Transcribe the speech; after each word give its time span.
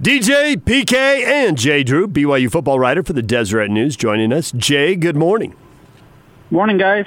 DJ, 0.00 0.56
PK, 0.56 0.94
and 1.24 1.56
Jay 1.56 1.82
Drew, 1.82 2.06
BYU 2.06 2.52
football 2.52 2.78
writer 2.78 3.02
for 3.02 3.14
the 3.14 3.22
Deseret 3.22 3.70
News, 3.70 3.96
joining 3.96 4.30
us. 4.30 4.52
Jay, 4.52 4.94
good 4.94 5.16
morning. 5.16 5.54
Morning, 6.50 6.76
guys. 6.76 7.06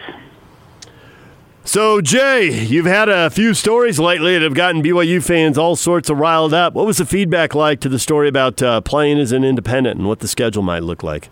So, 1.64 2.02
Jay, 2.02 2.50
you've 2.66 2.88
had 2.88 3.08
a 3.08 3.30
few 3.30 3.54
stories 3.54 4.00
lately 4.00 4.34
that 4.34 4.42
have 4.42 4.56
gotten 4.56 4.82
BYU 4.82 5.24
fans 5.24 5.56
all 5.56 5.76
sorts 5.76 6.10
of 6.10 6.18
riled 6.18 6.52
up. 6.52 6.74
What 6.74 6.88
was 6.88 6.98
the 6.98 7.06
feedback 7.06 7.54
like 7.54 7.80
to 7.82 7.90
the 7.90 8.00
story 8.00 8.28
about 8.28 8.60
uh, 8.64 8.82
playing 8.82 9.20
as 9.20 9.32
an 9.34 9.44
independent 9.44 10.00
and 10.00 10.08
what 10.08 10.20
the 10.20 10.28
schedule 10.28 10.64
might 10.64 10.82
look 10.82 11.04
like? 11.04 11.30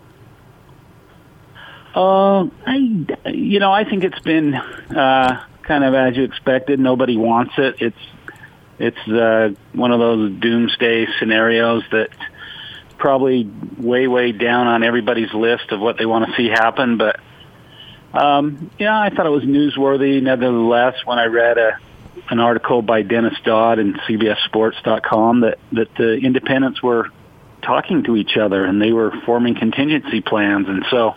Uh, 1.92 2.44
I, 2.66 3.04
you 3.26 3.58
know, 3.58 3.72
I 3.72 3.82
think 3.82 4.04
it's 4.04 4.20
been 4.20 4.54
uh, 4.54 5.44
kind 5.64 5.82
of 5.82 5.92
as 5.92 6.16
you 6.16 6.22
expected. 6.22 6.78
Nobody 6.78 7.16
wants 7.16 7.54
it. 7.58 7.74
It's 7.80 7.96
it's 8.78 9.08
uh, 9.08 9.50
one 9.72 9.92
of 9.92 9.98
those 9.98 10.32
doomsday 10.40 11.06
scenarios 11.18 11.82
that 11.90 12.10
probably 12.96 13.50
way 13.76 14.06
way 14.06 14.32
down 14.32 14.66
on 14.66 14.82
everybody's 14.82 15.32
list 15.32 15.70
of 15.70 15.80
what 15.80 15.98
they 15.98 16.06
want 16.06 16.28
to 16.28 16.36
see 16.36 16.48
happen. 16.48 16.98
But 16.98 17.20
um, 18.12 18.70
yeah, 18.78 18.98
I 18.98 19.10
thought 19.10 19.26
it 19.26 19.30
was 19.30 19.44
newsworthy. 19.44 20.22
Nevertheless, 20.22 20.94
when 21.04 21.18
I 21.18 21.26
read 21.26 21.58
a 21.58 21.78
an 22.30 22.40
article 22.40 22.82
by 22.82 23.02
Dennis 23.02 23.34
Dodd 23.44 23.78
in 23.78 23.94
CBSSports.com 23.94 25.40
that 25.40 25.58
that 25.72 25.94
the 25.96 26.14
independents 26.14 26.82
were 26.82 27.08
talking 27.62 28.04
to 28.04 28.16
each 28.16 28.36
other 28.36 28.64
and 28.64 28.80
they 28.80 28.92
were 28.92 29.12
forming 29.24 29.54
contingency 29.54 30.20
plans, 30.20 30.68
and 30.68 30.84
so 30.90 31.14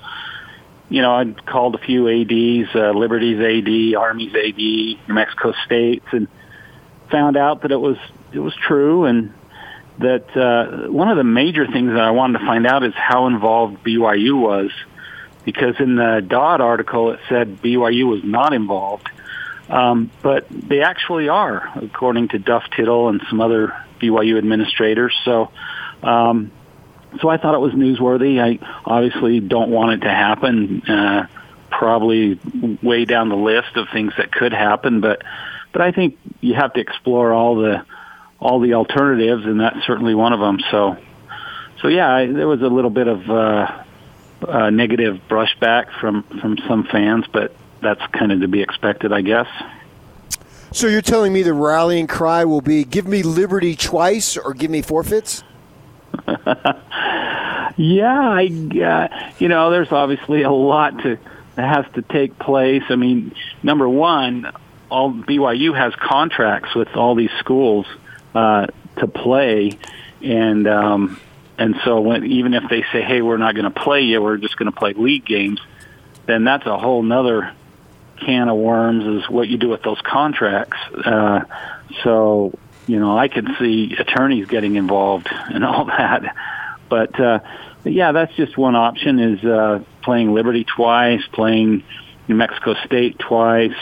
you 0.89 1.01
know, 1.01 1.15
I 1.15 1.23
called 1.45 1.75
a 1.75 1.77
few 1.77 2.09
ADs, 2.09 2.75
uh, 2.75 2.91
Liberty's 2.91 3.39
AD, 3.39 3.97
Army's 3.97 4.35
AD, 4.35 4.57
New 4.57 5.13
Mexico 5.13 5.53
State's, 5.65 6.05
and 6.11 6.27
found 7.11 7.37
out 7.37 7.61
that 7.61 7.71
it 7.71 7.79
was 7.79 7.97
it 8.33 8.39
was 8.39 8.55
true, 8.55 9.05
and 9.05 9.33
that 9.99 10.35
uh, 10.35 10.89
one 10.91 11.09
of 11.09 11.17
the 11.17 11.23
major 11.23 11.67
things 11.67 11.91
that 11.91 12.01
I 12.01 12.11
wanted 12.11 12.39
to 12.39 12.45
find 12.45 12.65
out 12.65 12.83
is 12.83 12.93
how 12.95 13.27
involved 13.27 13.83
BYU 13.83 14.39
was, 14.39 14.71
because 15.43 15.75
in 15.79 15.95
the 15.95 16.25
Dodd 16.25 16.61
article 16.61 17.11
it 17.11 17.19
said 17.29 17.61
BYU 17.61 18.07
was 18.07 18.23
not 18.23 18.53
involved, 18.53 19.09
um, 19.69 20.09
but 20.21 20.47
they 20.49 20.81
actually 20.81 21.29
are, 21.29 21.71
according 21.75 22.29
to 22.29 22.39
Duff 22.39 22.63
Tittle 22.75 23.09
and 23.09 23.21
some 23.29 23.41
other 23.41 23.75
BYU 23.99 24.37
administrators. 24.37 25.15
So. 25.25 25.51
Um, 26.01 26.51
so 27.21 27.27
I 27.27 27.35
thought 27.35 27.55
it 27.55 27.59
was 27.59 27.73
newsworthy. 27.73 28.39
I 28.41 28.57
obviously 28.85 29.41
don't 29.41 29.69
want 29.69 29.91
it 29.91 30.05
to 30.05 30.09
happen. 30.09 30.81
Uh, 30.83 31.27
probably 31.69 32.39
way 32.83 33.05
down 33.05 33.29
the 33.29 33.35
list 33.35 33.75
of 33.75 33.87
things 33.91 34.13
that 34.17 34.31
could 34.31 34.53
happen, 34.53 35.01
but 35.01 35.23
but 35.71 35.81
I 35.81 35.91
think 35.91 36.17
you 36.39 36.55
have 36.55 36.73
to 36.73 36.79
explore 36.79 37.33
all 37.33 37.55
the 37.55 37.85
all 38.39 38.59
the 38.59 38.73
alternatives, 38.73 39.45
and 39.45 39.59
that's 39.59 39.85
certainly 39.85 40.15
one 40.15 40.33
of 40.33 40.39
them. 40.39 40.59
So 40.71 40.97
so 41.81 41.87
yeah, 41.87 42.13
I, 42.13 42.25
there 42.27 42.47
was 42.47 42.61
a 42.61 42.67
little 42.67 42.89
bit 42.89 43.07
of 43.07 43.29
uh, 43.29 43.83
uh, 44.47 44.69
negative 44.69 45.19
brushback 45.29 45.91
from 45.99 46.23
from 46.23 46.57
some 46.67 46.83
fans, 46.85 47.25
but 47.31 47.55
that's 47.81 48.05
kind 48.11 48.31
of 48.31 48.41
to 48.41 48.47
be 48.47 48.61
expected, 48.61 49.11
I 49.11 49.21
guess. 49.21 49.47
So 50.71 50.87
you're 50.87 51.01
telling 51.01 51.33
me 51.33 51.41
the 51.43 51.53
rallying 51.53 52.07
cry 52.07 52.45
will 52.45 52.61
be 52.61 52.83
"Give 52.83 53.07
me 53.07 53.23
liberty 53.23 53.75
twice" 53.75 54.37
or 54.37 54.53
"Give 54.53 54.71
me 54.71 54.81
forfeits"? 54.81 55.43
yeah, 57.77 58.29
I, 58.29 58.51
uh, 58.83 59.31
you 59.39 59.47
know, 59.47 59.71
there's 59.71 59.91
obviously 59.91 60.43
a 60.43 60.51
lot 60.51 60.99
to 60.99 61.17
that 61.55 61.83
has 61.83 61.93
to 61.95 62.01
take 62.01 62.37
place. 62.39 62.83
I 62.89 62.95
mean, 62.95 63.33
number 63.63 63.89
one, 63.89 64.51
all 64.91 65.11
BYU 65.11 65.75
has 65.75 65.95
contracts 65.95 66.75
with 66.75 66.89
all 66.95 67.15
these 67.15 67.31
schools 67.39 67.85
uh, 68.35 68.67
to 68.97 69.07
play, 69.07 69.71
and 70.21 70.67
um, 70.67 71.19
and 71.57 71.75
so 71.83 72.01
when 72.01 72.25
even 72.25 72.53
if 72.53 72.69
they 72.69 72.83
say, 72.91 73.01
hey, 73.01 73.21
we're 73.21 73.37
not 73.37 73.55
going 73.55 73.71
to 73.71 73.79
play 73.79 74.01
you, 74.01 74.21
we're 74.21 74.37
just 74.37 74.57
going 74.57 74.71
to 74.71 74.77
play 74.77 74.93
league 74.93 75.25
games, 75.25 75.59
then 76.25 76.43
that's 76.43 76.65
a 76.65 76.77
whole 76.77 77.01
nother 77.01 77.53
can 78.19 78.49
of 78.49 78.57
worms 78.57 79.23
is 79.23 79.29
what 79.29 79.47
you 79.47 79.57
do 79.57 79.69
with 79.69 79.81
those 79.81 79.99
contracts. 80.01 80.77
Uh, 80.93 81.41
so 82.03 82.53
you 82.87 82.99
know, 82.99 83.17
I 83.17 83.27
could 83.27 83.47
see 83.59 83.95
attorneys 83.97 84.47
getting 84.47 84.75
involved 84.75 85.27
and 85.31 85.63
all 85.63 85.85
that. 85.85 86.35
But, 86.89 87.17
uh, 87.19 87.39
yeah, 87.83 88.11
that's 88.11 88.33
just 88.35 88.57
one 88.57 88.75
option 88.75 89.19
is 89.19 89.43
uh, 89.43 89.83
playing 90.01 90.33
Liberty 90.33 90.65
twice, 90.65 91.21
playing 91.31 91.83
New 92.27 92.35
Mexico 92.35 92.75
State 92.85 93.17
twice. 93.17 93.77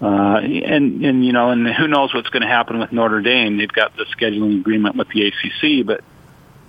Uh, 0.00 0.38
and, 0.42 1.04
and, 1.04 1.24
you 1.24 1.32
know, 1.32 1.50
and 1.50 1.66
who 1.66 1.88
knows 1.88 2.12
what's 2.12 2.28
going 2.28 2.42
to 2.42 2.48
happen 2.48 2.78
with 2.78 2.92
Notre 2.92 3.22
Dame. 3.22 3.56
They've 3.56 3.72
got 3.72 3.96
the 3.96 4.04
scheduling 4.04 4.60
agreement 4.60 4.96
with 4.96 5.08
the 5.08 5.26
ACC, 5.26 5.86
but, 5.86 6.04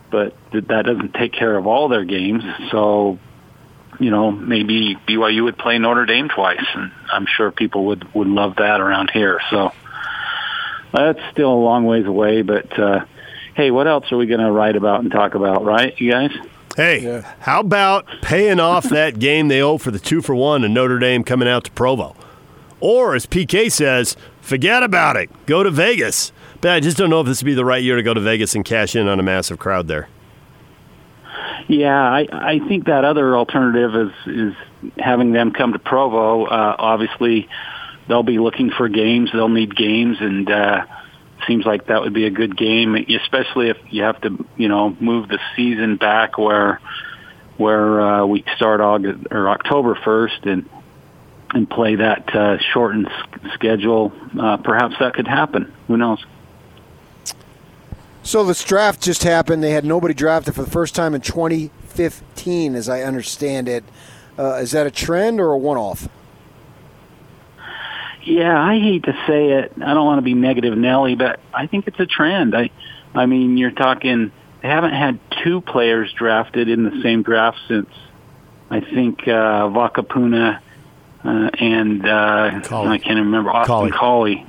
but 0.10 0.36
that 0.52 0.86
doesn't 0.86 1.14
take 1.14 1.34
care 1.34 1.58
of 1.58 1.68
all 1.68 1.90
their 1.90 2.06
games. 2.06 2.44
So, 2.72 3.20
you 4.00 4.12
know, 4.12 4.32
maybe 4.32 4.96
BYU 5.08 5.44
would 5.44 5.58
play 5.58 5.78
Notre 5.78 6.06
Dame 6.06 6.30
twice, 6.30 6.66
and 6.74 6.92
I'm 7.12 7.26
sure 7.26 7.52
people 7.52 7.88
would, 7.88 8.14
would 8.14 8.28
love 8.28 8.56
that 8.58 8.80
around 8.80 9.12
here. 9.12 9.42
So, 9.50 9.74
that's 10.94 11.20
still 11.32 11.52
a 11.52 11.62
long 11.62 11.86
ways 11.86 12.06
away, 12.06 12.42
but 12.42 12.78
uh, 12.80 13.06
hey, 13.56 13.72
what 13.72 13.88
else 13.88 14.12
are 14.12 14.18
we 14.18 14.26
going 14.26 14.40
to 14.40 14.52
write 14.52 14.76
about 14.76 15.02
and 15.02 15.12
talk 15.12 15.36
about, 15.36 15.64
right, 15.66 16.00
you 16.00 16.12
guys? 16.12 16.32
Hey, 16.76 17.02
yeah. 17.02 17.34
how 17.40 17.62
about 17.62 18.06
paying 18.22 18.60
off 18.60 18.84
that 18.90 19.20
game 19.20 19.48
they 19.48 19.62
owe 19.62 19.78
for 19.78 19.92
the 19.92 20.00
two 20.00 20.22
for 20.22 20.36
one 20.36 20.64
and 20.64 20.74
Notre 20.74 21.00
Dame 21.00 21.24
coming 21.24 21.48
out 21.48 21.64
to 21.66 21.72
Provo? 21.72 22.16
Or, 22.80 23.16
as 23.16 23.26
PK 23.26 23.72
says, 23.72 24.16
forget 24.42 24.84
about 24.84 25.16
it. 25.16 25.30
Go 25.46 25.64
to 25.64 25.72
Vegas. 25.72 26.32
But 26.62 26.72
I 26.72 26.80
just 26.80 26.98
don't 26.98 27.10
know 27.10 27.22
if 27.22 27.28
this 27.28 27.42
would 27.42 27.46
be 27.46 27.54
the 27.54 27.66
right 27.66 27.84
year 27.84 27.96
to 27.96 28.04
go 28.04 28.14
to 28.14 28.20
Vegas 28.20 28.56
and 28.56 28.66
cash 28.66 28.96
in 28.96 29.08
on 29.08 29.20
a 29.20 29.24
massive 29.24 29.60
crowd 29.60 29.88
there. 29.88 30.10
Yeah, 31.68 32.00
I, 32.00 32.28
I 32.32 32.60
think 32.68 32.86
that 32.86 33.04
other 33.04 33.36
alternative 33.36 33.94
is 33.96 34.12
is 34.26 34.54
having 34.98 35.34
them 35.34 35.52
come 35.52 35.74
to 35.74 35.80
Provo. 35.80 36.46
Uh, 36.46 36.76
obviously, 36.80 37.50
they'll 38.08 38.24
be 38.24 38.40
looking 38.40 38.72
for 38.72 38.88
games. 38.88 39.32
They'll 39.34 39.50
need 39.50 39.76
games, 39.76 40.18
and 40.22 40.50
uh, 40.50 40.86
seems 41.46 41.66
like 41.66 41.88
that 41.88 42.02
would 42.02 42.14
be 42.14 42.26
a 42.26 42.30
good 42.30 42.58
game, 42.58 42.96
especially 42.96 43.70
if 43.70 43.78
you 43.90 44.04
have 44.04 44.20
to, 44.22 44.46
you 44.56 44.70
know, 44.70 44.96
move 45.00 45.28
the 45.28 45.40
season 45.56 45.98
back 45.98 46.38
where 46.38 46.80
where 47.58 48.02
uh, 48.02 48.26
we 48.26 48.46
start 48.56 48.80
August 48.82 49.28
or 49.32 49.50
October 49.50 49.96
first 50.06 50.46
and 50.46 50.70
and 51.54 51.70
play 51.70 51.96
that 51.96 52.36
uh, 52.36 52.58
shortened 52.60 53.10
schedule. 53.54 54.12
Uh, 54.40 54.58
perhaps 54.58 54.96
that 55.00 55.14
could 55.14 55.28
happen. 55.28 55.74
Who 55.88 55.98
knows? 55.98 56.26
So 58.24 58.44
this 58.44 58.64
draft 58.64 59.02
just 59.02 59.24
happened. 59.24 59.64
They 59.64 59.72
had 59.72 59.86
nobody 59.86 60.14
drafted 60.14 60.56
for 60.56 60.64
the 60.64 60.70
first 60.70 60.94
time 60.96 61.16
in 61.16 61.22
2015, 61.22 62.76
as 62.76 62.90
I 62.90 63.04
understand 63.04 63.70
it. 63.70 63.86
Uh, 64.38 64.56
is 64.56 64.72
that 64.72 64.86
a 64.86 64.92
trend 64.92 65.40
or 65.40 65.52
a 65.52 65.58
one-off? 65.58 66.10
Yeah, 68.24 68.62
I 68.62 68.80
hate 68.80 69.04
to 69.04 69.14
say 69.26 69.52
it. 69.52 69.72
I 69.78 69.94
don't 69.94 70.06
want 70.06 70.18
to 70.18 70.24
be 70.24 70.34
negative, 70.34 70.78
Nelly, 70.78 71.16
but 71.16 71.40
I 71.54 71.68
think 71.68 71.88
it's 71.88 72.00
a 72.02 72.06
trend. 72.06 72.54
I, 72.56 72.70
I 73.16 73.26
mean, 73.26 73.58
you're 73.58 73.72
talking. 73.72 74.34
They 74.62 74.68
haven't 74.68 74.92
had 74.92 75.20
two 75.44 75.62
players 75.62 76.12
drafted 76.12 76.68
in 76.68 76.84
the 76.84 77.02
same 77.02 77.24
draft 77.24 77.58
since 77.70 77.90
I 78.70 78.82
think 78.82 79.22
uh, 79.22 79.70
Vakapuna 79.70 80.60
uh, 81.28 81.50
and 81.60 82.08
uh, 82.08 82.62
I 82.92 82.98
can't 83.00 83.20
remember 83.20 83.52
Austin 83.52 83.68
Collie. 83.92 84.46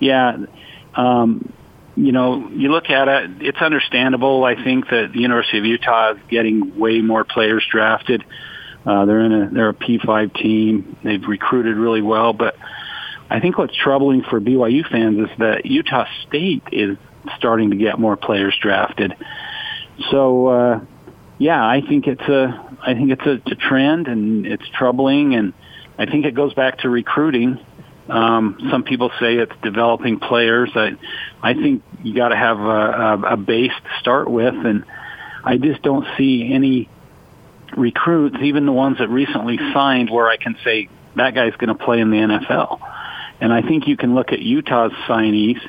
Yeah, 0.00 0.46
um, 0.94 1.52
you 1.94 2.10
know, 2.10 2.48
you 2.48 2.70
look 2.72 2.90
at 2.90 3.06
it. 3.06 3.42
It's 3.42 3.58
understandable. 3.58 4.44
I 4.44 4.56
think 4.56 4.88
that 4.88 5.10
the 5.12 5.20
University 5.20 5.58
of 5.58 5.64
Utah 5.64 6.14
is 6.14 6.18
getting 6.28 6.78
way 6.78 7.00
more 7.00 7.24
players 7.24 7.64
drafted. 7.70 8.24
Uh, 8.84 9.04
they're 9.04 9.20
in 9.20 9.32
a 9.32 9.50
they're 9.50 9.68
a 9.68 9.74
P5 9.74 10.34
team. 10.34 10.96
They've 11.04 11.24
recruited 11.24 11.76
really 11.76 12.02
well, 12.02 12.32
but 12.32 12.56
I 13.30 13.38
think 13.38 13.56
what's 13.56 13.76
troubling 13.76 14.22
for 14.22 14.40
BYU 14.40 14.86
fans 14.90 15.30
is 15.30 15.38
that 15.38 15.66
Utah 15.66 16.06
State 16.26 16.64
is 16.72 16.98
starting 17.36 17.70
to 17.70 17.76
get 17.76 17.98
more 17.98 18.16
players 18.16 18.58
drafted. 18.60 19.14
So, 20.10 20.46
uh, 20.48 20.80
yeah, 21.38 21.64
I 21.64 21.80
think 21.80 22.08
it's 22.08 22.22
a, 22.22 22.76
I 22.82 22.94
think 22.94 23.12
it's 23.12 23.24
a, 23.24 23.40
a 23.50 23.54
trend 23.54 24.08
and 24.08 24.46
it's 24.46 24.68
troubling 24.68 25.34
and 25.34 25.52
I 26.02 26.10
think 26.10 26.26
it 26.26 26.34
goes 26.34 26.52
back 26.54 26.78
to 26.78 26.88
recruiting. 26.88 27.60
Um, 28.08 28.58
some 28.70 28.82
people 28.82 29.10
say 29.20 29.36
it's 29.36 29.52
developing 29.62 30.18
players. 30.18 30.70
I, 30.74 30.96
I 31.40 31.54
think 31.54 31.84
you 32.02 32.14
got 32.14 32.28
to 32.28 32.36
have 32.36 32.58
a, 32.58 32.62
a, 32.62 33.22
a 33.34 33.36
base 33.36 33.70
to 33.70 34.00
start 34.00 34.28
with, 34.28 34.54
and 34.54 34.84
I 35.44 35.58
just 35.58 35.80
don't 35.82 36.06
see 36.18 36.52
any 36.52 36.88
recruits, 37.76 38.36
even 38.42 38.66
the 38.66 38.72
ones 38.72 38.98
that 38.98 39.08
recently 39.08 39.58
signed, 39.72 40.10
where 40.10 40.28
I 40.28 40.36
can 40.36 40.56
say 40.64 40.88
that 41.14 41.34
guy's 41.34 41.54
going 41.54 41.76
to 41.76 41.84
play 41.84 42.00
in 42.00 42.10
the 42.10 42.16
NFL. 42.16 42.80
And 43.40 43.52
I 43.52 43.62
think 43.62 43.86
you 43.86 43.96
can 43.96 44.14
look 44.16 44.32
at 44.32 44.40
Utah's 44.40 44.92
signees 45.08 45.60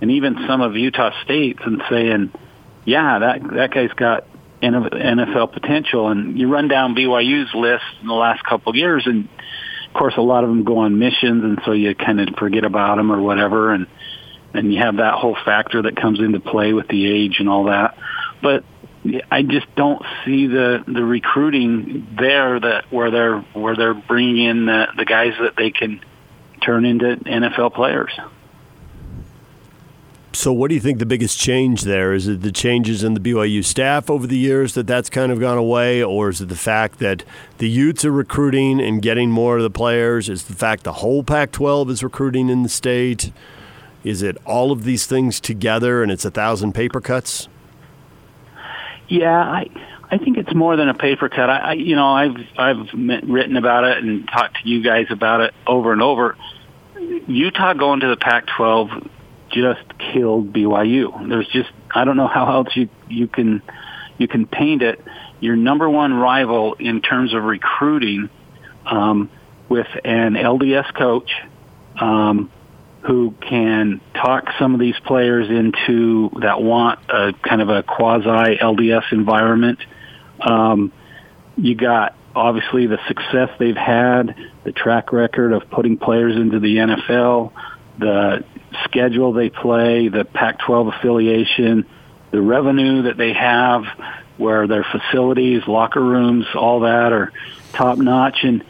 and 0.00 0.10
even 0.10 0.44
some 0.46 0.62
of 0.62 0.76
Utah 0.76 1.12
State's 1.22 1.60
and 1.64 1.82
saying, 1.88 2.32
yeah, 2.84 3.20
that 3.20 3.42
that 3.54 3.70
guy's 3.70 3.92
got 3.92 4.26
NFL 4.62 5.52
potential. 5.52 6.08
And 6.08 6.38
you 6.38 6.48
run 6.48 6.68
down 6.68 6.94
BYU's 6.94 7.54
list 7.54 7.84
in 8.00 8.08
the 8.08 8.14
last 8.14 8.44
couple 8.44 8.70
of 8.70 8.76
years, 8.76 9.06
and 9.06 9.28
course, 9.96 10.14
a 10.16 10.22
lot 10.22 10.44
of 10.44 10.50
them 10.50 10.64
go 10.64 10.78
on 10.78 10.98
missions, 10.98 11.44
and 11.44 11.60
so 11.64 11.72
you 11.72 11.94
kind 11.94 12.20
of 12.20 12.34
forget 12.36 12.64
about 12.64 12.96
them 12.96 13.10
or 13.10 13.20
whatever. 13.20 13.72
And 13.72 13.86
and 14.54 14.72
you 14.72 14.80
have 14.80 14.96
that 14.96 15.14
whole 15.14 15.36
factor 15.44 15.82
that 15.82 15.96
comes 15.96 16.20
into 16.20 16.40
play 16.40 16.72
with 16.72 16.88
the 16.88 17.06
age 17.06 17.36
and 17.40 17.48
all 17.48 17.64
that. 17.64 17.98
But 18.42 18.64
I 19.30 19.42
just 19.42 19.66
don't 19.76 20.02
see 20.24 20.46
the 20.46 20.84
the 20.86 21.04
recruiting 21.04 22.16
there 22.18 22.58
that 22.58 22.92
where 22.92 23.10
they're 23.10 23.40
where 23.52 23.76
they're 23.76 23.94
bringing 23.94 24.38
in 24.38 24.66
the 24.66 24.86
the 24.96 25.04
guys 25.04 25.34
that 25.40 25.54
they 25.56 25.70
can 25.70 26.00
turn 26.62 26.84
into 26.84 27.16
NFL 27.16 27.74
players. 27.74 28.12
So, 30.36 30.52
what 30.52 30.68
do 30.68 30.74
you 30.74 30.82
think 30.82 30.98
the 30.98 31.06
biggest 31.06 31.38
change 31.38 31.80
there 31.84 32.12
is? 32.12 32.28
It 32.28 32.42
the 32.42 32.52
changes 32.52 33.02
in 33.02 33.14
the 33.14 33.20
BYU 33.20 33.64
staff 33.64 34.10
over 34.10 34.26
the 34.26 34.36
years 34.36 34.74
that 34.74 34.86
that's 34.86 35.08
kind 35.08 35.32
of 35.32 35.40
gone 35.40 35.56
away, 35.56 36.02
or 36.02 36.28
is 36.28 36.42
it 36.42 36.50
the 36.50 36.56
fact 36.56 36.98
that 36.98 37.24
the 37.56 37.66
Utes 37.66 38.04
are 38.04 38.12
recruiting 38.12 38.78
and 38.78 39.00
getting 39.00 39.30
more 39.30 39.56
of 39.56 39.62
the 39.62 39.70
players? 39.70 40.28
Is 40.28 40.44
the 40.44 40.52
fact 40.52 40.84
the 40.84 40.92
whole 40.92 41.24
Pac-12 41.24 41.88
is 41.88 42.04
recruiting 42.04 42.50
in 42.50 42.62
the 42.62 42.68
state? 42.68 43.32
Is 44.04 44.20
it 44.20 44.36
all 44.44 44.72
of 44.72 44.84
these 44.84 45.06
things 45.06 45.40
together 45.40 46.02
and 46.02 46.12
it's 46.12 46.26
a 46.26 46.30
thousand 46.30 46.74
paper 46.74 47.00
cuts? 47.00 47.48
Yeah, 49.08 49.40
I 49.40 49.70
I 50.10 50.18
think 50.18 50.36
it's 50.36 50.54
more 50.54 50.76
than 50.76 50.90
a 50.90 50.94
paper 50.94 51.30
cut. 51.30 51.48
I, 51.48 51.58
I 51.58 51.72
you 51.72 51.96
know 51.96 52.08
I've 52.08 52.36
I've 52.58 52.92
written 52.92 53.56
about 53.56 53.84
it 53.84 54.04
and 54.04 54.28
talked 54.28 54.62
to 54.62 54.68
you 54.68 54.82
guys 54.82 55.06
about 55.08 55.40
it 55.40 55.54
over 55.66 55.94
and 55.94 56.02
over. 56.02 56.36
Utah 57.26 57.72
going 57.72 58.00
to 58.00 58.08
the 58.08 58.18
Pac-12 58.18 59.08
just 59.56 59.98
killed 59.98 60.52
BYU. 60.52 61.28
There's 61.28 61.48
just 61.48 61.70
I 61.94 62.04
don't 62.04 62.16
know 62.16 62.28
how 62.28 62.52
else 62.52 62.76
you 62.76 62.88
you 63.08 63.26
can 63.26 63.62
you 64.18 64.28
can 64.28 64.46
paint 64.46 64.82
it. 64.82 65.00
Your 65.40 65.56
number 65.56 65.88
one 65.88 66.14
rival 66.14 66.74
in 66.74 67.00
terms 67.00 67.34
of 67.34 67.42
recruiting, 67.42 68.28
um, 68.84 69.30
with 69.68 69.88
an 70.04 70.34
LDS 70.34 70.94
coach, 70.94 71.30
um, 72.00 72.50
who 73.00 73.34
can 73.40 74.00
talk 74.14 74.48
some 74.58 74.74
of 74.74 74.80
these 74.80 74.98
players 75.04 75.48
into 75.48 76.30
that 76.40 76.60
want 76.60 76.98
a 77.08 77.32
kind 77.42 77.62
of 77.62 77.68
a 77.68 77.82
quasi 77.82 78.58
LDS 78.58 79.12
environment. 79.12 79.78
Um, 80.40 80.92
you 81.56 81.74
got 81.74 82.14
obviously 82.34 82.86
the 82.86 82.98
success 83.08 83.50
they've 83.58 83.76
had, 83.76 84.36
the 84.64 84.72
track 84.72 85.12
record 85.12 85.52
of 85.52 85.70
putting 85.70 85.96
players 85.96 86.36
into 86.36 86.60
the 86.60 86.76
NFL, 86.76 87.52
the 87.98 88.44
schedule 88.84 89.32
they 89.32 89.50
play, 89.50 90.08
the 90.08 90.24
Pac-12 90.24 90.96
affiliation, 90.96 91.86
the 92.30 92.40
revenue 92.40 93.02
that 93.02 93.16
they 93.16 93.32
have, 93.32 93.84
where 94.36 94.66
their 94.66 94.84
facilities, 94.84 95.66
locker 95.66 96.02
rooms, 96.02 96.46
all 96.54 96.80
that 96.80 97.12
are 97.12 97.32
top 97.72 97.98
notch, 97.98 98.38
and 98.42 98.64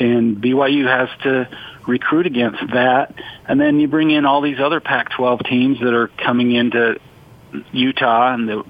and 0.00 0.36
BYU 0.38 0.86
has 0.86 1.08
to 1.22 1.48
recruit 1.86 2.26
against 2.26 2.60
that. 2.72 3.14
And 3.46 3.60
then 3.60 3.78
you 3.78 3.86
bring 3.86 4.10
in 4.10 4.26
all 4.26 4.40
these 4.40 4.58
other 4.58 4.80
Pac-12 4.80 5.48
teams 5.48 5.80
that 5.80 5.94
are 5.94 6.08
coming 6.08 6.52
into 6.52 6.98
Utah 7.70 8.34
and 8.34 8.48
the 8.48 8.64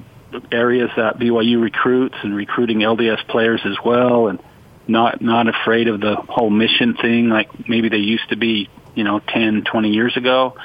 areas 0.52 0.90
that 0.96 1.18
BYU 1.18 1.62
recruits 1.62 2.16
and 2.22 2.34
recruiting 2.34 2.78
LDS 2.78 3.26
players 3.28 3.60
as 3.64 3.76
well, 3.84 4.28
and 4.28 4.38
not 4.86 5.22
not 5.22 5.48
afraid 5.48 5.88
of 5.88 6.00
the 6.00 6.16
whole 6.16 6.50
mission 6.50 6.94
thing 6.94 7.28
like 7.28 7.68
maybe 7.68 7.88
they 7.88 7.98
used 7.98 8.28
to 8.28 8.36
be, 8.36 8.68
you 8.94 9.04
know, 9.04 9.20
10, 9.20 9.64
20 9.64 9.90
years 9.90 10.16
ago. 10.16 10.56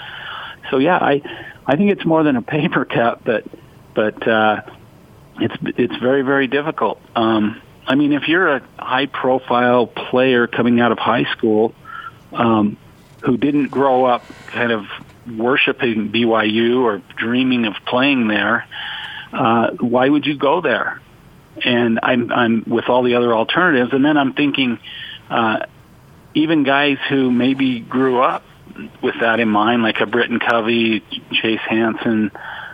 So 0.70 0.78
yeah, 0.78 0.98
I 0.98 1.22
I 1.66 1.76
think 1.76 1.92
it's 1.92 2.06
more 2.06 2.24
than 2.24 2.36
a 2.36 2.42
paper 2.58 2.86
cut, 2.86 3.24
but 3.24 3.46
but 3.94 4.28
uh, 4.28 4.62
it's 5.40 5.56
it's 5.78 5.96
very 5.98 6.22
very 6.22 6.48
difficult. 6.48 7.00
Um, 7.16 7.62
I 7.88 7.96
mean, 7.96 8.14
if 8.14 8.28
you're 8.28 8.56
a 8.58 8.62
high 8.78 9.08
profile 9.08 9.88
player 9.88 10.48
coming 10.48 10.80
out 10.80 10.92
of 10.92 11.00
high 11.00 11.26
school 11.36 11.74
um, 12.32 12.78
who 13.24 13.36
didn't 13.36 13.70
grow 13.70 14.06
up 14.06 14.24
kind 14.48 14.72
of 14.72 14.86
worshiping 15.38 16.12
BYU 16.12 16.84
or 16.84 17.02
dreaming 17.18 17.66
of 17.66 17.74
playing 17.88 18.28
there, 18.28 18.68
uh, 19.34 19.72
why 19.80 20.08
would 20.08 20.26
you 20.26 20.38
go 20.38 20.62
there? 20.62 21.02
And 21.64 22.00
I'm, 22.04 22.32
I'm 22.32 22.64
with 22.68 22.90
all 22.90 23.04
the 23.04 23.16
other 23.16 23.34
alternatives, 23.34 23.92
and 23.92 24.06
then 24.06 24.18
I'm 24.18 24.34
thinking, 24.34 24.80
uh, 25.30 25.66
even 26.34 26.64
guys 26.64 26.98
who 27.10 27.32
maybe 27.32 27.80
grew 27.80 28.22
up 28.22 28.44
with 29.02 29.16
that 29.22 29.40
in 29.40 29.50
mind, 29.50 29.82
like 29.82 30.00
a 30.00 30.06
Britton 30.06 30.40
Covey, 30.40 31.04
Chase 31.32 31.60
Hansen, 31.68 32.32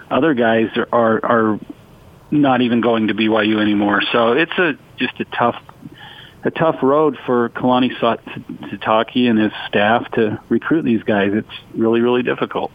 other 0.09 0.33
guys 0.33 0.69
are, 0.77 0.87
are 0.91 1.25
are 1.25 1.59
not 2.31 2.61
even 2.61 2.81
going 2.81 3.07
to 3.07 3.13
BYU 3.13 3.61
anymore. 3.61 4.01
So 4.11 4.33
it's 4.33 4.51
a 4.57 4.73
just 4.97 5.19
a 5.19 5.25
tough 5.25 5.61
a 6.43 6.51
tough 6.51 6.83
road 6.83 7.17
for 7.25 7.49
Kalani 7.49 7.91
Sitake 7.97 9.29
and 9.29 9.39
his 9.39 9.51
staff 9.67 10.09
to 10.11 10.39
recruit 10.47 10.83
these 10.83 11.01
guys. 11.01 11.31
It's 11.33 11.47
really, 11.73 12.01
really 12.01 12.21
difficult. 12.21 12.71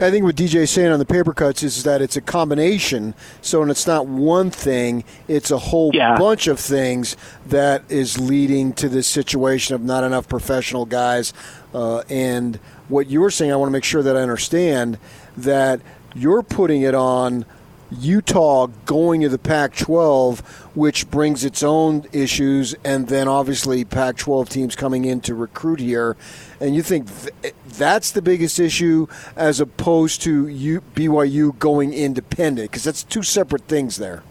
I 0.00 0.12
think 0.12 0.24
what 0.24 0.36
DJ 0.36 0.56
is 0.56 0.70
saying 0.70 0.92
on 0.92 1.00
the 1.00 1.04
paper 1.04 1.34
cuts 1.34 1.64
is 1.64 1.82
that 1.82 2.00
it's 2.00 2.16
a 2.16 2.20
combination. 2.20 3.14
So, 3.40 3.62
and 3.62 3.70
it's 3.70 3.86
not 3.86 4.06
one 4.06 4.48
thing; 4.50 5.02
it's 5.26 5.50
a 5.50 5.58
whole 5.58 5.90
yeah. 5.92 6.16
bunch 6.16 6.46
of 6.46 6.60
things 6.60 7.16
that 7.46 7.82
is 7.88 8.18
leading 8.18 8.72
to 8.74 8.88
this 8.88 9.08
situation 9.08 9.74
of 9.74 9.82
not 9.82 10.04
enough 10.04 10.28
professional 10.28 10.86
guys. 10.86 11.32
Uh, 11.74 12.02
and 12.08 12.56
what 12.88 13.10
you're 13.10 13.30
saying, 13.30 13.50
I 13.50 13.56
want 13.56 13.68
to 13.68 13.72
make 13.72 13.82
sure 13.82 14.02
that 14.04 14.16
I 14.16 14.20
understand 14.20 14.98
that 15.36 15.80
you're 16.14 16.42
putting 16.42 16.82
it 16.82 16.94
on 16.94 17.44
Utah 17.90 18.66
going 18.84 19.22
to 19.22 19.28
the 19.28 19.38
Pac 19.38 19.74
12, 19.76 20.40
which 20.74 21.10
brings 21.10 21.44
its 21.44 21.62
own 21.62 22.04
issues, 22.12 22.74
and 22.84 23.08
then 23.08 23.28
obviously 23.28 23.84
Pac 23.84 24.16
12 24.16 24.48
teams 24.48 24.76
coming 24.76 25.04
in 25.04 25.20
to 25.22 25.34
recruit 25.34 25.80
here. 25.80 26.16
And 26.60 26.74
you 26.74 26.82
think 26.82 27.06
th- 27.06 27.34
eh, 27.44 27.50
that's 27.78 28.10
the 28.10 28.20
biggest 28.20 28.60
issue 28.60 29.06
as 29.36 29.60
opposed 29.60 30.20
to 30.22 30.48
U- 30.48 30.82
BYU 30.94 31.58
going 31.58 31.94
independent? 31.94 32.70
Because 32.70 32.84
that's 32.84 33.02
two 33.02 33.22
separate 33.22 33.62
things 33.62 33.96
there. 33.96 34.22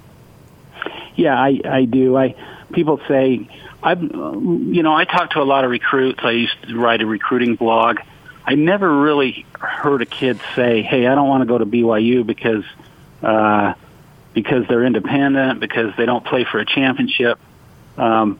Yeah, 1.16 1.40
I, 1.40 1.60
I 1.66 1.86
do. 1.86 2.16
I 2.16 2.36
People 2.74 3.00
say, 3.08 3.50
I've, 3.82 4.02
you 4.02 4.84
know, 4.84 4.94
I 4.94 5.06
talk 5.06 5.32
to 5.32 5.42
a 5.42 5.46
lot 5.46 5.64
of 5.64 5.72
recruits. 5.72 6.20
I 6.22 6.32
used 6.32 6.62
to 6.68 6.78
write 6.78 7.02
a 7.02 7.06
recruiting 7.06 7.56
blog. 7.56 8.00
I 8.46 8.56
never 8.56 9.02
really 9.02 9.46
heard 9.58 10.02
a 10.02 10.06
kid 10.06 10.40
say, 10.54 10.82
hey, 10.82 11.08
I 11.08 11.16
don't 11.16 11.28
want 11.28 11.42
to 11.42 11.48
go 11.48 11.58
to 11.58 11.66
BYU 11.66 12.24
because– 12.24 12.64
uh, 13.22 13.74
because 14.34 14.68
they're 14.68 14.86
independent, 14.86 15.60
because 15.60 15.94
they 15.98 16.06
don't 16.06 16.26
play 16.26 16.46
for 16.46 16.60
a 16.60 16.66
championship. 16.66 17.40
Um, 17.98 18.40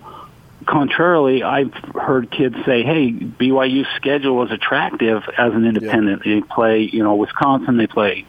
contrarily, 0.66 1.44
I've 1.44 1.74
heard 1.74 2.30
kids 2.30 2.56
say, 2.66 2.84
"Hey, 2.84 3.12
BYU's 3.12 3.88
schedule 3.96 4.36
was 4.36 4.52
attractive 4.52 5.24
as 5.38 5.54
an 5.54 5.66
independent. 5.66 6.26
Yeah. 6.26 6.36
They 6.36 6.42
play, 6.42 6.82
you 6.82 7.04
know, 7.04 7.16
Wisconsin. 7.16 7.78
They 7.78 7.88
play, 7.88 8.26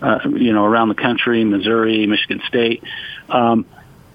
uh, 0.00 0.20
you 0.24 0.52
know, 0.52 0.64
around 0.64 0.88
the 0.88 0.94
country, 0.94 1.44
Missouri, 1.44 2.06
Michigan 2.06 2.42
State." 2.46 2.82
Um, 3.28 3.66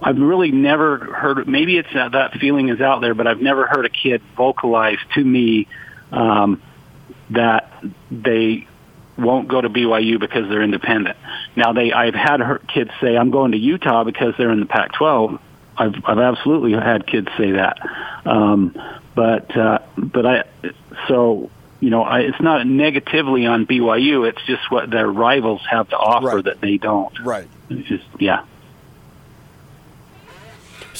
I've 0.02 0.18
really 0.18 0.52
never 0.52 0.98
heard. 0.98 1.48
Maybe 1.48 1.78
it's 1.78 1.94
uh, 1.94 2.10
that 2.10 2.34
feeling 2.40 2.70
is 2.70 2.82
out 2.82 3.02
there, 3.02 3.14
but 3.14 3.28
I've 3.28 3.42
never 3.42 3.68
heard 3.68 3.86
a 3.86 3.90
kid 3.90 4.22
vocalize 4.36 4.98
to 5.14 5.24
me 5.24 5.68
um, 6.12 6.62
that 7.30 7.72
they 8.10 8.68
won't 9.18 9.48
go 9.48 9.62
to 9.62 9.70
BYU 9.70 10.20
because 10.20 10.50
they're 10.50 10.64
independent. 10.64 11.18
Now 11.56 11.74
they, 11.74 11.92
I've 11.92 12.16
had 12.16 12.40
her, 12.40 12.60
kids 12.60 12.92
say, 13.02 13.18
I'm 13.18 13.32
going 13.32 13.52
to 13.52 13.58
Utah 13.58 14.04
because 14.04 14.34
they're 14.38 14.52
in 14.52 14.60
the 14.60 14.66
Pac-12. 14.66 15.40
I've, 15.78 15.96
I've 16.06 16.20
absolutely 16.20 16.74
had 16.74 17.08
kids 17.08 17.28
say 17.38 17.52
that. 17.52 17.80
Um, 18.26 18.78
but, 19.16 19.56
uh, 19.56 19.80
but 19.98 20.26
I, 20.26 20.44
so, 21.08 21.50
you 21.80 21.90
know, 21.90 22.04
I, 22.04 22.22
it's 22.22 22.42
not 22.42 22.66
negatively 22.68 23.46
on 23.46 23.66
BYU. 23.66 24.28
It's 24.28 24.44
just 24.46 24.70
what 24.70 24.90
their 24.90 25.08
rivals 25.08 25.62
have 25.70 25.90
to 25.90 25.98
offer 25.98 26.36
right. 26.36 26.46
that 26.46 26.62
they 26.62 26.78
don't. 26.78 27.18
Right. 27.20 27.48
It's 27.70 27.88
just, 27.88 28.06
yeah. 28.20 28.46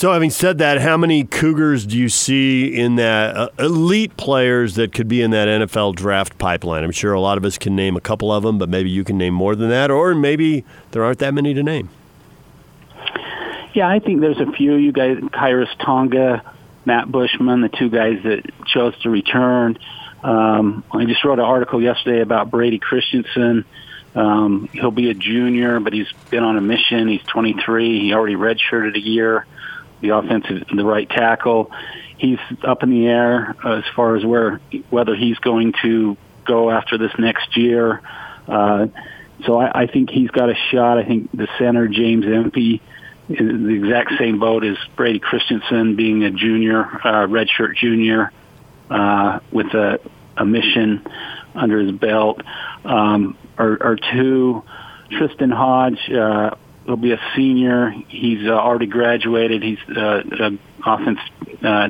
So, 0.02 0.14
having 0.14 0.32
said 0.32 0.58
that, 0.58 0.82
how 0.82 0.98
many 0.98 1.26
Cougars 1.26 1.86
do 1.86 1.96
you 1.96 2.10
see 2.10 2.76
in 2.76 2.96
that 2.96 3.38
uh, 3.38 3.50
elite 3.60 4.18
players 4.18 4.74
that 4.74 4.94
could 4.94 5.08
be 5.08 5.22
in 5.22 5.30
that 5.30 5.48
NFL 5.48 5.94
draft 5.94 6.40
pipeline? 6.40 6.84
I'm 6.84 6.90
sure 6.90 7.14
a 7.14 7.22
lot 7.22 7.38
of 7.38 7.46
us 7.46 7.60
can 7.60 7.76
name 7.76 7.96
a 7.96 8.02
couple 8.02 8.34
of 8.34 8.42
them, 8.42 8.58
but 8.58 8.68
maybe 8.68 8.90
you 8.90 9.04
can 9.04 9.20
name 9.20 9.36
more 9.36 9.56
than 9.56 9.70
that, 9.70 9.92
or 9.92 10.16
maybe 10.16 10.66
there 10.90 11.04
aren't 11.04 11.20
that 11.20 11.36
many 11.36 11.54
to 11.54 11.62
name. 11.62 11.90
Yeah, 13.76 13.88
I 13.88 14.00
think 14.00 14.22
there's 14.22 14.40
a 14.40 14.52
few. 14.52 14.74
You 14.74 14.92
guys, 14.92 15.18
Khyiris 15.18 15.70
Tonga, 15.86 16.52
Matt 16.84 17.12
Bushman, 17.12 17.62
the 17.62 17.70
two 17.70 17.92
guys 17.92 18.24
that 18.24 18.50
chose 18.66 18.98
to 19.04 19.12
return. 19.12 19.78
Um, 20.24 20.84
I 20.92 21.06
just 21.06 21.24
wrote 21.24 21.38
an 21.38 21.46
article 21.46 21.80
yesterday 21.80 22.22
about 22.22 22.50
Brady 22.50 22.80
Christensen. 22.80 23.66
Um, 24.16 24.68
he'll 24.74 24.90
be 24.90 25.12
a 25.12 25.14
junior, 25.14 25.80
but 25.80 25.94
he's 25.94 26.12
been 26.32 26.44
on 26.44 26.58
a 26.58 26.62
mission. 26.62 27.08
He's 27.08 27.22
23. 27.22 28.00
He 28.00 28.14
already 28.16 28.36
redshirted 28.36 28.96
a 28.96 29.00
year 29.00 29.46
the 30.02 30.10
offensive, 30.10 30.68
the 30.74 30.86
right 30.86 31.10
tackle. 31.10 31.72
He's 32.18 32.40
up 32.64 32.84
in 32.84 32.90
the 32.90 33.08
air 33.08 33.56
as 33.66 33.84
far 33.96 34.16
as 34.16 34.26
where 34.26 34.60
whether 34.90 35.16
he's 35.16 35.38
going 35.40 35.74
to 35.82 36.18
go 36.46 36.70
after 36.70 36.98
this 36.98 37.12
next 37.18 37.58
year. 37.58 38.02
Uh, 38.48 38.88
so 39.46 39.60
I, 39.60 39.84
I 39.84 39.88
think 39.88 40.10
he's 40.10 40.30
got 40.30 40.50
a 40.50 40.56
shot. 40.72 40.98
I 40.98 41.04
think 41.04 41.32
the 41.32 41.48
center 41.58 41.88
James 41.88 42.26
Empey 42.26 42.82
is 43.30 43.38
the 43.38 43.74
exact 43.74 44.14
same 44.20 44.40
boat 44.40 44.64
as 44.64 44.78
Brady 44.96 45.20
Christensen, 45.20 45.96
being 45.96 46.24
a 46.24 46.32
junior, 46.32 46.84
uh, 46.84 47.28
redshirt 47.28 47.76
junior, 47.76 48.32
uh, 48.90 49.40
with 49.52 49.74
a, 49.74 50.00
a 50.38 50.46
mission. 50.46 51.06
under 51.56 51.80
his 51.80 51.92
belt. 51.92 52.42
Um, 52.84 53.38
or, 53.58 53.78
or 53.82 53.98
two, 54.12 54.64
Tristan 55.12 55.52
Hodge. 55.52 56.10
Uh, 56.10 56.52
will 56.86 56.98
be 56.98 57.12
a 57.12 57.20
senior. 57.36 57.92
He's 58.08 58.48
uh, 58.48 58.52
already 58.52 58.88
graduated. 58.88 59.64
He's 59.64 59.80
uh, 59.96 60.24
an 60.32 60.60
offense 60.86 61.20
uh, 61.64 61.90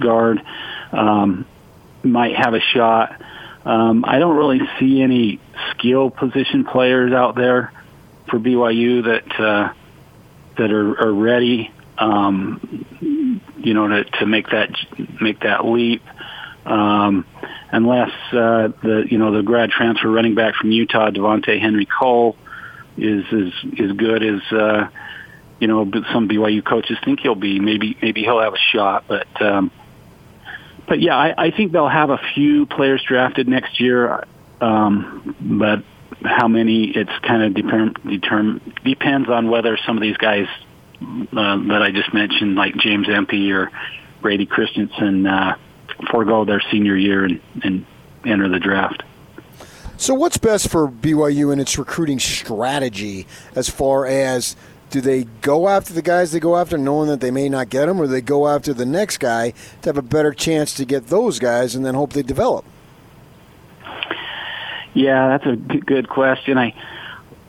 guard. 0.00 0.42
Um, 0.92 1.46
might 2.02 2.36
have 2.36 2.54
a 2.54 2.60
shot. 2.60 3.20
Um, 3.64 4.04
I 4.06 4.18
don't 4.18 4.36
really 4.36 4.60
see 4.78 5.02
any 5.02 5.40
skill 5.70 6.10
position 6.10 6.64
players 6.64 7.12
out 7.12 7.34
there 7.34 7.72
for 8.30 8.38
BYU 8.38 9.04
that 9.04 9.40
uh, 9.40 9.72
that 10.56 10.70
are, 10.70 11.00
are 11.00 11.12
ready. 11.12 11.72
Um, 11.98 12.86
you 13.58 13.74
know, 13.74 13.88
to, 13.88 14.04
to 14.04 14.26
make 14.26 14.48
that 14.50 14.70
make 15.20 15.40
that 15.40 15.64
leap. 15.64 16.02
Um, 16.64 17.24
unless 17.70 18.10
uh, 18.32 18.68
the 18.82 19.06
you 19.10 19.18
know 19.18 19.32
the 19.32 19.42
grad 19.42 19.70
transfer 19.70 20.08
running 20.08 20.34
back 20.34 20.54
from 20.54 20.70
Utah, 20.70 21.10
Devonta'e 21.10 21.60
Henry-Cole, 21.60 22.36
is 22.96 23.24
is 23.32 23.52
as 23.78 23.92
good 23.92 24.22
as 24.22 24.40
uh, 24.52 24.88
you 25.60 25.68
know 25.68 25.90
some 26.12 26.28
BYU 26.28 26.64
coaches 26.64 26.98
think 27.04 27.20
he'll 27.20 27.34
be. 27.34 27.58
Maybe 27.60 27.96
maybe 28.00 28.22
he'll 28.22 28.40
have 28.40 28.54
a 28.54 28.58
shot, 28.72 29.04
but 29.08 29.42
um, 29.42 29.70
but 30.86 31.00
yeah, 31.00 31.16
I, 31.16 31.46
I 31.46 31.50
think 31.50 31.72
they'll 31.72 31.88
have 31.88 32.10
a 32.10 32.20
few 32.34 32.66
players 32.66 33.02
drafted 33.02 33.48
next 33.48 33.80
year. 33.80 34.24
Um, 34.60 35.36
but 35.40 35.82
how 36.24 36.48
many? 36.48 36.84
It's 36.90 37.12
kind 37.22 37.42
of 37.42 37.54
depend, 37.54 37.94
determ, 38.02 38.60
depends 38.84 39.28
on 39.28 39.50
whether 39.50 39.76
some 39.86 39.96
of 39.96 40.02
these 40.02 40.16
guys 40.16 40.46
uh, 41.00 41.56
that 41.68 41.82
I 41.82 41.90
just 41.90 42.14
mentioned, 42.14 42.54
like 42.54 42.76
James 42.76 43.08
Empey 43.08 43.52
or 43.52 43.70
Brady 44.22 44.46
Christensen, 44.46 45.26
uh, 45.26 45.56
forego 46.10 46.44
their 46.44 46.62
senior 46.70 46.96
year 46.96 47.24
and, 47.24 47.40
and 47.62 47.86
enter 48.24 48.48
the 48.48 48.58
draft. 48.58 49.02
So, 49.98 50.12
what's 50.12 50.36
best 50.36 50.68
for 50.68 50.88
BYU 50.88 51.52
in 51.52 51.58
its 51.58 51.78
recruiting 51.78 52.18
strategy 52.18 53.26
as 53.54 53.70
far 53.70 54.06
as 54.06 54.54
do 54.90 55.00
they 55.00 55.24
go 55.40 55.68
after 55.68 55.94
the 55.94 56.02
guys 56.02 56.32
they 56.32 56.40
go 56.40 56.56
after 56.56 56.76
knowing 56.76 57.08
that 57.08 57.20
they 57.20 57.30
may 57.30 57.48
not 57.48 57.70
get 57.70 57.86
them, 57.86 58.00
or 58.00 58.04
do 58.04 58.12
they 58.12 58.20
go 58.20 58.46
after 58.46 58.74
the 58.74 58.84
next 58.84 59.18
guy 59.18 59.52
to 59.82 59.88
have 59.88 59.96
a 59.96 60.02
better 60.02 60.32
chance 60.32 60.74
to 60.74 60.84
get 60.84 61.06
those 61.06 61.38
guys 61.38 61.74
and 61.74 61.84
then 61.84 61.94
hope 61.94 62.12
they 62.12 62.22
develop? 62.22 62.64
Yeah, 64.92 65.28
that's 65.28 65.46
a 65.46 65.56
good 65.56 66.08
question. 66.08 66.58
I, 66.58 66.74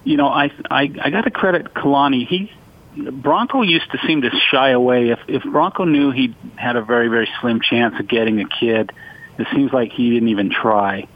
you 0.06 0.16
know, 0.16 0.28
I 0.28 0.52
I, 0.72 0.92
I 1.02 1.10
got 1.10 1.26
to 1.26 1.32
credit 1.32 1.74
Kalani. 1.74 2.26
He 2.26 2.52
Bronco 2.96 3.62
used 3.62 3.92
to 3.92 4.00
seem 4.08 4.22
to 4.22 4.32
shy 4.52 4.70
away. 4.70 5.10
If 5.10 5.20
if 5.28 5.44
Bronco 5.44 5.84
knew 5.84 6.12
he 6.12 6.34
had 6.56 6.78
a 6.78 6.82
very 6.82 7.10
very 7.10 7.30
slim 7.42 7.60
chance 7.60 8.00
of 8.00 8.08
getting 8.08 8.40
a 8.40 8.48
kid, 8.48 8.92
it 9.38 9.48
seems 9.54 9.74
like 9.74 9.92
he 9.92 10.10
didn't 10.12 10.30
even 10.30 10.50
try. 10.50 11.08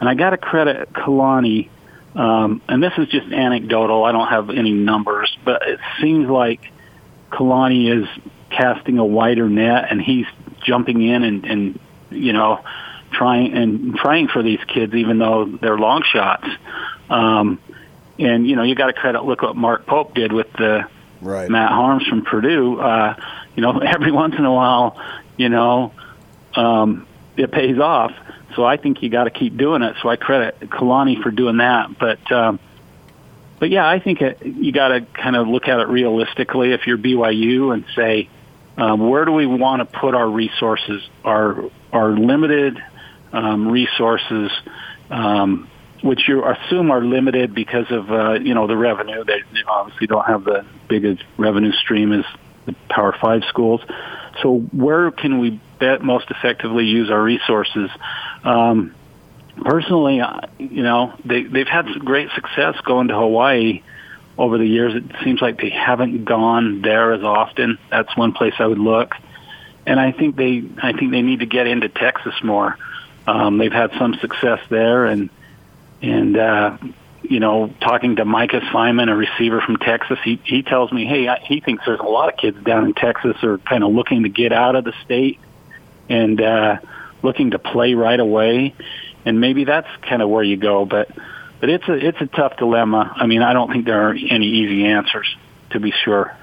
And 0.00 0.08
I 0.08 0.14
got 0.14 0.30
to 0.30 0.36
credit 0.36 0.92
Kalani 0.92 1.70
um, 2.16 2.62
and 2.66 2.82
this 2.82 2.94
is 2.96 3.08
just 3.08 3.30
anecdotal. 3.30 4.04
I 4.04 4.12
don't 4.12 4.28
have 4.28 4.48
any 4.48 4.72
numbers, 4.72 5.36
but 5.44 5.62
it 5.68 5.78
seems 6.00 6.28
like 6.28 6.60
Kalani 7.30 8.02
is 8.02 8.08
casting 8.48 8.98
a 8.98 9.04
wider 9.04 9.50
net, 9.50 9.88
and 9.90 10.00
he's 10.00 10.24
jumping 10.64 11.02
in 11.02 11.22
and, 11.22 11.44
and 11.44 11.80
you 12.10 12.32
know 12.32 12.64
trying 13.12 13.52
and 13.52 13.94
trying 13.96 14.28
for 14.28 14.42
these 14.42 14.60
kids, 14.66 14.94
even 14.94 15.18
though 15.18 15.44
they're 15.44 15.78
long 15.78 16.02
shots. 16.10 16.48
Um, 17.10 17.60
and 18.18 18.46
you 18.46 18.56
know, 18.56 18.62
you 18.62 18.74
got 18.74 18.86
to 18.86 18.94
credit. 18.94 19.22
Look 19.22 19.42
what 19.42 19.54
Mark 19.54 19.84
Pope 19.84 20.14
did 20.14 20.32
with 20.32 20.50
the 20.54 20.88
right. 21.20 21.50
Matt 21.50 21.70
Haarms 21.70 22.08
from 22.08 22.24
Purdue. 22.24 22.80
Uh, 22.80 23.14
you 23.54 23.60
know, 23.60 23.78
every 23.86 24.10
once 24.10 24.36
in 24.38 24.46
a 24.46 24.52
while, 24.52 24.98
you 25.36 25.50
know, 25.50 25.92
um, 26.54 27.06
it 27.36 27.52
pays 27.52 27.78
off. 27.78 28.12
So 28.56 28.64
I 28.64 28.78
think 28.78 29.02
you 29.02 29.10
got 29.10 29.24
to 29.24 29.30
keep 29.30 29.56
doing 29.56 29.82
it. 29.82 29.96
So 30.02 30.08
I 30.08 30.16
credit 30.16 30.58
Kalani 30.60 31.22
for 31.22 31.30
doing 31.30 31.58
that. 31.58 31.98
But 31.98 32.32
um, 32.32 32.58
but 33.58 33.70
yeah, 33.70 33.88
I 33.88 34.00
think 34.00 34.22
it, 34.22 34.44
you 34.44 34.72
got 34.72 34.88
to 34.88 35.02
kind 35.02 35.36
of 35.36 35.46
look 35.46 35.68
at 35.68 35.78
it 35.78 35.88
realistically. 35.88 36.72
If 36.72 36.86
you're 36.86 36.98
BYU 36.98 37.72
and 37.72 37.84
say, 37.94 38.28
um, 38.76 39.08
where 39.08 39.24
do 39.24 39.32
we 39.32 39.46
want 39.46 39.80
to 39.80 39.98
put 39.98 40.14
our 40.14 40.28
resources? 40.28 41.02
Our 41.22 41.70
our 41.92 42.10
limited 42.10 42.82
um, 43.32 43.68
resources, 43.68 44.50
um, 45.10 45.68
which 46.02 46.26
you 46.26 46.44
assume 46.44 46.90
are 46.90 47.02
limited 47.02 47.54
because 47.54 47.90
of 47.90 48.10
uh, 48.10 48.32
you 48.32 48.54
know 48.54 48.66
the 48.66 48.76
revenue. 48.76 49.22
They, 49.24 49.42
they 49.52 49.62
obviously 49.66 50.06
don't 50.06 50.26
have 50.26 50.44
the 50.44 50.64
biggest 50.88 51.22
revenue 51.36 51.72
stream 51.72 52.12
as 52.12 52.24
the 52.64 52.74
Power 52.88 53.14
Five 53.20 53.44
schools. 53.48 53.82
So 54.42 54.58
where 54.58 55.10
can 55.10 55.38
we 55.38 55.60
most 56.02 56.30
effectively 56.30 56.84
use 56.84 57.10
our 57.10 57.22
resources? 57.22 57.90
Um, 58.44 58.94
personally, 59.62 60.20
you 60.58 60.82
know, 60.82 61.14
they 61.24 61.42
they've 61.42 61.68
had 61.68 61.86
some 61.86 62.04
great 62.04 62.30
success 62.34 62.76
going 62.84 63.08
to 63.08 63.14
Hawaii 63.14 63.82
over 64.38 64.58
the 64.58 64.66
years. 64.66 64.94
It 64.94 65.04
seems 65.24 65.40
like 65.40 65.60
they 65.60 65.70
haven't 65.70 66.24
gone 66.24 66.82
there 66.82 67.12
as 67.12 67.22
often. 67.22 67.78
That's 67.90 68.14
one 68.16 68.32
place 68.32 68.54
I 68.58 68.66
would 68.66 68.78
look. 68.78 69.14
And 69.86 69.98
I 70.00 70.12
think 70.12 70.36
they 70.36 70.64
I 70.82 70.92
think 70.92 71.12
they 71.12 71.22
need 71.22 71.40
to 71.40 71.46
get 71.46 71.66
into 71.66 71.88
Texas 71.88 72.34
more. 72.42 72.76
Um, 73.26 73.58
they've 73.58 73.72
had 73.72 73.90
some 73.98 74.14
success 74.20 74.60
there, 74.68 75.06
and 75.06 75.30
and 76.02 76.36
uh, 76.36 76.78
you 77.22 77.40
know, 77.40 77.72
talking 77.80 78.16
to 78.16 78.24
Micah 78.24 78.60
Simon, 78.72 79.08
a 79.08 79.16
receiver 79.16 79.60
from 79.60 79.76
Texas, 79.76 80.18
he 80.24 80.40
he 80.44 80.62
tells 80.62 80.92
me, 80.92 81.06
hey, 81.06 81.28
I, 81.28 81.38
he 81.40 81.60
thinks 81.60 81.84
there's 81.86 82.00
a 82.00 82.04
lot 82.04 82.32
of 82.32 82.38
kids 82.38 82.62
down 82.64 82.84
in 82.84 82.94
Texas 82.94 83.36
are 83.42 83.58
kind 83.58 83.82
of 83.82 83.92
looking 83.92 84.24
to 84.24 84.28
get 84.28 84.52
out 84.52 84.76
of 84.76 84.84
the 84.84 84.92
state 85.04 85.38
and 86.08 86.40
uh, 86.40 86.76
looking 87.22 87.50
to 87.50 87.58
play 87.58 87.94
right 87.94 88.18
away, 88.18 88.74
and 89.24 89.40
maybe 89.40 89.64
that's 89.64 89.88
kind 90.02 90.22
of 90.22 90.28
where 90.28 90.42
you 90.42 90.56
go. 90.56 90.84
But 90.84 91.10
but 91.60 91.70
it's 91.70 91.88
a 91.88 91.94
it's 91.94 92.20
a 92.20 92.26
tough 92.26 92.56
dilemma. 92.56 93.12
I 93.16 93.26
mean, 93.26 93.42
I 93.42 93.52
don't 93.52 93.70
think 93.70 93.86
there 93.86 94.08
are 94.08 94.14
any 94.14 94.46
easy 94.46 94.84
answers, 94.86 95.34
to 95.70 95.80
be 95.80 95.92
sure. 96.04 96.36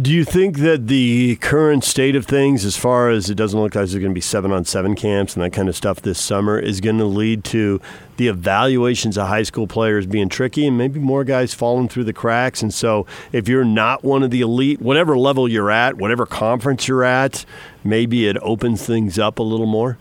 Do 0.00 0.12
you 0.12 0.24
think 0.24 0.58
that 0.58 0.88
the 0.88 1.36
current 1.36 1.84
state 1.84 2.16
of 2.16 2.26
things, 2.26 2.64
as 2.64 2.76
far 2.76 3.10
as 3.10 3.30
it 3.30 3.36
doesn't 3.36 3.58
look 3.58 3.76
like 3.76 3.82
there's 3.82 3.94
going 3.94 4.10
to 4.10 4.14
be 4.14 4.20
seven 4.20 4.50
on 4.50 4.64
seven 4.64 4.96
camps 4.96 5.36
and 5.36 5.44
that 5.44 5.52
kind 5.52 5.68
of 5.68 5.76
stuff 5.76 6.00
this 6.00 6.18
summer, 6.18 6.58
is 6.58 6.80
going 6.80 6.98
to 6.98 7.04
lead 7.04 7.44
to 7.44 7.80
the 8.16 8.26
evaluations 8.26 9.16
of 9.16 9.28
high 9.28 9.44
school 9.44 9.68
players 9.68 10.04
being 10.04 10.28
tricky 10.28 10.66
and 10.66 10.76
maybe 10.76 10.98
more 10.98 11.22
guys 11.22 11.54
falling 11.54 11.88
through 11.88 12.02
the 12.02 12.12
cracks? 12.12 12.60
And 12.60 12.74
so, 12.74 13.06
if 13.30 13.48
you're 13.48 13.64
not 13.64 14.02
one 14.02 14.24
of 14.24 14.32
the 14.32 14.40
elite, 14.40 14.82
whatever 14.82 15.16
level 15.16 15.48
you're 15.48 15.70
at, 15.70 15.96
whatever 15.96 16.26
conference 16.26 16.88
you're 16.88 17.04
at, 17.04 17.46
maybe 17.84 18.26
it 18.26 18.36
opens 18.42 18.84
things 18.84 19.16
up 19.16 19.38
a 19.38 19.44
little 19.44 19.66
more? 19.66 19.96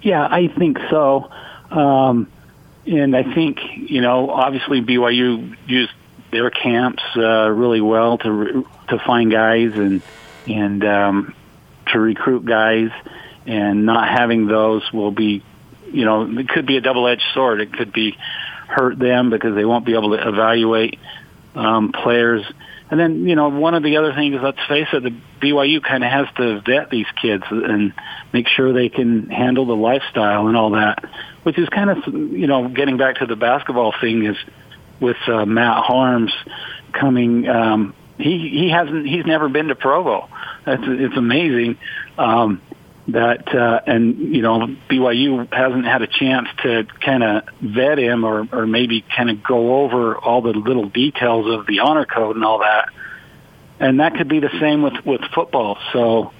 Yeah, 0.00 0.26
I 0.26 0.48
think 0.48 0.78
so. 0.88 1.30
Um, 1.70 2.32
and 2.86 3.14
I 3.14 3.34
think, 3.34 3.58
you 3.76 4.00
know, 4.00 4.30
obviously 4.30 4.80
BYU 4.80 5.54
used 5.66 5.92
their 6.34 6.50
camps 6.50 7.02
uh, 7.16 7.48
really 7.48 7.80
well 7.80 8.18
to 8.18 8.30
re- 8.32 8.64
to 8.88 8.98
find 9.06 9.30
guys 9.30 9.72
and 9.74 10.02
and 10.46 10.84
um, 10.84 11.34
to 11.92 11.98
recruit 11.98 12.44
guys, 12.44 12.90
and 13.46 13.86
not 13.86 14.08
having 14.08 14.46
those 14.46 14.82
will 14.92 15.10
be, 15.10 15.42
you 15.90 16.04
know, 16.04 16.38
it 16.38 16.48
could 16.48 16.66
be 16.66 16.76
a 16.76 16.80
double 16.80 17.06
edged 17.08 17.24
sword. 17.32 17.60
It 17.60 17.72
could 17.72 17.92
be 17.92 18.16
hurt 18.68 18.98
them 18.98 19.30
because 19.30 19.54
they 19.54 19.64
won't 19.64 19.86
be 19.86 19.94
able 19.94 20.10
to 20.10 20.28
evaluate 20.28 20.98
um, 21.54 21.92
players. 21.92 22.44
And 22.90 23.00
then, 23.00 23.26
you 23.26 23.34
know, 23.34 23.48
one 23.48 23.74
of 23.74 23.82
the 23.82 23.96
other 23.96 24.12
things, 24.14 24.36
let's 24.42 24.58
face 24.68 24.88
it, 24.92 25.02
the 25.02 25.14
BYU 25.40 25.82
kind 25.82 26.04
of 26.04 26.10
has 26.10 26.26
to 26.36 26.60
vet 26.60 26.90
these 26.90 27.06
kids 27.20 27.44
and 27.50 27.94
make 28.32 28.46
sure 28.48 28.72
they 28.72 28.88
can 28.88 29.30
handle 29.30 29.66
the 29.66 29.76
lifestyle 29.76 30.48
and 30.48 30.56
all 30.56 30.70
that, 30.72 31.02
which 31.44 31.58
is 31.58 31.68
kind 31.70 31.90
of, 31.90 32.06
you 32.06 32.46
know, 32.46 32.68
getting 32.68 32.96
back 32.96 33.16
to 33.16 33.26
the 33.26 33.36
basketball 33.36 33.94
thing 34.00 34.26
is 34.26 34.36
with 35.00 35.16
uh, 35.26 35.44
Matt 35.46 35.84
Haarms 35.84 36.32
coming. 36.92 37.48
Um, 37.48 37.94
he 38.18 38.48
he 38.48 38.70
hasn't 38.70 39.06
he's 39.06 39.26
never 39.26 39.48
been 39.48 39.68
to 39.68 39.74
Provo. 39.74 40.28
That's 40.64 40.82
it's 40.84 41.16
amazing 41.16 41.78
um, 42.16 42.62
that 43.08 43.54
uh, 43.54 43.80
and 43.86 44.18
you 44.34 44.42
know 44.42 44.76
BYU 44.88 45.52
hasn't 45.52 45.84
had 45.84 46.02
a 46.02 46.06
chance 46.06 46.48
to 46.62 46.86
kind 47.00 47.22
of 47.22 47.42
vet 47.60 47.98
him 47.98 48.24
or 48.24 48.46
or 48.52 48.66
maybe 48.66 49.04
kind 49.16 49.30
of 49.30 49.42
go 49.42 49.82
over 49.82 50.16
all 50.16 50.42
the 50.42 50.50
little 50.50 50.88
details 50.88 51.46
of 51.52 51.66
the 51.66 51.80
honor 51.80 52.06
code 52.06 52.36
and 52.36 52.44
all 52.44 52.60
that. 52.60 52.88
And 53.80 54.00
that 54.00 54.14
could 54.14 54.28
be 54.28 54.40
the 54.40 54.52
same 54.60 54.82
with 54.82 55.04
with 55.04 55.20
football. 55.34 55.78
So. 55.92 56.32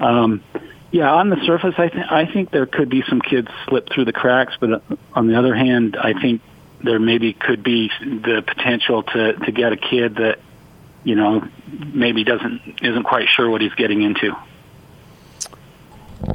Um, 0.00 0.44
yeah, 0.90 1.12
on 1.12 1.28
the 1.28 1.36
surface, 1.44 1.74
I 1.76 1.88
think 1.88 2.04
I 2.10 2.32
think 2.32 2.50
there 2.50 2.64
could 2.64 2.88
be 2.88 3.02
some 3.08 3.20
kids 3.20 3.48
slip 3.66 3.88
through 3.92 4.06
the 4.06 4.12
cracks, 4.12 4.54
but 4.58 4.82
on 5.12 5.26
the 5.26 5.38
other 5.38 5.54
hand, 5.54 5.98
I 6.00 6.14
think 6.18 6.40
there 6.82 6.98
maybe 6.98 7.32
could 7.32 7.62
be 7.62 7.90
the 8.00 8.42
potential 8.46 9.02
to 9.02 9.32
to 9.34 9.52
get 9.52 9.72
a 9.72 9.76
kid 9.76 10.16
that 10.16 10.38
you 11.04 11.14
know 11.14 11.46
maybe 11.92 12.24
doesn't 12.24 12.60
isn't 12.82 13.04
quite 13.04 13.28
sure 13.28 13.48
what 13.50 13.60
he's 13.60 13.74
getting 13.74 14.02
into. 14.02 14.36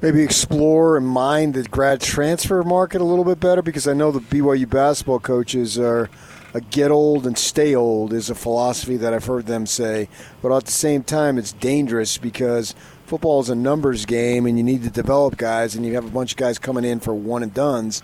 Maybe 0.01 0.23
explore 0.23 0.97
and 0.97 1.05
mind 1.05 1.53
the 1.53 1.63
grad 1.63 2.01
transfer 2.01 2.63
market 2.63 3.01
a 3.01 3.03
little 3.03 3.25
bit 3.25 3.39
better 3.39 3.61
because 3.61 3.87
I 3.87 3.93
know 3.93 4.11
the 4.11 4.19
BYU 4.19 4.69
basketball 4.69 5.19
coaches 5.19 5.77
are 5.77 6.09
a 6.53 6.61
get 6.61 6.91
old 6.91 7.25
and 7.25 7.37
stay 7.37 7.75
old 7.75 8.13
is 8.13 8.29
a 8.29 8.35
philosophy 8.35 8.95
that 8.97 9.13
I've 9.13 9.25
heard 9.25 9.45
them 9.45 9.65
say. 9.65 10.07
But 10.41 10.55
at 10.55 10.65
the 10.65 10.71
same 10.71 11.03
time, 11.03 11.37
it's 11.37 11.51
dangerous 11.51 12.17
because 12.17 12.75
football 13.05 13.41
is 13.41 13.49
a 13.49 13.55
numbers 13.55 14.05
game, 14.05 14.45
and 14.45 14.57
you 14.57 14.63
need 14.63 14.83
to 14.83 14.89
develop 14.89 15.37
guys, 15.37 15.75
and 15.75 15.85
you 15.85 15.95
have 15.95 16.05
a 16.05 16.09
bunch 16.09 16.31
of 16.31 16.37
guys 16.37 16.59
coming 16.59 16.85
in 16.85 16.99
for 16.99 17.13
one 17.13 17.43
and 17.43 17.53
duns. 17.53 18.03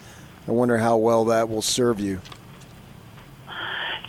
I 0.49 0.51
wonder 0.51 0.79
how 0.79 0.97
well 0.97 1.25
that 1.25 1.47
will 1.47 1.61
serve 1.61 1.99
you. 1.99 2.21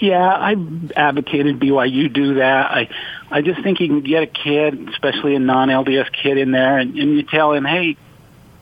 Yeah, 0.00 0.34
I've 0.34 0.90
advocated 0.92 1.60
BYU 1.60 2.10
do 2.10 2.34
that. 2.36 2.70
I 2.70 2.88
I 3.30 3.42
just 3.42 3.62
think 3.62 3.78
you 3.78 3.88
can 3.88 4.00
get 4.00 4.22
a 4.22 4.26
kid, 4.26 4.88
especially 4.88 5.34
a 5.34 5.38
non-LDS 5.38 6.10
kid, 6.10 6.38
in 6.38 6.52
there, 6.52 6.78
and, 6.78 6.96
and 6.96 7.14
you 7.14 7.22
tell 7.24 7.52
him, 7.52 7.66
hey, 7.66 7.98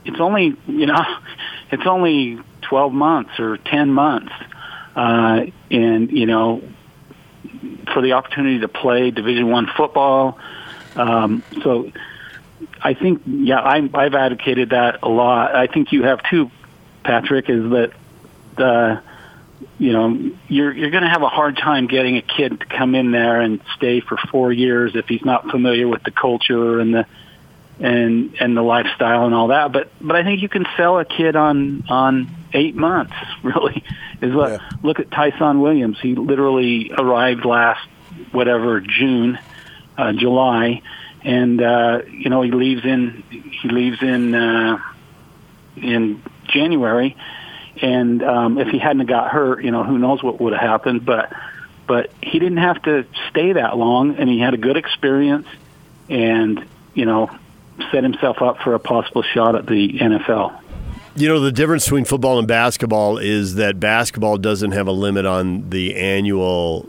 it's 0.05 0.19
only 0.19 0.57
you 0.67 0.87
know, 0.87 1.05
it's 1.71 1.87
only 1.87 2.41
twelve 2.63 2.93
months 2.93 3.39
or 3.39 3.59
ten 3.59 3.93
months, 3.93 4.33
uh, 4.97 5.47
and 5.71 6.11
you 6.11 6.27
know, 6.27 6.61
for 7.93 8.03
the 8.03 8.15
opportunity 8.15 8.59
to 8.59 8.69
play 8.69 9.13
Division 9.13 9.49
One 9.51 9.69
football. 9.77 10.37
Um, 10.97 11.45
so, 11.63 11.93
I 12.83 12.95
think 12.95 13.23
yeah, 13.25 13.61
I, 13.61 13.89
I've 13.95 14.15
advocated 14.15 14.71
that 14.71 14.99
a 15.05 15.09
lot. 15.09 15.55
I 15.55 15.69
think 15.69 15.93
you 15.93 16.03
have 16.03 16.21
too, 16.29 16.51
Patrick, 17.09 17.49
is 17.49 17.71
that 17.71 17.93
the 18.57 19.03
you 19.79 19.93
know, 19.93 20.31
you're 20.47 20.73
you're 20.73 20.91
going 20.91 21.05
to 21.05 21.09
have 21.09 21.23
a 21.23 21.29
hard 21.29 21.57
time 21.57 21.87
getting 21.87 22.19
a 22.19 22.23
kid 22.23 22.61
to 22.61 22.67
come 22.67 22.95
in 22.95 23.13
there 23.13 23.41
and 23.41 23.61
stay 23.77 24.01
for 24.01 24.19
four 24.31 24.53
years 24.53 24.95
if 24.95 25.07
he's 25.07 25.25
not 25.25 25.51
familiar 25.51 25.89
with 25.89 26.03
the 26.03 26.11
culture 26.11 26.79
and 26.79 26.93
the 26.93 27.07
and 27.81 28.35
and 28.41 28.55
the 28.55 28.61
lifestyle 28.61 29.25
and 29.25 29.35
all 29.35 29.49
that. 29.49 29.73
But 29.73 29.91
but 30.03 30.17
I 30.17 30.23
think 30.23 30.43
you 30.43 30.51
can 30.51 30.67
sell 30.77 30.99
a 30.99 31.07
kid 31.07 31.35
on 31.35 31.85
on 31.89 32.29
eight 32.53 32.77
months. 32.77 33.15
Really, 33.43 33.83
is 34.21 34.35
what 34.35 34.51
yeah. 34.51 34.69
look 34.83 35.01
at 35.01 35.11
Tyson 35.11 35.63
Williams. 35.63 35.99
He 36.03 36.15
literally 36.15 36.91
arrived 36.93 37.47
last 37.47 37.89
whatever 38.33 38.81
June, 38.81 39.39
uh, 39.97 40.13
July, 40.13 40.83
and 41.23 41.63
uh, 41.63 42.03
you 42.11 42.29
know 42.29 42.43
he 42.43 42.51
leaves 42.51 42.85
in 42.85 43.23
he 43.31 43.69
leaves 43.71 44.03
in 44.03 44.35
uh, 44.35 44.79
in 45.77 46.23
January 46.49 47.17
and 47.83 48.23
um, 48.23 48.59
if 48.59 48.69
he 48.69 48.79
hadn't 48.79 49.07
got 49.07 49.31
hurt, 49.31 49.65
you 49.65 49.71
know, 49.71 49.85
who 49.85 49.99
knows 49.99 50.23
what 50.23 50.41
would 50.41 50.53
have 50.53 50.63
happened. 50.63 51.05
But 51.05 51.33
but 51.87 52.11
he 52.23 52.39
didn't 52.39 52.59
have 52.59 52.83
to 52.83 53.07
stay 53.31 53.53
that 53.53 53.77
long, 53.77 54.17
and 54.17 54.29
he 54.29 54.39
had 54.39 54.55
a 54.55 54.59
good 54.59 54.77
experience, 54.77 55.47
and 56.09 56.65
you 56.95 57.07
know, 57.07 57.31
set 57.93 58.03
himself 58.03 58.43
up 58.43 58.59
for 58.59 58.75
a 58.75 58.79
possible 58.79 59.23
shot 59.23 59.55
at 59.55 59.67
the 59.67 59.99
NFL. 59.99 60.61
You 61.17 61.29
know, 61.29 61.41
the 61.41 61.53
difference 61.53 61.85
between 61.85 62.05
football 62.05 62.39
and 62.39 62.47
basketball 62.47 63.19
is 63.19 63.57
that 63.57 63.81
basketball 63.81 64.37
doesn't 64.37 64.71
have 64.73 64.87
a 64.87 64.93
limit 64.93 65.27
on 65.27 65.69
the 65.71 65.97
annual 65.97 66.89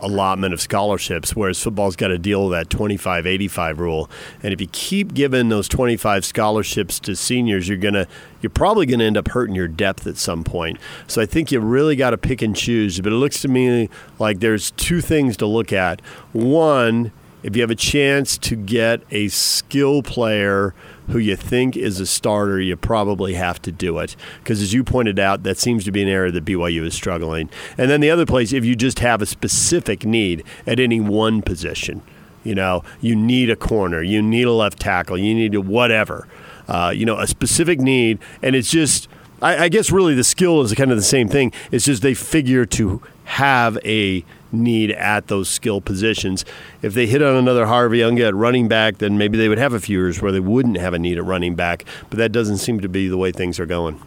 allotment 0.00 0.54
of 0.54 0.60
scholarships, 0.60 1.34
whereas 1.34 1.62
football's 1.62 1.96
got 1.96 2.08
to 2.08 2.18
deal 2.18 2.48
with 2.48 2.52
that 2.52 2.70
25 2.70 3.26
85 3.26 3.80
rule. 3.80 4.10
And 4.42 4.52
if 4.52 4.60
you 4.60 4.68
keep 4.68 5.14
giving 5.14 5.48
those 5.48 5.68
25 5.68 6.24
scholarships 6.24 7.00
to 7.00 7.16
seniors, 7.16 7.68
you're 7.68 7.78
going 7.78 7.94
to 7.94 8.06
you're 8.40 8.50
probably 8.50 8.86
going 8.86 9.00
to 9.00 9.04
end 9.04 9.16
up 9.16 9.28
hurting 9.28 9.54
your 9.54 9.68
depth 9.68 10.06
at 10.06 10.16
some 10.16 10.44
point. 10.44 10.78
So 11.06 11.20
I 11.20 11.26
think 11.26 11.50
you 11.50 11.60
really 11.60 11.96
got 11.96 12.10
to 12.10 12.18
pick 12.18 12.42
and 12.42 12.54
choose. 12.54 13.00
But 13.00 13.12
it 13.12 13.16
looks 13.16 13.40
to 13.42 13.48
me 13.48 13.88
like 14.18 14.40
there's 14.40 14.70
two 14.72 15.00
things 15.00 15.36
to 15.38 15.46
look 15.46 15.72
at. 15.72 16.00
One, 16.32 17.12
if 17.42 17.54
you 17.54 17.62
have 17.62 17.70
a 17.70 17.76
chance 17.76 18.38
to 18.38 18.56
get 18.56 19.02
a 19.10 19.28
skill 19.28 20.02
player 20.02 20.74
who 21.08 21.18
you 21.18 21.36
think 21.36 21.76
is 21.76 22.00
a 22.00 22.06
starter, 22.06 22.60
you 22.60 22.76
probably 22.76 23.34
have 23.34 23.60
to 23.62 23.72
do 23.72 23.98
it. 23.98 24.16
Because 24.38 24.62
as 24.62 24.72
you 24.72 24.84
pointed 24.84 25.18
out, 25.18 25.42
that 25.44 25.58
seems 25.58 25.84
to 25.84 25.92
be 25.92 26.02
an 26.02 26.08
area 26.08 26.32
that 26.32 26.44
BYU 26.44 26.84
is 26.84 26.94
struggling. 26.94 27.50
And 27.78 27.90
then 27.90 28.00
the 28.00 28.10
other 28.10 28.26
place, 28.26 28.52
if 28.52 28.64
you 28.64 28.76
just 28.76 28.98
have 29.00 29.22
a 29.22 29.26
specific 29.26 30.04
need 30.04 30.44
at 30.66 30.80
any 30.80 31.00
one 31.00 31.42
position, 31.42 32.02
you 32.44 32.54
know, 32.54 32.82
you 33.00 33.16
need 33.16 33.50
a 33.50 33.56
corner, 33.56 34.02
you 34.02 34.22
need 34.22 34.44
a 34.44 34.52
left 34.52 34.78
tackle, 34.78 35.18
you 35.18 35.34
need 35.34 35.54
a 35.54 35.60
whatever, 35.60 36.28
uh, 36.68 36.92
you 36.94 37.04
know, 37.04 37.18
a 37.18 37.26
specific 37.26 37.80
need, 37.80 38.18
and 38.42 38.56
it's 38.56 38.70
just. 38.70 39.08
I, 39.42 39.64
I 39.64 39.68
guess 39.68 39.90
really 39.90 40.14
the 40.14 40.24
skill 40.24 40.60
is 40.62 40.72
kind 40.74 40.90
of 40.90 40.96
the 40.96 41.02
same 41.02 41.28
thing. 41.28 41.52
It's 41.70 41.84
just 41.84 42.02
they 42.02 42.14
figure 42.14 42.66
to 42.66 43.02
have 43.24 43.78
a 43.84 44.24
need 44.52 44.92
at 44.92 45.26
those 45.26 45.48
skill 45.48 45.80
positions. 45.80 46.44
If 46.82 46.94
they 46.94 47.06
hit 47.06 47.22
on 47.22 47.36
another 47.36 47.66
Harvey 47.66 48.02
Unga 48.02 48.26
at 48.26 48.34
running 48.34 48.68
back, 48.68 48.98
then 48.98 49.18
maybe 49.18 49.36
they 49.36 49.48
would 49.48 49.58
have 49.58 49.74
a 49.74 49.80
few 49.80 49.98
years 49.98 50.22
where 50.22 50.32
they 50.32 50.40
wouldn't 50.40 50.78
have 50.78 50.94
a 50.94 50.98
need 50.98 51.18
at 51.18 51.24
running 51.24 51.54
back. 51.54 51.84
But 52.08 52.18
that 52.18 52.32
doesn't 52.32 52.58
seem 52.58 52.80
to 52.80 52.88
be 52.88 53.08
the 53.08 53.16
way 53.16 53.32
things 53.32 53.60
are 53.60 53.66
going. 53.66 54.00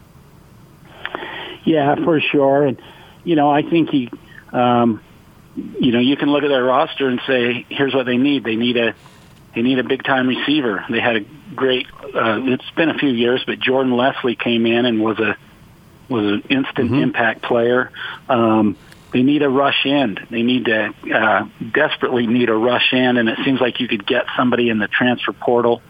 Yeah, 1.64 1.96
for 2.04 2.20
sure. 2.20 2.66
And 2.66 2.82
you 3.24 3.36
know, 3.36 3.52
I 3.52 3.62
think 3.62 3.90
he, 3.90 4.10
um, 4.52 5.02
you 5.56 5.92
know, 5.92 6.00
you 6.00 6.16
can 6.16 6.30
look 6.30 6.44
at 6.44 6.48
their 6.48 6.64
roster 6.64 7.08
and 7.08 7.20
say, 7.28 7.66
here's 7.70 7.94
what 7.94 8.06
they 8.06 8.18
need. 8.18 8.44
They 8.44 8.56
need 8.56 8.78
a 8.78 8.96
they 9.56 9.62
need 9.62 9.80
a 9.80 9.84
big 9.84 10.04
time 10.04 10.28
receiver. 10.28 10.86
They 10.90 11.00
had 11.00 11.16
a 11.18 11.20
great. 11.56 11.88
Uh, 12.04 12.42
it's 12.44 12.70
been 12.72 12.90
a 12.90 12.98
few 12.98 13.10
years, 13.10 13.44
but 13.46 13.60
Jordan 13.60 13.96
Leslie 13.96 14.36
came 14.36 14.66
in 14.66 14.86
and 14.86 15.02
was 15.02 15.20
a 15.20 15.38
was 16.08 16.26
an 16.26 16.42
instant 16.50 16.92
mm-hmm. 16.92 17.04
impact 17.04 17.44
player. 17.44 17.92
Um, 18.28 18.78
they 19.12 19.24
need 19.24 19.42
a 19.42 19.50
rush 19.50 19.86
end. 19.86 20.20
They 20.30 20.44
need 20.44 20.66
to 20.66 20.94
uh, 21.14 21.48
desperately 21.74 22.28
need 22.28 22.50
a 22.50 22.56
rush 22.56 22.94
end, 22.94 23.18
and 23.18 23.28
it 23.28 23.40
seems 23.44 23.60
like 23.60 23.80
you 23.80 23.88
could 23.88 24.06
get 24.06 24.26
somebody 24.38 24.70
in 24.70 24.78
the 24.78 24.88
transfer 24.88 25.34
portal 25.34 25.82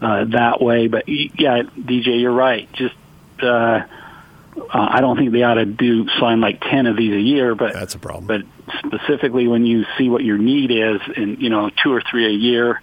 uh, 0.00 0.24
that 0.26 0.60
way. 0.60 0.88
But 0.88 1.08
yeah, 1.08 1.62
DJ, 1.62 2.20
you're 2.20 2.32
right. 2.32 2.70
Just 2.72 2.94
uh, 3.42 3.80
uh, 4.56 4.62
I 4.72 5.00
don't 5.00 5.16
think 5.16 5.32
they 5.32 5.42
ought 5.42 5.54
to 5.54 5.66
do 5.66 6.08
sign 6.18 6.40
like 6.40 6.60
ten 6.60 6.86
of 6.86 6.96
these 6.96 7.14
a 7.14 7.20
year. 7.20 7.54
But 7.54 7.72
that's 7.72 7.94
a 7.94 7.98
problem. 7.98 8.26
But 8.26 8.42
specifically, 8.86 9.46
when 9.46 9.66
you 9.66 9.84
see 9.96 10.08
what 10.08 10.24
your 10.24 10.38
need 10.38 10.70
is, 10.70 11.00
and 11.16 11.40
you 11.40 11.50
know, 11.50 11.70
two 11.82 11.92
or 11.92 12.02
three 12.10 12.26
a 12.26 12.36
year, 12.36 12.80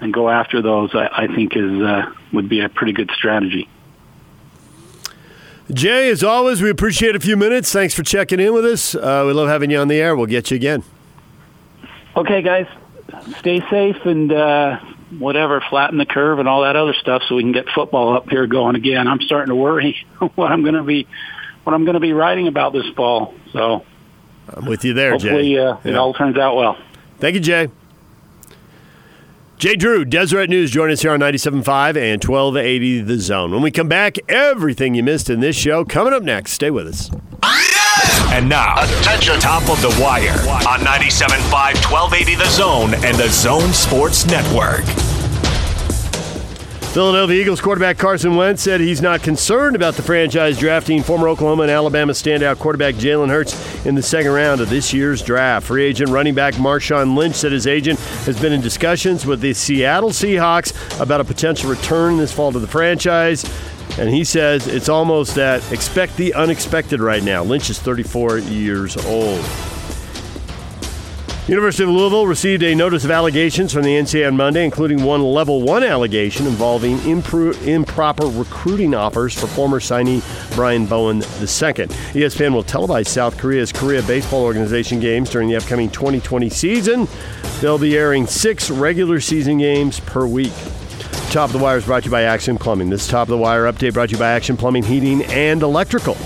and 0.00 0.12
go 0.12 0.28
after 0.28 0.62
those, 0.62 0.94
I, 0.94 1.08
I 1.24 1.26
think 1.28 1.56
is 1.56 1.82
uh, 1.82 2.12
would 2.32 2.48
be 2.48 2.60
a 2.60 2.68
pretty 2.68 2.92
good 2.92 3.10
strategy. 3.14 3.68
Jay, 5.72 6.10
as 6.10 6.22
always, 6.22 6.60
we 6.60 6.68
appreciate 6.68 7.16
a 7.16 7.20
few 7.20 7.36
minutes. 7.38 7.72
Thanks 7.72 7.94
for 7.94 8.02
checking 8.02 8.38
in 8.38 8.52
with 8.52 8.66
us. 8.66 8.94
Uh, 8.94 9.24
we 9.26 9.32
love 9.32 9.48
having 9.48 9.70
you 9.70 9.78
on 9.78 9.88
the 9.88 9.98
air. 9.98 10.14
We'll 10.14 10.26
get 10.26 10.50
you 10.50 10.56
again. 10.56 10.84
Okay, 12.16 12.42
guys. 12.42 12.66
Stay 13.38 13.60
safe 13.70 13.96
and 14.04 14.30
uh, 14.30 14.78
whatever, 15.10 15.62
flatten 15.70 15.98
the 15.98 16.06
curve 16.06 16.38
and 16.38 16.48
all 16.48 16.62
that 16.62 16.76
other 16.76 16.94
stuff, 16.94 17.22
so 17.28 17.36
we 17.36 17.42
can 17.42 17.52
get 17.52 17.68
football 17.74 18.16
up 18.16 18.28
here 18.28 18.46
going 18.46 18.76
again. 18.76 19.06
I'm 19.08 19.20
starting 19.20 19.48
to 19.48 19.56
worry 19.56 19.96
what 20.34 20.50
I'm 20.52 20.62
going 20.62 20.74
to 20.74 20.82
be 20.82 21.06
what 21.64 21.72
I'm 21.72 21.84
going 21.84 21.94
to 21.94 22.00
be 22.00 22.12
writing 22.12 22.46
about 22.46 22.72
this 22.72 22.86
fall. 22.94 23.34
So 23.52 23.84
I'm 24.48 24.66
with 24.66 24.84
you 24.84 24.94
there, 24.94 25.12
hopefully, 25.12 25.54
Jay. 25.54 25.58
Uh, 25.58 25.76
yeah. 25.82 25.90
it 25.90 25.96
all 25.96 26.12
turns 26.14 26.36
out 26.36 26.56
well. 26.56 26.76
Thank 27.18 27.34
you, 27.34 27.40
Jay. 27.40 27.68
Jay 29.56 29.76
Drew, 29.76 30.04
Deseret 30.04 30.50
News, 30.50 30.70
join 30.70 30.90
us 30.90 31.00
here 31.00 31.12
on 31.12 31.20
97.5 31.20 31.96
and 31.96 32.22
1280 32.22 33.00
The 33.02 33.18
Zone. 33.18 33.52
When 33.52 33.62
we 33.62 33.70
come 33.70 33.88
back, 33.88 34.16
everything 34.28 34.94
you 34.94 35.02
missed 35.02 35.30
in 35.30 35.40
this 35.40 35.56
show 35.56 35.84
coming 35.84 36.12
up 36.12 36.22
next. 36.22 36.52
Stay 36.52 36.70
with 36.70 36.88
us. 36.88 37.10
And 38.34 38.48
now, 38.48 38.74
attention, 38.82 39.38
top 39.38 39.70
of 39.70 39.80
the 39.80 39.96
wire 40.02 40.32
on 40.66 40.80
97.5, 40.80 41.52
1280 41.52 42.34
The 42.34 42.50
Zone 42.50 42.94
and 43.04 43.16
The 43.16 43.28
Zone 43.28 43.72
Sports 43.72 44.26
Network. 44.26 45.13
Philadelphia 46.94 47.40
Eagles 47.40 47.60
quarterback 47.60 47.98
Carson 47.98 48.36
Wentz 48.36 48.62
said 48.62 48.80
he's 48.80 49.02
not 49.02 49.20
concerned 49.20 49.74
about 49.74 49.94
the 49.94 50.02
franchise 50.02 50.56
drafting 50.56 51.02
former 51.02 51.26
Oklahoma 51.26 51.62
and 51.62 51.72
Alabama 51.72 52.12
standout 52.12 52.60
quarterback 52.60 52.94
Jalen 52.94 53.30
Hurts 53.30 53.84
in 53.84 53.96
the 53.96 54.02
second 54.02 54.30
round 54.30 54.60
of 54.60 54.70
this 54.70 54.92
year's 54.92 55.20
draft. 55.20 55.66
Free 55.66 55.82
agent 55.82 56.10
running 56.10 56.36
back 56.36 56.54
Marshawn 56.54 57.16
Lynch 57.16 57.34
said 57.34 57.50
his 57.50 57.66
agent 57.66 57.98
has 57.98 58.40
been 58.40 58.52
in 58.52 58.60
discussions 58.60 59.26
with 59.26 59.40
the 59.40 59.54
Seattle 59.54 60.10
Seahawks 60.10 61.00
about 61.00 61.20
a 61.20 61.24
potential 61.24 61.68
return 61.68 62.16
this 62.16 62.32
fall 62.32 62.52
to 62.52 62.60
the 62.60 62.68
franchise. 62.68 63.44
And 63.98 64.08
he 64.08 64.22
says 64.22 64.68
it's 64.68 64.88
almost 64.88 65.34
that 65.34 65.72
expect 65.72 66.16
the 66.16 66.32
unexpected 66.34 67.00
right 67.00 67.24
now. 67.24 67.42
Lynch 67.42 67.70
is 67.70 67.80
34 67.80 68.38
years 68.38 68.96
old. 69.04 69.44
University 71.46 71.82
of 71.82 71.90
Louisville 71.90 72.26
received 72.26 72.62
a 72.62 72.74
notice 72.74 73.04
of 73.04 73.10
allegations 73.10 73.70
from 73.70 73.82
the 73.82 73.90
NCAA 73.90 74.28
on 74.28 74.34
Monday, 74.34 74.64
including 74.64 75.04
one 75.04 75.22
level 75.22 75.60
one 75.60 75.84
allegation 75.84 76.46
involving 76.46 76.96
impro- 77.00 77.54
improper 77.66 78.26
recruiting 78.28 78.94
offers 78.94 79.38
for 79.38 79.46
former 79.46 79.78
signee 79.78 80.22
Brian 80.56 80.86
Bowen 80.86 81.18
II. 81.18 81.22
ESPN 81.44 82.54
will 82.54 82.64
televise 82.64 83.08
South 83.08 83.36
Korea's 83.36 83.72
Korea 83.72 84.02
Baseball 84.04 84.42
Organization 84.42 85.00
games 85.00 85.28
during 85.28 85.50
the 85.50 85.56
upcoming 85.56 85.90
2020 85.90 86.48
season. 86.48 87.06
They'll 87.60 87.76
be 87.76 87.94
airing 87.94 88.26
six 88.26 88.70
regular 88.70 89.20
season 89.20 89.58
games 89.58 90.00
per 90.00 90.26
week. 90.26 90.54
Top 91.30 91.50
of 91.50 91.52
the 91.52 91.58
Wire 91.58 91.76
is 91.76 91.84
brought 91.84 92.04
to 92.04 92.06
you 92.06 92.10
by 92.10 92.22
Action 92.22 92.56
Plumbing. 92.56 92.88
This 92.88 93.06
Top 93.06 93.28
of 93.28 93.28
the 93.28 93.36
Wire 93.36 93.64
update 93.64 93.92
brought 93.92 94.08
to 94.08 94.12
you 94.12 94.18
by 94.18 94.30
Action 94.30 94.56
Plumbing, 94.56 94.84
Heating, 94.84 95.22
and 95.24 95.62
Electrical. 95.62 96.16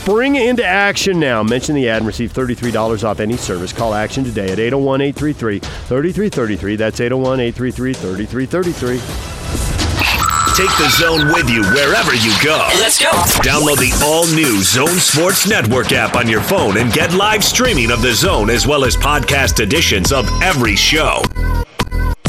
Spring 0.00 0.36
into 0.36 0.64
action 0.64 1.20
now. 1.20 1.42
Mention 1.42 1.74
the 1.74 1.86
ad 1.90 1.98
and 1.98 2.06
receive 2.06 2.32
$33 2.32 3.04
off 3.04 3.20
any 3.20 3.36
service. 3.36 3.70
Call 3.70 3.92
Action 3.92 4.24
today 4.24 4.50
at 4.50 4.58
801 4.58 5.02
833 5.02 5.58
3333. 5.60 6.76
That's 6.76 7.00
801 7.00 7.40
833 7.40 7.92
3333. 7.92 8.96
Take 10.56 10.76
the 10.78 10.88
zone 10.88 11.28
with 11.28 11.50
you 11.50 11.62
wherever 11.74 12.14
you 12.14 12.32
go. 12.42 12.66
Let's 12.80 12.98
go. 12.98 13.10
Download 13.44 13.76
the 13.76 13.92
all 14.02 14.26
new 14.34 14.62
Zone 14.62 14.98
Sports 14.98 15.46
Network 15.46 15.92
app 15.92 16.16
on 16.16 16.28
your 16.28 16.40
phone 16.40 16.78
and 16.78 16.90
get 16.92 17.12
live 17.12 17.44
streaming 17.44 17.90
of 17.90 18.00
the 18.00 18.14
zone 18.14 18.48
as 18.48 18.66
well 18.66 18.84
as 18.84 18.96
podcast 18.96 19.60
editions 19.60 20.12
of 20.12 20.26
every 20.42 20.76
show. 20.76 21.22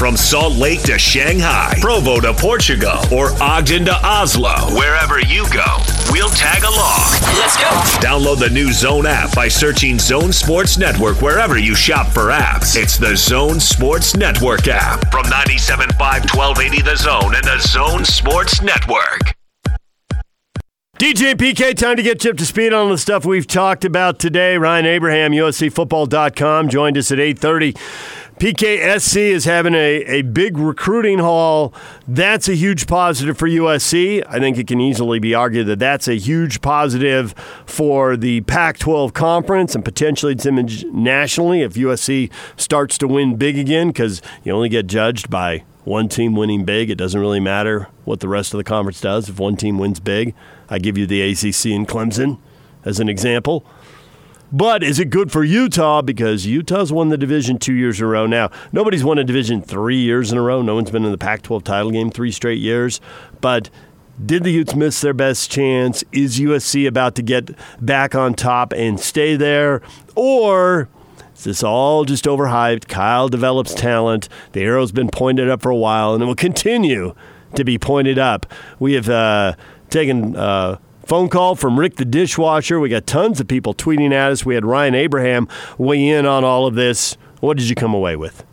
From 0.02 0.18
Salt 0.18 0.56
Lake 0.56 0.82
to 0.86 0.98
Shanghai, 0.98 1.78
Provo 1.80 2.20
to 2.20 2.34
Portugal, 2.34 2.98
or 3.14 3.40
Ogden 3.40 3.86
to 3.86 3.94
Oslo, 4.04 4.76
wherever 4.76 5.20
you 5.20 5.48
go, 5.54 5.78
we'll 6.10 6.32
tag 6.32 6.64
along. 6.64 7.12
Let's 7.38 7.56
go. 7.56 7.70
Download 8.02 8.40
the 8.40 8.50
new 8.50 8.72
Zone 8.74 9.06
app 9.06 9.36
by 9.36 9.48
searching 9.48 10.00
Zone 10.00 10.34
Sports 10.34 10.80
Network 10.80 11.22
wherever 11.22 11.60
you 11.60 11.76
shop 11.76 12.08
for 12.08 12.32
apps. 12.32 12.76
It's 12.76 12.98
the 12.98 13.16
Zone 13.16 13.60
Sports 13.60 14.16
Network 14.16 14.68
app 14.68 15.12
from 15.12 15.26
97.5 15.26 16.00
1280 16.36 16.82
The 16.82 16.96
Zone 16.96 17.36
and 17.36 17.44
the 17.44 17.60
Zone 17.60 18.04
Sports 18.04 18.60
Network. 18.64 19.36
DJ 20.98 21.34
PK, 21.34 21.76
time 21.76 21.98
to 21.98 22.04
get 22.04 22.20
Chip 22.20 22.38
to 22.38 22.46
speed 22.46 22.74
on 22.74 22.90
the 22.90 22.98
stuff 22.98 23.26
we've 23.26 23.48
talked 23.48 23.86
about 23.86 24.20
today. 24.20 24.56
Ryan 24.58 24.86
Abraham, 24.86 25.32
USCFootball.com, 25.32 26.70
joined 26.70 26.96
us 26.96 27.12
at 27.12 27.20
830. 27.20 27.76
PKSC 28.41 29.17
is 29.17 29.45
having 29.45 29.75
a, 29.75 30.04
a 30.08 30.23
big 30.23 30.58
recruiting 30.58 31.19
haul. 31.19 31.75
That's 32.08 32.49
a 32.49 32.56
huge 32.56 32.88
positive 32.88 33.38
for 33.38 33.47
USC. 33.47 34.23
I 34.27 34.39
think 34.39 34.58
it 34.58 34.65
can 34.65 34.82
easily 34.82 35.19
be 35.19 35.36
argued 35.36 35.67
that 35.67 35.77
that's 35.77 36.08
a 36.08 36.15
huge 36.15 36.60
positive 36.60 37.36
for 37.67 38.17
the 38.17 38.41
Pac 38.41 38.80
12 38.80 39.13
conference 39.13 39.75
and 39.75 39.86
potentially 39.86 40.34
its 40.34 40.47
image 40.47 40.84
nationally 40.86 41.62
if 41.62 41.75
USC 41.75 42.32
starts 42.58 42.97
to 42.97 43.08
win 43.08 43.36
big 43.36 43.60
again 43.60 43.89
because 43.89 44.23
you 44.43 44.51
only 44.51 44.69
get 44.69 44.88
judged 44.88 45.30
by 45.30 45.63
one 45.84 46.10
team 46.10 46.36
winning 46.36 46.65
big. 46.65 46.89
It 46.89 46.95
doesn't 46.95 47.21
really 47.21 47.39
matter 47.39 47.89
what 48.06 48.21
the 48.21 48.27
rest 48.27 48.56
of 48.56 48.58
the 48.58 48.63
conference 48.63 49.01
does 49.01 49.30
if 49.30 49.39
one 49.39 49.56
team 49.56 49.77
wins 49.77 49.99
big. 49.99 50.34
I 50.67 50.80
give 50.80 50.97
you 50.97 51.06
the 51.06 51.21
ACC 51.21 51.67
and 51.67 51.88
Clemson 51.88 52.39
as 52.86 52.99
an 52.99 53.08
example. 53.08 53.63
But 54.52 54.84
is 54.84 55.00
it 55.00 55.10
good 55.10 55.32
for 55.32 55.44
Utah? 55.44 56.02
Because 56.02 56.46
Utah's 56.46 56.92
won 56.92 57.10
the 57.10 57.18
division 57.18 57.58
two 57.58 57.74
years 57.74 58.00
in 58.00 58.06
a 58.06 58.10
row 58.10 58.26
now. 58.26 58.50
Nobody's 58.72 59.04
won 59.04 59.18
a 59.18 59.24
division 59.24 59.62
three 59.62 60.00
years 60.00 60.32
in 60.32 60.38
a 60.38 60.42
row. 60.42 60.62
No 60.62 60.76
one's 60.76 60.92
been 60.92 61.06
in 61.06 61.12
the 61.12 61.18
Pac 61.18 61.42
12 61.44 61.64
title 61.64 61.92
game 61.92 62.12
three 62.12 62.32
straight 62.32 62.60
years. 62.60 63.00
But 63.40 63.70
did 64.24 64.44
the 64.44 64.52
Utes 64.52 64.76
miss 64.76 65.00
their 65.02 65.14
best 65.14 65.50
chance? 65.50 66.04
Is 66.12 66.40
USC 66.40 66.88
about 66.88 67.16
to 67.16 67.22
get 67.22 67.52
back 67.80 68.14
on 68.14 68.34
top 68.34 68.74
and 68.74 69.00
stay 69.00 69.36
there? 69.36 69.82
Or 70.16 70.90
is 71.34 71.46
this 71.46 71.64
all 71.64 72.04
just 72.04 72.26
overhyped? 72.26 72.88
Kyle 72.88 73.30
develops 73.30 73.74
talent. 73.74 74.28
The 74.52 74.62
arrow's 74.64 74.92
been 74.92 75.10
pointed 75.10 75.50
up 75.50 75.62
for 75.62 75.70
a 75.70 75.76
while, 75.76 76.14
and 76.14 76.22
it 76.22 76.26
will 76.26 76.36
continue 76.36 77.16
to 77.56 77.64
be 77.64 77.78
pointed 77.78 78.20
up. 78.20 78.46
We 78.80 78.94
have. 78.94 79.10
Uh, 79.10 79.54
taking 79.92 80.36
a 80.36 80.80
phone 81.12 81.28
call 81.28 81.56
from 81.56 81.78
Rick 81.78 81.97
the 81.97 82.06
dishwasher. 82.06 82.80
We 82.80 82.88
got 82.88 83.06
tons 83.06 83.41
of 83.41 83.47
people 83.50 83.74
tweeting 83.74 84.13
at 84.13 84.32
us. 84.32 84.45
We 84.45 84.56
had 84.56 84.63
Ryan 84.63 84.95
Abraham 84.95 85.50
weigh 85.78 86.08
in 86.08 86.26
on 86.26 86.45
all 86.45 86.65
of 86.65 86.76
this. 86.76 87.17
What 87.41 87.58
did 87.58 87.67
you 87.67 87.76
come 87.76 87.93
away 87.93 88.15
with? 88.15 88.45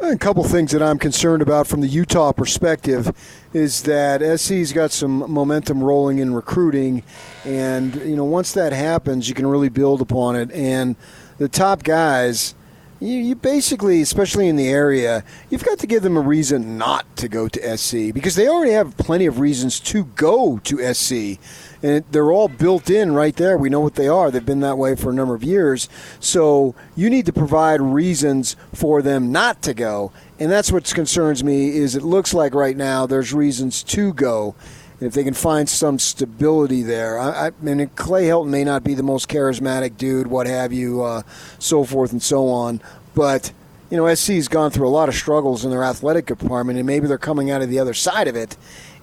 A 0.00 0.16
couple 0.16 0.42
things 0.42 0.72
that 0.72 0.82
I'm 0.82 0.98
concerned 0.98 1.42
about 1.42 1.68
from 1.68 1.82
the 1.82 1.86
Utah 1.86 2.32
perspective 2.32 3.12
is 3.52 3.84
that 3.84 4.20
SC's 4.20 4.72
got 4.72 4.90
some 4.90 5.30
momentum 5.30 5.80
rolling 5.80 6.18
in 6.18 6.34
recruiting, 6.34 7.04
and 7.44 7.94
you 7.94 8.16
know 8.16 8.24
once 8.24 8.52
that 8.54 8.72
happens, 8.72 9.28
you 9.28 9.36
can 9.36 9.46
really 9.46 9.68
build 9.68 10.00
upon 10.00 10.34
it. 10.34 10.50
And 10.50 10.96
the 11.38 11.48
top 11.48 11.84
guys 11.84 12.56
you, 13.00 13.14
you 13.14 13.34
basically, 13.34 14.00
especially 14.00 14.48
in 14.48 14.56
the 14.56 14.68
area, 14.68 15.24
you've 15.50 15.64
got 15.64 15.78
to 15.80 15.86
give 15.86 16.02
them 16.02 16.16
a 16.16 16.20
reason 16.20 16.78
not 16.78 17.16
to 17.16 17.28
go 17.28 17.48
to 17.48 17.76
SC 17.76 18.14
because 18.14 18.34
they 18.34 18.48
already 18.48 18.72
have 18.72 18.96
plenty 18.96 19.26
of 19.26 19.38
reasons 19.38 19.80
to 19.80 20.04
go 20.04 20.58
to 20.64 20.94
SC. 20.94 21.38
And 21.82 22.04
they're 22.10 22.32
all 22.32 22.48
built 22.48 22.88
in 22.88 23.12
right 23.12 23.36
there. 23.36 23.58
We 23.58 23.68
know 23.68 23.80
what 23.80 23.96
they 23.96 24.08
are. 24.08 24.30
They've 24.30 24.44
been 24.44 24.60
that 24.60 24.78
way 24.78 24.96
for 24.96 25.10
a 25.10 25.14
number 25.14 25.34
of 25.34 25.44
years. 25.44 25.88
So 26.20 26.74
you 26.94 27.10
need 27.10 27.26
to 27.26 27.32
provide 27.32 27.82
reasons 27.82 28.56
for 28.72 29.02
them 29.02 29.30
not 29.30 29.60
to 29.62 29.74
go. 29.74 30.12
And 30.38 30.50
that's 30.50 30.72
what 30.72 30.84
concerns 30.92 31.44
me 31.44 31.76
is 31.76 31.94
it 31.94 32.02
looks 32.02 32.32
like 32.32 32.54
right 32.54 32.76
now 32.76 33.06
there's 33.06 33.34
reasons 33.34 33.82
to 33.84 34.14
go 34.14 34.54
if 35.00 35.12
they 35.12 35.24
can 35.24 35.34
find 35.34 35.68
some 35.68 35.98
stability 35.98 36.82
there. 36.82 37.18
I, 37.18 37.48
I 37.48 37.50
mean, 37.60 37.88
Clay 37.96 38.24
Helton 38.24 38.48
may 38.48 38.64
not 38.64 38.82
be 38.82 38.94
the 38.94 39.02
most 39.02 39.28
charismatic 39.28 39.96
dude, 39.96 40.26
what 40.26 40.46
have 40.46 40.72
you, 40.72 41.02
uh, 41.02 41.22
so 41.58 41.84
forth 41.84 42.12
and 42.12 42.22
so 42.22 42.48
on, 42.48 42.80
but 43.14 43.52
you 43.90 43.96
know, 43.96 44.12
SC's 44.12 44.48
gone 44.48 44.70
through 44.70 44.88
a 44.88 44.90
lot 44.90 45.08
of 45.08 45.14
struggles 45.14 45.64
in 45.64 45.70
their 45.70 45.84
athletic 45.84 46.26
department, 46.26 46.78
and 46.78 46.86
maybe 46.86 47.06
they're 47.06 47.18
coming 47.18 47.50
out 47.50 47.62
of 47.62 47.70
the 47.70 47.78
other 47.78 47.94
side 47.94 48.26
of 48.26 48.34
it, 48.34 48.56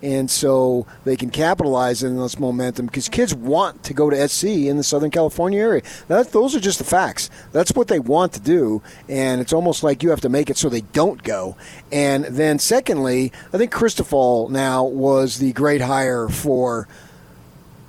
and 0.03 0.29
so 0.29 0.85
they 1.05 1.15
can 1.15 1.29
capitalize 1.29 2.03
on 2.03 2.17
this 2.17 2.37
momentum 2.37 2.87
because 2.87 3.07
kids 3.07 3.33
want 3.33 3.83
to 3.83 3.93
go 3.93 4.09
to 4.09 4.27
SC 4.27 4.43
in 4.43 4.75
the 4.75 4.83
Southern 4.83 5.09
California 5.09 5.61
area. 5.61 5.81
That, 6.09 6.33
those 6.33 6.53
are 6.55 6.59
just 6.59 6.77
the 6.77 6.83
facts. 6.83 7.29
That's 7.53 7.71
what 7.71 7.87
they 7.87 7.99
want 7.99 8.33
to 8.33 8.41
do, 8.41 8.83
and 9.07 9.39
it's 9.39 9.53
almost 9.53 9.81
like 9.81 10.03
you 10.03 10.09
have 10.09 10.19
to 10.21 10.29
make 10.29 10.49
it 10.49 10.57
so 10.57 10.67
they 10.67 10.81
don't 10.81 11.23
go. 11.23 11.55
And 11.89 12.25
then, 12.25 12.59
secondly, 12.59 13.31
I 13.53 13.57
think 13.57 13.71
Cristobal 13.71 14.49
now 14.49 14.83
was 14.83 15.39
the 15.39 15.53
great 15.53 15.81
hire 15.81 16.27
for. 16.27 16.87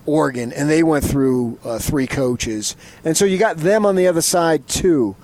Oregon, 0.07 0.53
and 0.53 0.69
they 0.69 0.83
went 0.83 1.03
through 1.03 1.59
uh, 1.65 1.79
three 1.79 2.07
coaches, 2.07 2.77
and 3.07 3.17
so 3.17 3.25
you 3.25 3.39
got 3.39 3.57
them 3.57 3.87
on 3.87 3.97
the 3.97 4.07
other 4.07 4.21
side 4.21 4.69
too. 4.69 5.17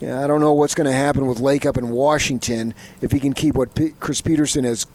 I 0.00 0.28
don't 0.28 0.40
know 0.40 0.52
what's 0.52 0.76
going 0.76 0.86
to 0.86 0.92
happen 0.92 1.26
with 1.26 1.40
Lake 1.40 1.66
up 1.66 1.76
in 1.76 1.88
Washington 1.88 2.72
if 3.00 3.10
he 3.10 3.18
can 3.18 3.32
keep 3.32 3.56
what 3.56 3.74
P- 3.74 3.94
Chris 3.98 4.20
Petersen 4.20 4.62
has 4.62 4.86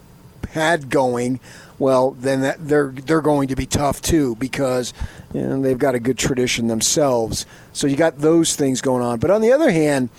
had 0.52 0.90
going, 0.90 1.40
well, 1.80 2.12
then 2.12 2.42
that, 2.42 2.68
they're 2.68 2.90
they're 2.90 3.22
going 3.22 3.48
to 3.50 3.56
be 3.56 3.66
tough 3.66 4.02
too 4.02 4.36
because 4.36 4.94
you 5.34 5.42
know, 5.42 5.62
they've 5.62 5.78
got 5.78 5.96
a 5.96 6.00
good 6.00 6.18
tradition 6.18 6.68
themselves. 6.68 7.46
So 7.74 7.88
you 7.88 7.96
got 7.96 8.20
those 8.20 8.56
things 8.56 8.82
going 8.82 9.04
on. 9.04 9.20
But 9.20 9.32
on 9.32 9.42
the 9.42 9.52
other 9.52 9.72
hand, 9.72 10.10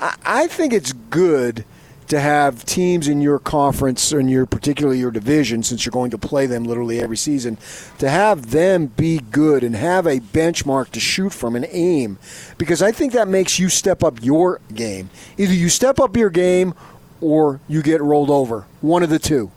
I, 0.00 0.16
I 0.24 0.46
think 0.46 0.72
it's 0.72 0.92
good 0.92 1.64
to 2.08 2.20
have 2.20 2.64
teams 2.64 3.06
in 3.06 3.20
your 3.20 3.38
conference 3.38 4.12
and 4.12 4.30
your 4.30 4.46
particularly 4.46 4.98
your 4.98 5.10
division 5.10 5.62
since 5.62 5.84
you're 5.84 5.90
going 5.90 6.10
to 6.10 6.18
play 6.18 6.46
them 6.46 6.64
literally 6.64 7.00
every 7.00 7.16
season 7.16 7.58
to 7.98 8.08
have 8.08 8.50
them 8.50 8.86
be 8.86 9.18
good 9.18 9.62
and 9.62 9.76
have 9.76 10.06
a 10.06 10.18
benchmark 10.18 10.88
to 10.90 11.00
shoot 11.00 11.32
from 11.32 11.54
and 11.54 11.66
aim 11.70 12.18
because 12.56 12.80
I 12.80 12.92
think 12.92 13.12
that 13.12 13.28
makes 13.28 13.58
you 13.58 13.68
step 13.68 14.02
up 14.02 14.22
your 14.22 14.60
game. 14.74 15.10
Either 15.36 15.52
you 15.52 15.68
step 15.68 16.00
up 16.00 16.16
your 16.16 16.30
game 16.30 16.74
or 17.20 17.60
you 17.68 17.82
get 17.82 18.00
rolled 18.00 18.30
over. 18.30 18.66
One 18.80 19.02
of 19.02 19.10
the 19.10 19.18
two. 19.18 19.50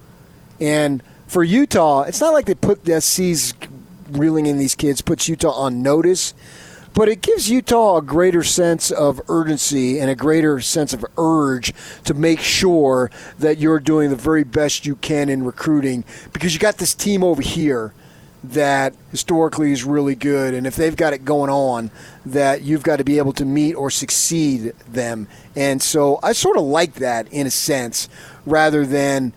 And 0.62 1.02
for 1.28 1.44
Utah, 1.44 2.04
it's 2.04 2.22
not 2.22 2.34
like 2.34 2.46
they 2.46 2.56
put 2.56 2.86
the 2.86 3.02
SC's 3.02 3.54
reeling 4.12 4.46
in 4.46 4.58
these 4.58 4.76
kids 4.76 5.02
puts 5.02 5.28
Utah 5.28 5.52
on 5.52 5.82
notice, 5.82 6.34
but 6.94 7.08
it 7.08 7.22
gives 7.22 7.50
Utah 7.50 7.98
a 7.98 8.02
greater 8.02 8.44
sense 8.44 8.92
of 8.92 9.22
urgency 9.30 10.00
and 10.00 10.10
a 10.10 10.16
greater 10.16 10.60
sense 10.60 10.94
of 10.94 11.06
urge 11.18 11.74
to 12.04 12.14
make 12.14 12.42
sure 12.42 13.10
that 13.40 13.58
you're 13.58 13.80
doing 13.80 14.10
the 14.10 14.16
very 14.16 14.44
best 14.44 14.86
you 14.86 14.96
can 14.98 15.30
in 15.30 15.44
recruiting 15.44 16.04
because 16.34 16.54
you 16.54 16.60
got 16.60 16.78
this 16.78 16.94
team 16.94 17.24
over 17.24 17.42
here 17.42 17.94
that 18.44 18.94
historically 19.12 19.72
is 19.72 19.84
really 19.84 20.16
good 20.16 20.54
and 20.54 20.66
if 20.66 20.76
they've 20.76 20.96
got 20.96 21.14
it 21.14 21.24
going 21.24 21.50
on 21.50 21.92
that 22.26 22.62
you've 22.64 22.84
got 22.84 22.98
to 22.98 23.04
be 23.04 23.20
able 23.20 23.32
to 23.32 23.46
meet 23.46 23.74
or 23.76 23.90
succeed 23.90 24.74
them. 24.90 25.28
And 25.56 25.82
so 25.82 26.20
i 26.24 26.34
sort 26.34 26.58
of 26.58 26.64
like 26.64 26.96
that 26.96 27.32
in 27.32 27.48
a 27.48 27.52
sense 27.52 28.10
rather 28.46 28.86
than 28.86 29.32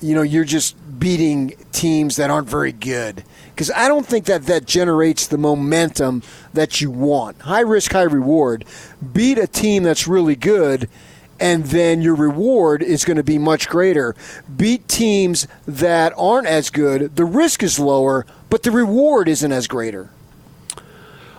you 0.00 0.14
know, 0.14 0.22
you're 0.22 0.44
just 0.44 0.76
beating 0.98 1.54
teams 1.72 2.16
that 2.16 2.30
aren't 2.30 2.48
very 2.48 2.72
good. 2.72 3.24
Because 3.50 3.70
I 3.70 3.88
don't 3.88 4.06
think 4.06 4.26
that 4.26 4.44
that 4.46 4.66
generates 4.66 5.26
the 5.26 5.38
momentum 5.38 6.22
that 6.52 6.80
you 6.80 6.90
want. 6.90 7.40
High 7.42 7.60
risk, 7.60 7.92
high 7.92 8.02
reward. 8.02 8.64
Beat 9.12 9.38
a 9.38 9.46
team 9.46 9.82
that's 9.82 10.06
really 10.06 10.36
good, 10.36 10.90
and 11.40 11.64
then 11.64 12.02
your 12.02 12.14
reward 12.14 12.82
is 12.82 13.04
going 13.04 13.16
to 13.16 13.22
be 13.22 13.38
much 13.38 13.68
greater. 13.68 14.14
Beat 14.54 14.88
teams 14.88 15.48
that 15.66 16.12
aren't 16.16 16.46
as 16.46 16.68
good. 16.70 17.16
The 17.16 17.24
risk 17.24 17.62
is 17.62 17.78
lower, 17.78 18.26
but 18.50 18.62
the 18.62 18.70
reward 18.70 19.28
isn't 19.28 19.52
as 19.52 19.66
greater. 19.66 20.10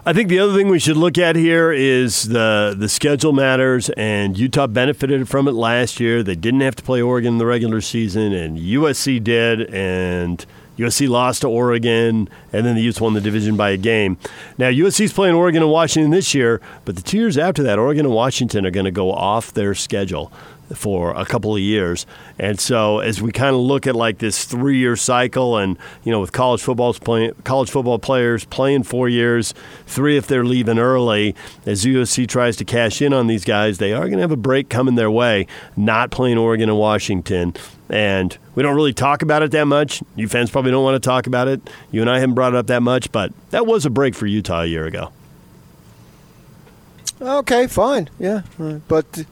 I 0.08 0.14
think 0.14 0.30
the 0.30 0.40
other 0.40 0.54
thing 0.54 0.70
we 0.70 0.80
should 0.80 0.96
look 0.96 1.18
at 1.18 1.36
here 1.36 1.74
is 1.74 2.30
the 2.30 2.74
the 2.80 2.88
schedule 2.88 3.34
matters, 3.34 3.90
and 3.98 4.40
Utah 4.40 4.66
benefited 4.66 5.28
from 5.28 5.50
it 5.50 5.52
last 5.52 6.00
year. 6.00 6.24
They 6.24 6.34
didn't 6.34 6.62
have 6.62 6.78
to 6.78 6.84
play 6.84 7.02
Oregon 7.02 7.34
in 7.34 7.38
the 7.40 7.46
regular 7.46 7.82
season, 7.82 8.32
and 8.32 8.58
USC 8.58 9.22
did, 9.22 9.70
and 9.70 10.46
USC 10.78 11.10
lost 11.10 11.42
to 11.42 11.50
Oregon, 11.50 12.30
and 12.54 12.66
then 12.66 12.76
the 12.76 12.82
Utes 12.84 13.02
won 13.02 13.16
the 13.16 13.20
division 13.20 13.58
by 13.58 13.72
a 13.72 13.78
game. 13.78 14.18
Now 14.58 14.70
USC's 14.70 15.12
playing 15.12 15.36
Oregon 15.36 15.62
and 15.62 15.72
Washington 15.74 16.12
this 16.12 16.34
year, 16.34 16.62
but 16.86 16.96
the 16.96 17.02
two 17.02 17.18
years 17.18 17.38
after 17.38 17.62
that, 17.64 17.78
Oregon 17.78 18.06
and 18.06 18.16
Washington 18.16 18.66
are 18.66 18.72
going 18.72 18.86
to 18.86 18.92
go 18.92 19.12
off 19.12 19.52
their 19.52 19.76
schedule 19.76 20.32
for 20.76 21.12
a 21.12 21.26
couple 21.26 21.56
of 21.56 21.62
years. 21.62 22.06
And 22.40 22.60
so 22.60 23.00
as 23.00 23.22
we 23.22 23.32
kind 23.32 23.56
of 23.56 23.62
look 23.62 23.88
at 23.88 23.96
like 23.96 24.18
this 24.20 24.46
three 24.46 24.78
year 24.78 24.96
cycle 24.96 25.58
and, 25.58 25.78
you 26.04 26.12
know, 26.12 26.20
with 26.20 26.32
college 26.32 26.62
football's 26.62 27.00
playing 27.00 27.34
college 27.44 27.70
football 27.70 28.00
players 28.00 28.46
playing 28.46 28.84
four 28.84 29.10
years, 29.10 29.54
three 29.86 30.18
if 30.18 30.28
they're 30.28 30.46
leaving 30.46 30.80
early, 30.80 31.36
as 31.66 31.86
USC 31.86 32.28
tries 32.28 32.56
to 32.58 32.66
cash 32.66 33.02
in 33.02 33.14
on 33.14 33.28
these 33.28 33.46
guys, 33.46 33.78
they 33.78 33.94
are 33.94 34.02
going 34.02 34.18
to 34.18 34.22
have 34.22 34.32
a 34.32 34.38
break 34.38 34.70
coming 34.70 34.96
their 34.96 35.12
way, 35.12 35.48
not 35.76 36.12
playing 36.12 36.38
Oregon 36.38 36.70
and 36.70 36.78
Washington. 36.78 37.54
And 37.90 38.38
we 38.56 38.64
don't 38.64 38.76
really 38.76 38.94
talk 38.94 39.22
about 39.22 39.44
it 39.44 39.52
that 39.52 39.66
much. 39.66 40.04
You 40.16 40.28
fans 40.28 40.52
probably 40.52 40.72
don't 40.72 40.84
want 40.84 41.02
to 41.02 41.08
talk 41.08 41.28
about 41.28 41.48
it. 41.48 41.62
You 41.92 42.02
and 42.02 42.10
I 42.10 42.20
haven't 42.20 42.36
brought 42.36 42.54
it 42.54 42.58
up 42.58 42.68
that 42.68 42.82
much, 42.82 43.12
but 43.12 43.32
that 43.52 43.66
was 43.66 43.86
a 43.86 43.90
break 43.90 44.14
for 44.14 44.26
Utah 44.26 44.62
a 44.62 44.66
year 44.66 44.86
ago. 44.86 45.12
Okay, 47.22 47.68
fine. 47.68 48.10
Yeah. 48.20 48.42
But 48.88 49.26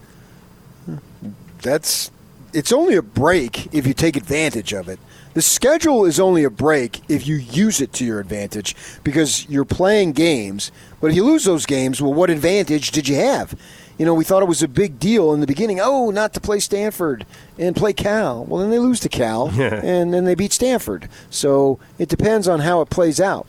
that's 1.65 2.11
it's 2.53 2.71
only 2.71 2.95
a 2.95 3.01
break 3.01 3.73
if 3.73 3.85
you 3.85 3.93
take 3.93 4.15
advantage 4.15 4.71
of 4.71 4.87
it. 4.87 4.99
The 5.33 5.41
schedule 5.41 6.05
is 6.05 6.17
only 6.17 6.45
a 6.45 6.49
break 6.49 7.01
if 7.09 7.27
you 7.27 7.35
use 7.35 7.81
it 7.81 7.91
to 7.93 8.05
your 8.05 8.21
advantage 8.21 8.73
because 9.03 9.49
you're 9.49 9.65
playing 9.65 10.13
games. 10.13 10.71
But 11.01 11.09
if 11.09 11.17
you 11.17 11.25
lose 11.25 11.43
those 11.43 11.65
games, 11.65 12.01
well, 12.01 12.13
what 12.13 12.29
advantage 12.29 12.91
did 12.91 13.09
you 13.09 13.17
have? 13.17 13.59
You 13.97 14.05
know, 14.05 14.13
we 14.13 14.23
thought 14.23 14.41
it 14.41 14.47
was 14.47 14.63
a 14.63 14.69
big 14.69 14.99
deal 14.99 15.33
in 15.33 15.41
the 15.41 15.47
beginning. 15.47 15.81
Oh, 15.81 16.11
not 16.11 16.33
to 16.35 16.39
play 16.39 16.59
Stanford 16.59 17.25
and 17.57 17.75
play 17.75 17.91
Cal. 17.91 18.45
Well, 18.45 18.61
then 18.61 18.69
they 18.69 18.79
lose 18.79 19.01
to 19.01 19.09
Cal, 19.09 19.49
and 19.59 20.13
then 20.13 20.23
they 20.23 20.35
beat 20.35 20.53
Stanford. 20.53 21.09
So 21.29 21.79
it 21.97 22.07
depends 22.07 22.47
on 22.47 22.61
how 22.61 22.79
it 22.79 22.89
plays 22.89 23.19
out. 23.19 23.47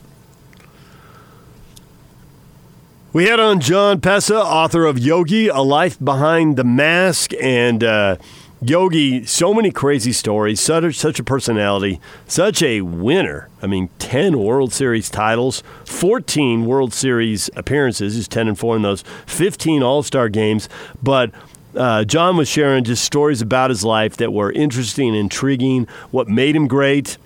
We 3.16 3.28
had 3.28 3.40
on 3.40 3.60
Jon 3.60 4.02
Pessah, 4.02 4.36
author 4.36 4.84
of 4.84 4.98
Yogi, 4.98 5.48
A 5.48 5.62
Life 5.62 5.98
Behind 5.98 6.56
the 6.56 6.64
Mask, 6.64 7.32
and. 7.40 7.82
Uh, 7.82 8.16
Yogi, 8.60 9.24
so 9.24 9.54
many 9.54 9.70
crazy 9.70 10.12
stories, 10.12 10.60
such 10.60 10.84
a, 10.84 10.92
such 10.92 11.18
a 11.18 11.24
personality, 11.24 11.98
such 12.26 12.62
a 12.62 12.82
winner. 12.82 13.48
I 13.62 13.66
mean, 13.68 13.88
10 13.98 14.38
World 14.38 14.72
Series 14.72 15.08
titles, 15.08 15.62
14 15.86 16.66
World 16.66 16.92
Series 16.92 17.48
appearances. 17.56 18.16
He's 18.16 18.28
10 18.28 18.48
and 18.48 18.58
4 18.58 18.76
in 18.76 18.82
those, 18.82 19.02
15 19.26 19.82
All 19.82 20.02
Star 20.02 20.28
games. 20.28 20.68
But 21.02 21.32
uh, 21.74 22.04
Jon 22.04 22.36
was 22.36 22.48
sharing 22.48 22.84
just 22.84 23.04
stories 23.04 23.40
about 23.40 23.70
his 23.70 23.82
life 23.84 24.18
that 24.18 24.32
were 24.32 24.52
interesting 24.52 25.14
intriguing, 25.14 25.86
what 26.10 26.28
made 26.28 26.54
him 26.54 26.66
great. 26.66 27.16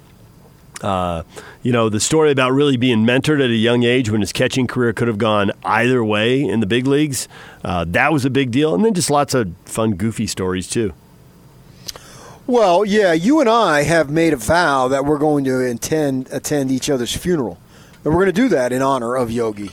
Uh, 0.80 1.22
you 1.62 1.72
know, 1.72 1.88
the 1.88 2.00
story 2.00 2.30
about 2.30 2.52
really 2.52 2.76
being 2.76 3.04
mentored 3.04 3.42
at 3.42 3.50
a 3.50 3.54
young 3.54 3.82
age 3.82 4.10
when 4.10 4.20
his 4.20 4.32
catching 4.32 4.66
career 4.66 4.92
could 4.92 5.08
have 5.08 5.18
gone 5.18 5.52
either 5.64 6.02
way 6.04 6.42
in 6.42 6.60
the 6.60 6.66
big 6.66 6.86
leagues. 6.86 7.28
Uh, 7.62 7.84
that 7.88 8.12
was 8.12 8.24
a 8.24 8.30
big 8.30 8.50
deal. 8.50 8.74
And 8.74 8.84
then 8.84 8.94
just 8.94 9.10
lots 9.10 9.34
of 9.34 9.52
fun, 9.64 9.94
goofy 9.94 10.26
stories, 10.26 10.68
too. 10.68 10.94
Well, 12.46 12.84
yeah, 12.84 13.12
you 13.12 13.40
and 13.40 13.48
I 13.48 13.82
have 13.82 14.10
made 14.10 14.32
a 14.32 14.36
vow 14.36 14.88
that 14.88 15.04
we're 15.04 15.18
going 15.18 15.44
to 15.44 15.60
intend, 15.60 16.28
attend 16.32 16.70
each 16.70 16.90
other's 16.90 17.14
funeral. 17.14 17.58
And 18.04 18.14
we're 18.14 18.24
going 18.24 18.34
to 18.34 18.40
do 18.40 18.48
that 18.48 18.72
in 18.72 18.82
honor 18.82 19.14
of 19.16 19.30
Yogi. 19.30 19.72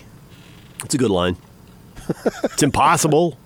It's 0.83 0.93
a 0.93 0.97
good 0.97 1.09
line. 1.09 1.37
it's 2.43 2.63
impossible 2.63 3.37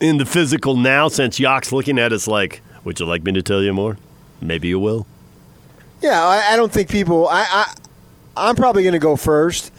in 0.00 0.18
the 0.18 0.26
physical 0.26 0.76
now 0.76 1.08
since 1.08 1.38
Yock's 1.38 1.72
looking 1.72 1.98
at 1.98 2.12
us 2.12 2.26
like, 2.26 2.60
would 2.84 2.98
you 2.98 3.06
like 3.06 3.24
me 3.24 3.32
to 3.32 3.42
tell 3.42 3.62
you 3.62 3.72
more? 3.72 3.98
Maybe 4.40 4.68
you 4.68 4.78
will. 4.78 5.06
Yeah, 6.00 6.22
I, 6.24 6.52
I 6.52 6.56
don't 6.56 6.72
think 6.72 6.90
people. 6.90 7.28
I, 7.28 7.46
I 7.48 7.74
I'm 8.36 8.56
probably 8.56 8.82
going 8.82 8.92
to 8.92 8.98
go 8.98 9.16
first. 9.16 9.72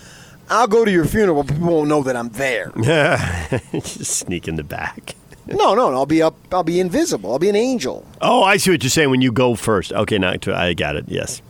I'll 0.50 0.68
go 0.68 0.86
to 0.86 0.92
your 0.92 1.06
funeral, 1.06 1.44
but 1.44 1.54
people 1.54 1.70
won't 1.70 1.90
know 1.90 2.04
that 2.04 2.16
I'm 2.16 2.30
there. 2.30 2.72
Just 3.74 4.18
sneak 4.18 4.48
in 4.48 4.56
the 4.56 4.64
back. 4.64 5.16
No, 5.46 5.76
no, 5.76 5.92
no. 5.92 5.98
I'll 5.98 6.06
be 6.06 6.22
up. 6.22 6.36
I'll 6.52 6.64
be 6.64 6.80
invisible. 6.80 7.32
I'll 7.32 7.40
be 7.40 7.50
an 7.50 7.56
angel. 7.56 8.06
Oh, 8.22 8.44
I 8.44 8.58
see 8.58 8.72
what 8.72 8.84
you're 8.84 8.90
saying. 8.90 9.10
When 9.10 9.22
you 9.22 9.32
go 9.32 9.56
first. 9.56 9.94
Okay, 9.94 10.18
now 10.18 10.36
I 10.48 10.74
got 10.74 10.96
it. 10.96 11.06
Yes. 11.08 11.42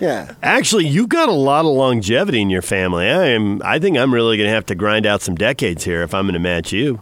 Yeah. 0.00 0.34
Actually, 0.42 0.86
you've 0.86 1.08
got 1.08 1.28
a 1.28 1.32
lot 1.32 1.64
of 1.64 1.72
longevity 1.72 2.40
in 2.40 2.50
your 2.50 2.62
family. 2.62 3.06
I 3.06 3.26
am. 3.28 3.60
I 3.64 3.78
think 3.78 3.98
I'm 3.98 4.14
really 4.14 4.36
going 4.36 4.48
to 4.48 4.54
have 4.54 4.66
to 4.66 4.74
grind 4.74 5.06
out 5.06 5.22
some 5.22 5.34
decades 5.34 5.84
here 5.84 6.02
if 6.02 6.14
I'm 6.14 6.24
going 6.24 6.34
to 6.34 6.38
match 6.38 6.72
you. 6.72 7.00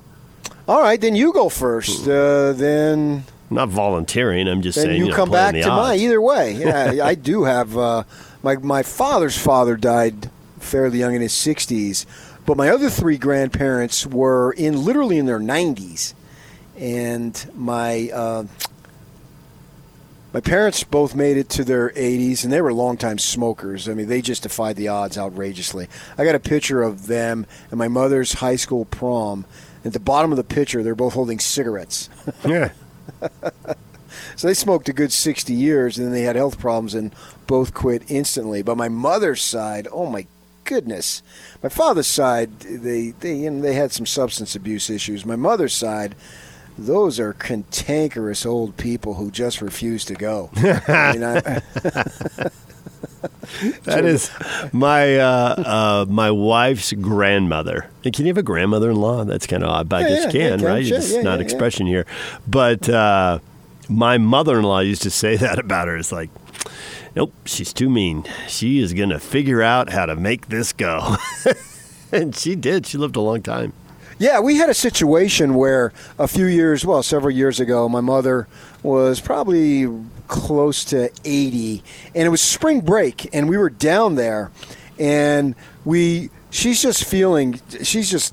All 0.67 0.81
right, 0.81 1.01
then 1.01 1.15
you 1.15 1.33
go 1.33 1.49
first. 1.49 2.09
Uh, 2.09 2.53
then. 2.53 3.25
Not 3.51 3.69
volunteering. 3.69 4.49
I'm 4.49 4.63
just 4.63 4.81
saying. 4.81 4.97
You, 4.97 5.05
you 5.05 5.11
know, 5.11 5.17
come 5.17 5.31
back 5.31 5.55
to 5.55 5.69
my 5.69 5.95
Either 5.95 6.21
way, 6.21 6.53
yeah, 6.57 7.05
I 7.05 7.15
do 7.15 7.45
have. 7.45 7.77
Uh, 7.77 8.05
my 8.43 8.57
my 8.57 8.83
father's 8.83 9.39
father 9.39 9.77
died 9.77 10.31
fairly 10.59 10.99
young 10.99 11.15
in 11.15 11.23
his 11.23 11.33
60s, 11.33 12.07
but 12.45 12.57
my 12.57 12.69
other 12.69 12.91
three 12.91 13.19
grandparents 13.19 14.07
were 14.07 14.53
in 14.53 14.85
literally 14.85 15.19
in 15.19 15.27
their 15.27 15.39
90s 15.39 16.15
and 16.77 17.51
my 17.55 18.11
uh, 18.13 18.45
my 20.33 20.41
parents 20.41 20.85
both 20.85 21.15
made 21.15 21.39
it 21.39 21.49
to 21.51 21.65
their 21.65 21.91
80s, 21.91 22.45
and 22.45 22.53
they 22.53 22.61
were 22.61 22.73
longtime 22.73 23.19
smokers. 23.19 23.89
I 23.89 23.95
mean, 23.95 24.09
they 24.09 24.21
just 24.21 24.43
defied 24.43 24.77
the 24.77 24.89
odds 24.89 25.17
outrageously. 25.17 25.89
I 26.19 26.25
got 26.25 26.35
a 26.35 26.41
picture 26.41 26.83
of 26.83 27.07
them 27.07 27.47
and 27.71 27.79
my 27.79 27.89
mother's 27.89 28.35
high 28.35 28.57
school 28.57 28.85
prom. 28.85 29.47
At 29.85 29.93
the 29.93 30.01
bottom 30.01 30.33
of 30.33 30.37
the 30.37 30.45
picture, 30.45 30.83
they're 30.83 30.97
both 30.97 31.15
holding 31.15 31.39
cigarettes. 31.39 32.11
Yeah. 32.45 32.73
so 34.37 34.49
they 34.49 34.55
smoked 34.55 34.89
a 34.89 34.93
good 34.93 35.13
60 35.13 35.53
years, 35.53 35.99
and 35.99 36.07
then 36.07 36.13
they 36.13 36.23
had 36.23 36.37
health 36.37 36.59
problems 36.59 36.95
and 36.95 37.15
both 37.47 37.75
quit 37.75 38.03
instantly. 38.09 38.63
But 38.63 38.77
my 38.77 38.89
mother's 38.89 39.43
side, 39.43 39.89
oh 39.93 40.07
my 40.07 40.27
goodness. 40.65 41.23
My 41.63 41.69
father's 41.69 42.07
side, 42.07 42.61
they 42.61 43.11
they 43.11 43.35
you 43.35 43.51
know, 43.51 43.63
they 43.63 43.75
had 43.75 43.93
some 43.93 44.07
substance 44.07 44.55
abuse 44.55 44.91
issues. 44.91 45.25
My 45.25 45.37
mother's 45.37 45.75
side 45.75 46.15
those 46.79 47.19
are 47.19 47.33
cantankerous 47.33 48.45
old 48.45 48.77
people 48.77 49.15
who 49.15 49.31
just 49.31 49.63
refuse 49.63 50.05
to 50.05 50.15
go. 50.15 50.51
I 50.57 51.13
mean, 51.13 51.25
I, 51.25 52.51
that 53.85 54.05
is 54.05 54.31
my 54.73 55.17
uh, 55.19 55.25
uh, 55.27 56.07
my 56.09 56.31
wife's 56.31 56.93
grandmother. 56.93 57.91
can 58.03 58.15
you 58.19 58.27
have 58.27 58.39
a 58.39 58.43
grandmother-in-law? 58.43 59.25
That's 59.25 59.47
kind 59.47 59.63
of 59.63 59.71
odd, 59.71 59.89
but 59.89 60.03
yeah, 60.03 60.07
I 60.07 60.09
guess 60.09 60.25
yeah, 60.25 60.31
can, 60.31 60.61
yeah, 60.61 60.67
right? 60.67 60.87
Sure. 60.87 60.99
It's 60.99 61.17
not 61.17 61.41
expression 61.41 61.87
here. 61.87 62.07
But 62.47 62.89
uh, 62.89 63.39
my 63.89 64.19
mother-in-law 64.19 64.81
used 64.81 65.03
to 65.03 65.11
say 65.11 65.37
that 65.39 65.59
about 65.59 65.89
her. 65.89 65.97
It's 65.97 66.13
like, 66.13 66.31
nope, 67.15 67.33
she's 67.45 67.73
too 67.73 67.89
mean. 67.89 68.25
She 68.49 68.81
is 68.81 68.93
going 68.93 69.11
to 69.11 69.19
figure 69.19 69.63
out 69.63 69.91
how 69.91 70.07
to 70.07 70.17
make 70.17 70.49
this 70.49 70.73
go. 70.73 71.17
and 72.13 72.35
she 72.35 72.55
did. 72.55 72.87
She 72.87 72.99
lived 72.99 73.17
a 73.17 73.21
long 73.21 73.43
time. 73.43 73.73
Yeah, 74.19 74.41
we 74.41 74.57
had 74.57 74.71
a 74.71 74.75
situation 74.75 75.55
where 75.55 75.93
a 76.19 76.27
few 76.27 76.47
years, 76.47 76.87
well, 76.87 77.03
several 77.03 77.31
years 77.31 77.61
ago, 77.61 77.87
my 77.87 78.01
mother 78.01 78.49
was 78.87 79.21
probably 79.21 79.87
close 80.29 80.85
to 80.87 81.11
80, 81.25 81.83
and 82.15 82.27
it 82.27 82.29
was 82.29 82.41
spring 82.41 82.81
break, 82.81 83.29
and 83.35 83.49
we 83.49 83.57
were 83.57 83.69
down 83.69 84.15
there, 84.15 84.53
and 84.99 85.55
we, 85.85 86.31
she's 86.51 86.81
just 86.81 87.05
feeling, 87.05 87.61
she's 87.83 88.11
just 88.11 88.33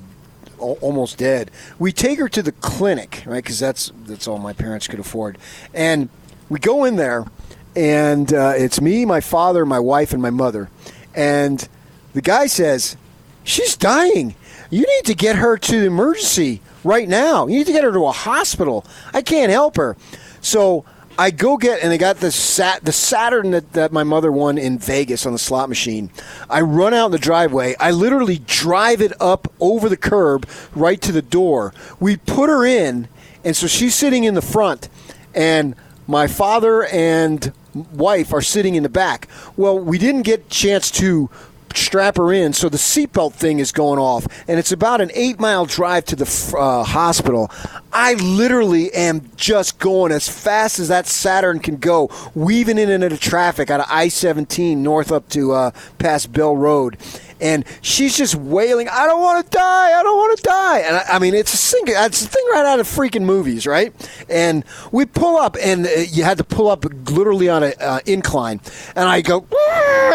almost 0.58 1.18
dead. 1.18 1.50
We 1.78 1.92
take 1.92 2.20
her 2.20 2.28
to 2.28 2.40
the 2.40 2.52
clinic, 2.52 3.24
right? 3.26 3.42
Because 3.42 3.58
that's 3.58 3.92
that's 4.06 4.26
all 4.28 4.38
my 4.38 4.52
parents 4.52 4.86
could 4.86 5.00
afford, 5.00 5.38
and 5.74 6.08
we 6.48 6.60
go 6.60 6.84
in 6.84 6.96
there, 6.96 7.26
and 7.74 8.32
uh, 8.32 8.52
it's 8.56 8.80
me, 8.80 9.04
my 9.04 9.20
father, 9.20 9.66
my 9.66 9.80
wife, 9.80 10.12
and 10.12 10.22
my 10.22 10.30
mother, 10.30 10.70
and 11.14 11.68
the 12.12 12.22
guy 12.22 12.46
says, 12.46 12.96
"She's 13.42 13.76
dying." 13.76 14.36
You 14.70 14.80
need 14.80 15.04
to 15.04 15.14
get 15.14 15.36
her 15.36 15.56
to 15.56 15.80
the 15.80 15.86
emergency 15.86 16.60
right 16.82 17.08
now. 17.08 17.46
You 17.46 17.58
need 17.58 17.66
to 17.66 17.72
get 17.72 17.84
her 17.84 17.92
to 17.92 18.06
a 18.06 18.12
hospital. 18.12 18.84
I 19.12 19.22
can't 19.22 19.52
help 19.52 19.76
her. 19.76 19.96
So 20.44 20.84
I 21.18 21.30
go 21.30 21.56
get 21.56 21.82
and 21.82 21.90
I 21.90 21.96
got 21.96 22.18
the 22.18 22.30
sat 22.30 22.84
the 22.84 22.92
Saturn 22.92 23.52
that, 23.52 23.72
that 23.72 23.92
my 23.92 24.04
mother 24.04 24.30
won 24.30 24.58
in 24.58 24.78
Vegas 24.78 25.24
on 25.24 25.32
the 25.32 25.38
slot 25.38 25.70
machine. 25.70 26.10
I 26.50 26.60
run 26.60 26.92
out 26.92 27.06
in 27.06 27.12
the 27.12 27.18
driveway. 27.18 27.74
I 27.80 27.92
literally 27.92 28.38
drive 28.46 29.00
it 29.00 29.12
up 29.20 29.50
over 29.58 29.88
the 29.88 29.96
curb 29.96 30.46
right 30.74 31.00
to 31.00 31.12
the 31.12 31.22
door. 31.22 31.72
We 31.98 32.18
put 32.18 32.50
her 32.50 32.64
in, 32.64 33.08
and 33.42 33.56
so 33.56 33.66
she's 33.66 33.94
sitting 33.94 34.24
in 34.24 34.34
the 34.34 34.42
front, 34.42 34.90
and 35.34 35.74
my 36.06 36.26
father 36.26 36.84
and 36.84 37.50
wife 37.92 38.32
are 38.34 38.42
sitting 38.42 38.74
in 38.74 38.82
the 38.82 38.90
back. 38.90 39.28
Well, 39.56 39.78
we 39.78 39.96
didn't 39.96 40.22
get 40.22 40.40
a 40.40 40.50
chance 40.50 40.90
to 40.92 41.30
strap 41.76 42.16
her 42.16 42.32
in. 42.32 42.52
So 42.52 42.68
the 42.68 42.76
seatbelt 42.76 43.32
thing 43.32 43.58
is 43.58 43.72
going 43.72 43.98
off, 43.98 44.26
and 44.48 44.58
it's 44.58 44.72
about 44.72 45.00
an 45.00 45.10
eight 45.14 45.38
mile 45.40 45.66
drive 45.66 46.04
to 46.06 46.16
the 46.16 46.56
uh, 46.58 46.84
hospital. 46.84 47.50
I 47.92 48.14
literally 48.14 48.92
am 48.92 49.30
just 49.36 49.78
going 49.78 50.10
as 50.12 50.28
fast 50.28 50.78
as 50.78 50.88
that 50.88 51.06
Saturn 51.06 51.60
can 51.60 51.76
go, 51.76 52.10
weaving 52.34 52.78
in 52.78 52.90
and 52.90 53.04
out 53.04 53.12
of 53.12 53.20
traffic 53.20 53.70
out 53.70 53.80
of 53.80 53.86
I 53.88 54.08
17 54.08 54.82
north 54.82 55.12
up 55.12 55.28
to 55.30 55.52
uh, 55.52 55.70
past 55.98 56.32
Bell 56.32 56.56
Road 56.56 56.98
and 57.40 57.64
she's 57.80 58.16
just 58.16 58.34
wailing, 58.34 58.88
"I 58.88 59.06
don't 59.06 59.20
want 59.20 59.44
to 59.44 59.50
die! 59.50 59.98
I 59.98 60.02
don't 60.02 60.16
want 60.16 60.36
to 60.36 60.42
die!" 60.42 60.78
And 60.80 60.96
I, 60.96 61.04
I, 61.14 61.18
mean, 61.18 61.34
it's 61.34 61.54
a 61.54 61.56
thing. 61.56 61.84
It's 61.88 62.24
a 62.24 62.28
thing 62.28 62.44
right 62.52 62.66
out 62.66 62.80
of 62.80 62.86
freaking 62.86 63.24
movies, 63.24 63.66
right? 63.66 63.92
And 64.28 64.64
we 64.92 65.04
pull 65.04 65.36
up, 65.36 65.56
and 65.60 65.86
uh, 65.86 65.90
you 66.08 66.24
had 66.24 66.38
to 66.38 66.44
pull 66.44 66.68
up 66.68 66.84
literally 67.10 67.48
on 67.48 67.62
an 67.62 67.72
uh, 67.80 68.00
incline, 68.06 68.60
and 68.94 69.08
I 69.08 69.20
go 69.20 69.46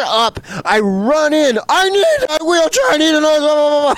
up. 0.06 0.40
I 0.66 0.80
run 0.80 1.34
in. 1.34 1.60
I 1.68 1.90
need 1.90 2.40
a 2.40 2.46
wheelchair. 2.46 2.86
I 2.90 2.98
need 2.98 3.16
another. 3.16 3.96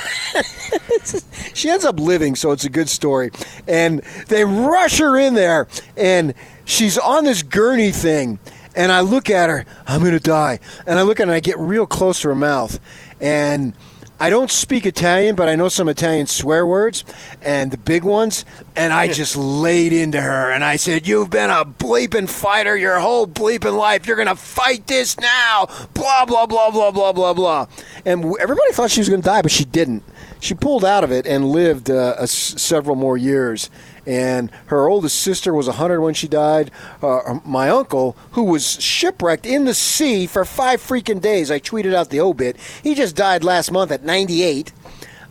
she 1.53 1.69
ends 1.69 1.85
up 1.85 1.99
living, 1.99 2.35
so 2.35 2.51
it's 2.51 2.65
a 2.65 2.69
good 2.69 2.89
story. 2.89 3.31
And 3.67 4.01
they 4.27 4.45
rush 4.45 4.99
her 4.99 5.17
in 5.17 5.33
there, 5.33 5.67
and 5.97 6.33
she's 6.65 6.97
on 6.97 7.23
this 7.23 7.43
gurney 7.43 7.91
thing. 7.91 8.39
And 8.75 8.91
I 8.91 9.01
look 9.01 9.29
at 9.29 9.49
her, 9.49 9.65
I'm 9.85 10.01
going 10.01 10.13
to 10.13 10.19
die. 10.19 10.59
And 10.85 10.97
I 10.97 11.01
look 11.01 11.19
at 11.19 11.27
her 11.27 11.31
and 11.31 11.35
I 11.35 11.39
get 11.39 11.59
real 11.59 11.85
close 11.85 12.21
to 12.21 12.29
her 12.29 12.35
mouth 12.35 12.79
and 13.19 13.73
I 14.21 14.29
don't 14.29 14.51
speak 14.51 14.85
Italian, 14.85 15.35
but 15.35 15.49
I 15.49 15.55
know 15.55 15.67
some 15.67 15.89
Italian 15.89 16.27
swear 16.27 16.63
words 16.63 17.03
and 17.41 17.71
the 17.71 17.77
big 17.77 18.03
ones. 18.03 18.45
And 18.75 18.93
I 18.93 19.11
just 19.11 19.35
laid 19.35 19.93
into 19.93 20.21
her 20.21 20.51
and 20.51 20.63
I 20.63 20.75
said, 20.75 21.07
You've 21.07 21.31
been 21.31 21.49
a 21.49 21.65
bleeping 21.65 22.29
fighter 22.29 22.77
your 22.77 22.99
whole 22.99 23.25
bleeping 23.25 23.75
life. 23.75 24.05
You're 24.05 24.15
going 24.15 24.27
to 24.27 24.35
fight 24.35 24.85
this 24.85 25.19
now. 25.19 25.65
Blah, 25.95 26.25
blah, 26.25 26.45
blah, 26.45 26.69
blah, 26.69 26.91
blah, 26.91 27.11
blah, 27.13 27.33
blah. 27.33 27.65
And 28.05 28.23
everybody 28.39 28.71
thought 28.73 28.91
she 28.91 28.99
was 28.99 29.09
going 29.09 29.23
to 29.23 29.25
die, 29.27 29.41
but 29.41 29.49
she 29.49 29.65
didn't. 29.65 30.03
she 30.39 30.53
pulled 30.53 30.85
out 30.85 31.03
of 31.03 31.11
it 31.11 31.25
and 31.25 31.49
lived 31.49 31.89
uh, 31.89 32.13
a, 32.19 32.27
several 32.27 32.95
more 32.95 33.17
years. 33.17 33.71
And 34.05 34.49
her 34.67 34.87
oldest 34.87 35.19
sister 35.19 35.53
was 35.53 35.67
100 35.67 36.01
when 36.01 36.13
she 36.13 36.27
died. 36.27 36.71
Uh, 37.01 37.39
my 37.45 37.69
uncle, 37.69 38.15
who 38.31 38.43
was 38.43 38.81
shipwrecked 38.81 39.45
in 39.45 39.65
the 39.65 39.73
sea 39.73 40.25
for 40.25 40.43
five 40.43 40.81
freaking 40.81 41.21
days, 41.21 41.51
I 41.51 41.59
tweeted 41.59 41.93
out 41.93 42.09
the 42.09 42.19
obit. 42.19 42.57
He 42.81 42.95
just 42.95 43.15
died 43.15 43.43
last 43.43 43.71
month 43.71 43.91
at 43.91 44.03
98. 44.03 44.71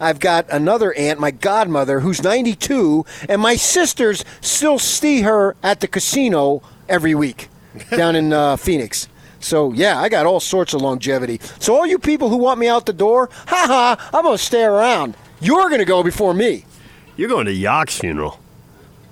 I've 0.00 0.18
got 0.18 0.46
another 0.50 0.94
aunt, 0.94 1.20
my 1.20 1.30
godmother, 1.30 2.00
who's 2.00 2.22
92, 2.22 3.04
and 3.28 3.42
my 3.42 3.56
sisters 3.56 4.24
still 4.40 4.78
see 4.78 5.20
her 5.22 5.56
at 5.62 5.80
the 5.80 5.88
casino 5.88 6.62
every 6.88 7.14
week 7.14 7.48
down 7.90 8.16
in 8.16 8.32
uh, 8.32 8.56
Phoenix. 8.56 9.08
So 9.40 9.72
yeah, 9.72 10.00
I 10.00 10.08
got 10.08 10.26
all 10.26 10.40
sorts 10.40 10.72
of 10.74 10.80
longevity. 10.80 11.40
So 11.58 11.74
all 11.74 11.86
you 11.86 11.98
people 11.98 12.30
who 12.30 12.38
want 12.38 12.58
me 12.58 12.68
out 12.68 12.86
the 12.86 12.92
door, 12.92 13.28
ha 13.46 13.64
ha, 13.66 14.10
I'm 14.12 14.24
gonna 14.24 14.38
stay 14.38 14.64
around. 14.64 15.16
You're 15.40 15.68
gonna 15.68 15.84
go 15.84 16.02
before 16.02 16.34
me. 16.34 16.64
You're 17.16 17.28
going 17.28 17.44
to 17.46 17.52
Yock's 17.52 17.98
funeral. 17.98 18.39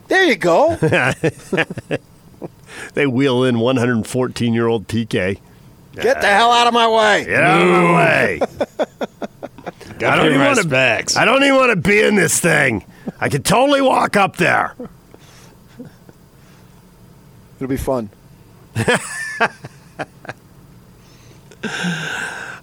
There 0.09 0.25
you 0.25 0.37
go. 0.37 0.77
they 2.95 3.07
wheel 3.07 3.45
in 3.45 3.61
114 3.61 4.55
year 4.55 4.67
old 4.67 4.89
PK. 4.89 5.39
Get 5.95 6.21
the 6.21 6.29
hell 6.29 6.51
out 6.51 6.67
of 6.67 6.73
my 6.73 6.89
way. 6.89 7.25
Get 7.25 7.43
out 7.43 7.63
of 7.63 7.69
my 7.69 7.95
way. 7.95 8.41
I 10.07 10.17
don't 10.17 10.27
even 10.27 10.41
want 10.41 10.59
to. 10.59 11.19
I 11.19 11.25
don't 11.25 11.43
even 11.43 11.57
want 11.57 11.71
to 11.71 11.89
be 11.89 12.01
in 12.01 12.15
this 12.15 12.39
thing. 12.41 12.85
I 13.21 13.29
could 13.29 13.45
totally 13.45 13.81
walk 13.81 14.17
up 14.17 14.37
there. 14.37 14.75
It'll 17.57 17.69
be 17.69 17.77
fun. 17.77 18.11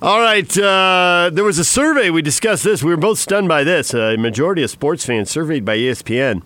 All 0.01 0.21
right. 0.21 0.57
Uh, 0.57 1.29
there 1.33 1.43
was 1.43 1.59
a 1.59 1.65
survey. 1.65 2.09
We 2.09 2.21
discussed 2.21 2.63
this. 2.63 2.81
We 2.81 2.91
were 2.91 2.97
both 2.97 3.19
stunned 3.19 3.49
by 3.49 3.65
this. 3.65 3.93
A 3.93 4.15
majority 4.15 4.63
of 4.63 4.69
sports 4.69 5.05
fans 5.05 5.29
surveyed 5.29 5.65
by 5.65 5.77
ESPN 5.77 6.41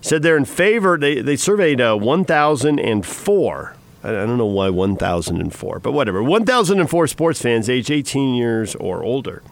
said 0.00 0.22
they're 0.22 0.36
in 0.36 0.44
favor. 0.44 0.98
They, 0.98 1.20
they 1.20 1.36
surveyed 1.36 1.80
uh, 1.80 1.96
1,004. 1.96 3.76
I 4.02 4.10
don't 4.10 4.38
know 4.38 4.46
why 4.46 4.70
1,004, 4.70 5.78
but 5.80 5.92
whatever. 5.92 6.22
1,004 6.22 7.06
sports 7.06 7.42
fans 7.42 7.68
age 7.68 7.90
18 7.90 8.34
years 8.34 8.74
or 8.76 9.02
older. 9.02 9.42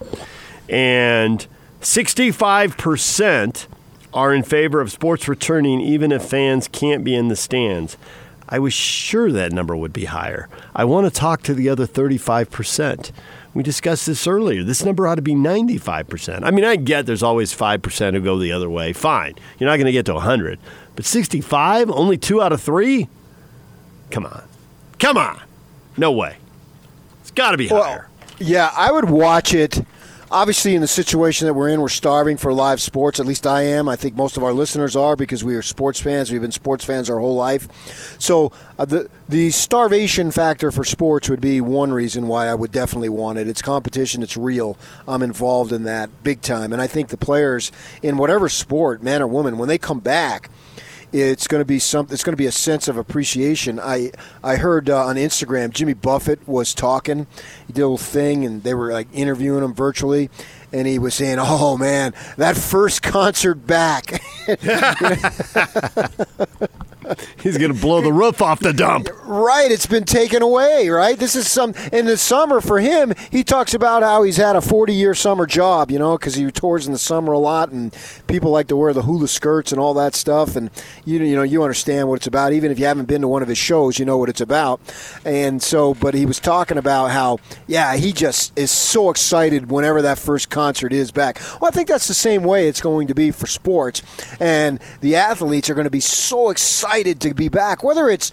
And 0.69 1.47
65% 1.81 3.67
are 4.15 4.35
in 4.35 4.43
favor 4.43 4.81
of 4.81 4.91
sports 4.91 5.29
returning 5.29 5.81
even 5.81 6.13
if 6.13 6.25
fans 6.25 6.67
can't 6.67 7.05
be 7.05 7.15
in 7.15 7.29
the 7.29 7.37
stands. 7.37 7.97
I 8.49 8.59
was 8.59 8.73
sure 8.73 9.31
that 9.31 9.53
number 9.53 9.77
would 9.77 9.93
be 9.93 10.07
higher. 10.07 10.49
I 10.75 10.85
want 10.87 11.07
to 11.07 11.11
talk 11.11 11.43
to 11.43 11.55
the 11.55 11.69
other 11.69 11.87
35%. 11.87 13.13
We 13.59 13.65
discussed 13.65 14.07
this 14.07 14.29
earlier. 14.29 14.63
This 14.63 14.85
number 14.85 15.09
ought 15.09 15.17
to 15.17 15.23
be 15.23 15.35
95%. 15.35 16.45
I 16.45 16.53
mean, 16.53 16.65
I 16.65 16.77
get 16.77 17.07
there's 17.07 17.25
always 17.25 17.53
5% 17.53 18.13
who 18.15 18.21
go 18.21 18.39
the 18.39 18.53
other 18.53 18.71
way. 18.71 18.93
Fine. 18.93 19.35
You're 19.59 19.69
not 19.69 19.79
going 19.79 19.87
to 19.87 19.93
get 19.93 20.07
to 20.07 20.15
100. 20.15 20.61
But 20.95 21.05
65? 21.05 21.91
Only 21.91 22.17
two 22.17 22.41
out 22.41 22.53
of 22.53 22.63
three? 22.63 23.09
Come 24.13 24.27
on. 24.27 24.45
Come 25.01 25.17
on. 25.17 25.41
No 25.97 26.13
way. 26.13 26.37
It's 27.23 27.33
got 27.33 27.51
to 27.51 27.57
be 27.57 27.67
well, 27.67 27.83
higher. 27.83 28.09
Yeah, 28.39 28.71
I 28.77 28.93
would 28.93 29.11
watch 29.11 29.53
it 29.53 29.85
obviously 30.31 30.75
in 30.75 30.81
the 30.81 30.89
situation 30.89 31.47
that 31.47 31.55
we're 31.55 31.69
in 31.69 31.81
we're 31.81 31.89
starving 31.89 32.37
for 32.37 32.53
live 32.53 32.81
sports. 32.81 33.21
At 33.21 33.27
least 33.27 33.47
i 33.47 33.63
am. 33.63 33.89
I 33.89 33.97
think 33.97 34.17
most 34.17 34.37
of 34.37 34.45
our 34.45 34.53
listeners 34.53 34.97
are 34.97 35.17
because 35.17 35.45
we 35.45 35.55
are 35.55 35.63
sports 35.63 36.01
fans. 36.01 36.31
We've 36.31 36.41
been 36.41 36.53
sports 36.53 36.85
fans 36.85 37.09
our 37.11 37.19
whole 37.19 37.37
life. 37.37 38.17
So 38.21 38.53
uh, 38.79 38.85
the 38.85 39.11
the 39.29 39.51
starvation 39.51 40.31
factor 40.31 40.71
for 40.71 40.85
sports 40.85 41.29
would 41.29 41.41
be 41.41 41.61
one 41.61 41.93
reason 41.93 42.29
why 42.29 42.47
i 42.47 42.55
would 42.55 42.73
definitely 42.73 43.09
want 43.09 43.39
it. 43.39 43.49
It's 43.49 43.63
competition. 43.63 44.23
It's 44.23 44.37
real. 44.37 44.79
I'm 45.07 45.23
involved 45.23 45.73
in 45.73 45.85
that 45.85 46.11
big 46.23 46.43
time. 46.43 46.73
And 46.73 46.83
i 46.83 46.87
think 46.87 47.09
the 47.09 47.17
players 47.17 47.73
in 48.03 48.17
whatever 48.17 48.49
sport 48.49 49.03
man 49.03 49.23
or 49.23 49.27
woman 49.27 49.59
when 49.59 49.69
they 49.69 49.79
come 49.79 50.01
back 50.01 50.51
it's 51.13 51.47
going 51.47 51.61
to 51.61 51.65
be 51.65 51.79
something. 51.79 52.13
It's 52.13 52.25
going 52.25 52.33
to 52.33 52.39
be 52.39 52.47
a 52.47 52.53
sense 52.53 52.89
of 52.89 52.97
appreciation. 52.97 53.81
I 53.81 54.13
I 54.43 54.57
heard 54.57 54.91
uh, 54.91 55.07
on 55.07 55.17
Instagram 55.17 55.71
Jimmy 55.71 55.95
Buffett 55.95 56.47
was 56.47 56.75
talking. 56.75 57.27
He 57.67 57.73
did 57.73 57.83
a 57.83 57.85
little 57.85 57.99
thing, 57.99 58.45
and 58.45 58.63
they 58.63 58.75
were 58.75 58.93
like 58.93 59.09
interviewing 59.13 59.65
him 59.65 59.75
virtually, 59.75 60.31
and 60.73 60.87
he 60.87 60.99
was 60.99 61.15
saying, 61.15 61.39
"Oh 61.41 61.77
man, 61.77 62.15
that 62.37 62.57
first 62.57 63.03
concert 63.03 63.67
back." 63.67 64.23
He's 67.43 67.59
going 67.59 67.73
to 67.73 67.81
blow 67.81 68.01
the 68.01 68.13
roof 68.13 68.43
off 68.43 68.61
the 68.61 68.73
dump. 68.73 69.09
Right, 69.25 69.71
it's 69.71 69.87
been 69.87 70.05
taken 70.05 70.43
away, 70.43 70.89
right? 70.89 71.19
This 71.19 71.37
is 71.37 71.51
some 71.51 71.75
in 71.93 72.07
the 72.07 72.17
summer 72.17 72.61
for 72.61 72.81
him. 72.81 73.15
He 73.31 73.45
talks 73.45 73.75
about 73.75 74.03
how 74.03 74.23
he's 74.23 74.37
had 74.37 74.57
a 74.57 74.61
40-year 74.61 75.15
summer 75.15 75.47
job, 75.47 75.91
you 75.91 75.99
know, 75.99 76.17
cuz 76.19 76.35
he 76.35 76.51
tours 76.51 76.87
in 76.87 76.93
the 76.93 76.99
summer 76.99 77.33
a 77.33 77.39
lot 77.39 77.71
and 77.71 77.95
people 78.27 78.51
like 78.51 78.69
to 78.69 78.77
wear 78.77 78.93
the 78.93 79.03
hula 79.03 79.29
skirts 79.29 79.73
and 79.73 79.81
all 79.81 79.95
that 79.95 80.15
stuff 80.15 80.57
and 80.57 80.71
you 81.05 81.19
you 81.19 81.37
know, 81.37 81.43
you 81.43 81.63
understand 81.63 82.09
what 82.09 82.17
it's 82.17 82.27
about 82.27 82.53
even 82.53 82.71
if 82.71 82.79
you 82.79 82.87
haven't 82.87 83.07
been 83.07 83.21
to 83.21 83.29
one 83.29 83.43
of 83.43 83.49
his 83.49 83.59
shows, 83.59 83.99
you 83.99 84.05
know 84.05 84.17
what 84.17 84.29
it's 84.29 84.41
about. 84.41 84.81
And 85.25 85.63
so 85.63 85.95
but 85.95 86.15
he 86.15 86.27
was 86.27 86.41
talking 86.41 86.79
about 86.79 87.11
how 87.11 87.39
yeah, 87.67 87.97
he 87.97 88.13
just 88.13 88.57
is 88.59 88.71
so 88.71 89.11
excited 89.11 89.71
whenever 89.71 90.03
that 90.03 90.19
first 90.19 90.51
concert 90.51 90.93
is 90.93 91.11
back. 91.11 91.41
Well, 91.61 91.69
I 91.69 91.71
think 91.71 91.89
that's 91.89 92.09
the 92.09 92.15
same 92.15 92.45
way 92.45 92.69
it's 92.69 92.81
going 92.81 93.09
to 93.09 93.15
be 93.15 93.31
for 93.31 93.47
sports 93.47 94.03
and 94.41 94.81
the 95.01 95.17
athletes 95.17 95.69
are 95.69 95.75
going 95.75 95.85
to 95.85 95.91
be 95.91 96.01
so 96.01 96.51
excited 96.51 96.98
excited 96.99 97.21
to 97.21 97.33
be 97.33 97.49
back, 97.49 97.85
whether 97.85 98.09
it's 98.09 98.33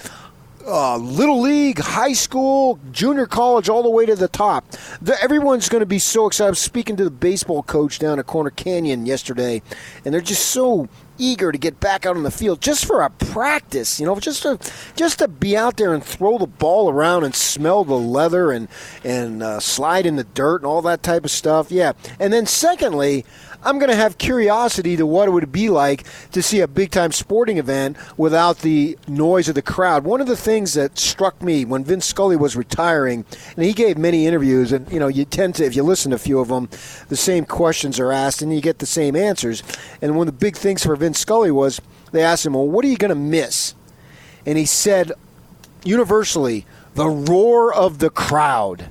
uh, 0.65 0.97
little 0.97 1.39
league, 1.39 1.77
high 1.77 2.13
school, 2.13 2.79
junior 2.91 3.27
college, 3.27 3.69
all 3.69 3.83
the 3.83 3.89
way 3.89 4.07
to 4.07 4.15
the 4.15 4.27
top. 4.27 4.65
The, 5.01 5.21
everyone's 5.21 5.69
going 5.69 5.81
to 5.81 5.85
be 5.85 5.99
so 5.99 6.25
excited. 6.25 6.47
I 6.47 6.49
was 6.49 6.59
speaking 6.59 6.95
to 6.95 7.03
the 7.03 7.11
baseball 7.11 7.61
coach 7.61 7.99
down 7.99 8.17
at 8.17 8.25
Corner 8.25 8.49
Canyon 8.49 9.05
yesterday, 9.05 9.61
and 10.03 10.11
they're 10.11 10.21
just 10.21 10.47
so 10.47 10.89
eager 11.19 11.51
to 11.51 11.57
get 11.59 11.79
back 11.79 12.07
out 12.07 12.17
on 12.17 12.23
the 12.23 12.31
field 12.31 12.59
just 12.59 12.85
for 12.85 13.01
a 13.01 13.09
practice, 13.11 13.99
you 13.99 14.07
know, 14.07 14.19
just 14.19 14.41
to 14.41 14.57
just 14.95 15.19
to 15.19 15.27
be 15.27 15.55
out 15.55 15.77
there 15.77 15.93
and 15.93 16.03
throw 16.03 16.39
the 16.39 16.47
ball 16.47 16.89
around 16.89 17.23
and 17.23 17.35
smell 17.35 17.83
the 17.83 17.93
leather 17.93 18.51
and 18.51 18.67
and 19.03 19.43
uh, 19.43 19.59
slide 19.59 20.07
in 20.07 20.15
the 20.15 20.23
dirt 20.23 20.57
and 20.57 20.65
all 20.65 20.81
that 20.81 21.03
type 21.03 21.23
of 21.23 21.31
stuff. 21.31 21.71
Yeah, 21.71 21.93
and 22.19 22.33
then 22.33 22.47
secondly, 22.47 23.23
I'm 23.65 23.79
going 23.79 23.89
to 23.89 23.95
have 23.95 24.19
curiosity 24.19 24.95
to 24.95 25.07
what 25.07 25.27
it 25.27 25.31
would 25.31 25.51
be 25.51 25.69
like 25.69 26.03
to 26.33 26.43
see 26.43 26.59
a 26.59 26.67
big 26.67 26.91
time 26.91 27.11
sporting 27.11 27.57
event 27.57 27.97
without 28.15 28.59
the 28.59 28.95
noise 29.07 29.49
of 29.49 29.55
the 29.55 29.63
crowd. 29.63 30.03
One 30.03 30.21
of 30.21 30.27
the 30.27 30.37
things 30.37 30.75
that 30.75 30.99
struck 30.99 31.41
me 31.41 31.65
when 31.65 31.83
Vince 31.83 32.05
Scully 32.05 32.35
was 32.35 32.55
retiring, 32.55 33.25
and 33.55 33.65
he 33.65 33.73
gave 33.73 33.97
many 33.97 34.27
interviews, 34.27 34.71
and 34.71 34.89
you 34.91 34.99
know, 34.99 35.07
you 35.07 35.25
tend 35.25 35.55
to, 35.55 35.65
if 35.65 35.75
you 35.75 35.81
listen 35.81 36.11
to 36.11 36.15
a 36.15 36.19
few 36.19 36.39
of 36.39 36.49
them, 36.49 36.69
the 37.09 37.15
same 37.15 37.43
questions 37.43 37.99
are 37.99 38.11
asked 38.11 38.43
and 38.43 38.53
you 38.53 38.61
get 38.61 38.77
the 38.77 38.85
same 38.85 39.15
answers. 39.15 39.63
And 39.99 40.15
one 40.15 40.27
of 40.27 40.35
the 40.35 40.39
big 40.39 40.55
things 40.55 40.85
for 40.85 40.95
Vince 40.95 41.17
Scully 41.17 41.49
was 41.49 41.81
they 42.11 42.21
asked 42.21 42.45
him, 42.45 42.53
Well, 42.53 42.69
what 42.69 42.85
are 42.85 42.89
you 42.89 42.97
going 42.97 43.09
to 43.09 43.15
miss? 43.15 43.73
And 44.45 44.59
he 44.59 44.65
said, 44.65 45.11
universally, 45.83 46.67
the 46.93 47.07
roar 47.07 47.73
of 47.73 47.97
the 47.97 48.11
crowd 48.11 48.89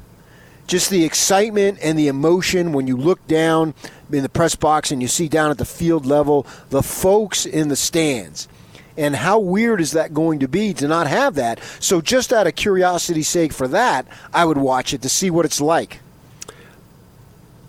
just 0.66 0.90
the 0.90 1.04
excitement 1.04 1.78
and 1.82 1.98
the 1.98 2.08
emotion 2.08 2.72
when 2.72 2.86
you 2.86 2.96
look 2.96 3.24
down 3.26 3.74
in 4.12 4.22
the 4.22 4.28
press 4.28 4.54
box 4.54 4.90
and 4.90 5.00
you 5.02 5.08
see 5.08 5.28
down 5.28 5.50
at 5.50 5.58
the 5.58 5.64
field 5.64 6.06
level 6.06 6.46
the 6.70 6.82
folks 6.82 7.46
in 7.46 7.68
the 7.68 7.76
stands. 7.76 8.48
And 8.96 9.16
how 9.16 9.40
weird 9.40 9.80
is 9.80 9.92
that 9.92 10.14
going 10.14 10.38
to 10.40 10.48
be 10.48 10.72
to 10.74 10.86
not 10.86 11.08
have 11.08 11.34
that? 11.34 11.60
So, 11.80 12.00
just 12.00 12.32
out 12.32 12.46
of 12.46 12.54
curiosity's 12.54 13.26
sake 13.26 13.52
for 13.52 13.66
that, 13.68 14.06
I 14.32 14.44
would 14.44 14.58
watch 14.58 14.94
it 14.94 15.02
to 15.02 15.08
see 15.08 15.30
what 15.30 15.44
it's 15.44 15.60
like. 15.60 15.98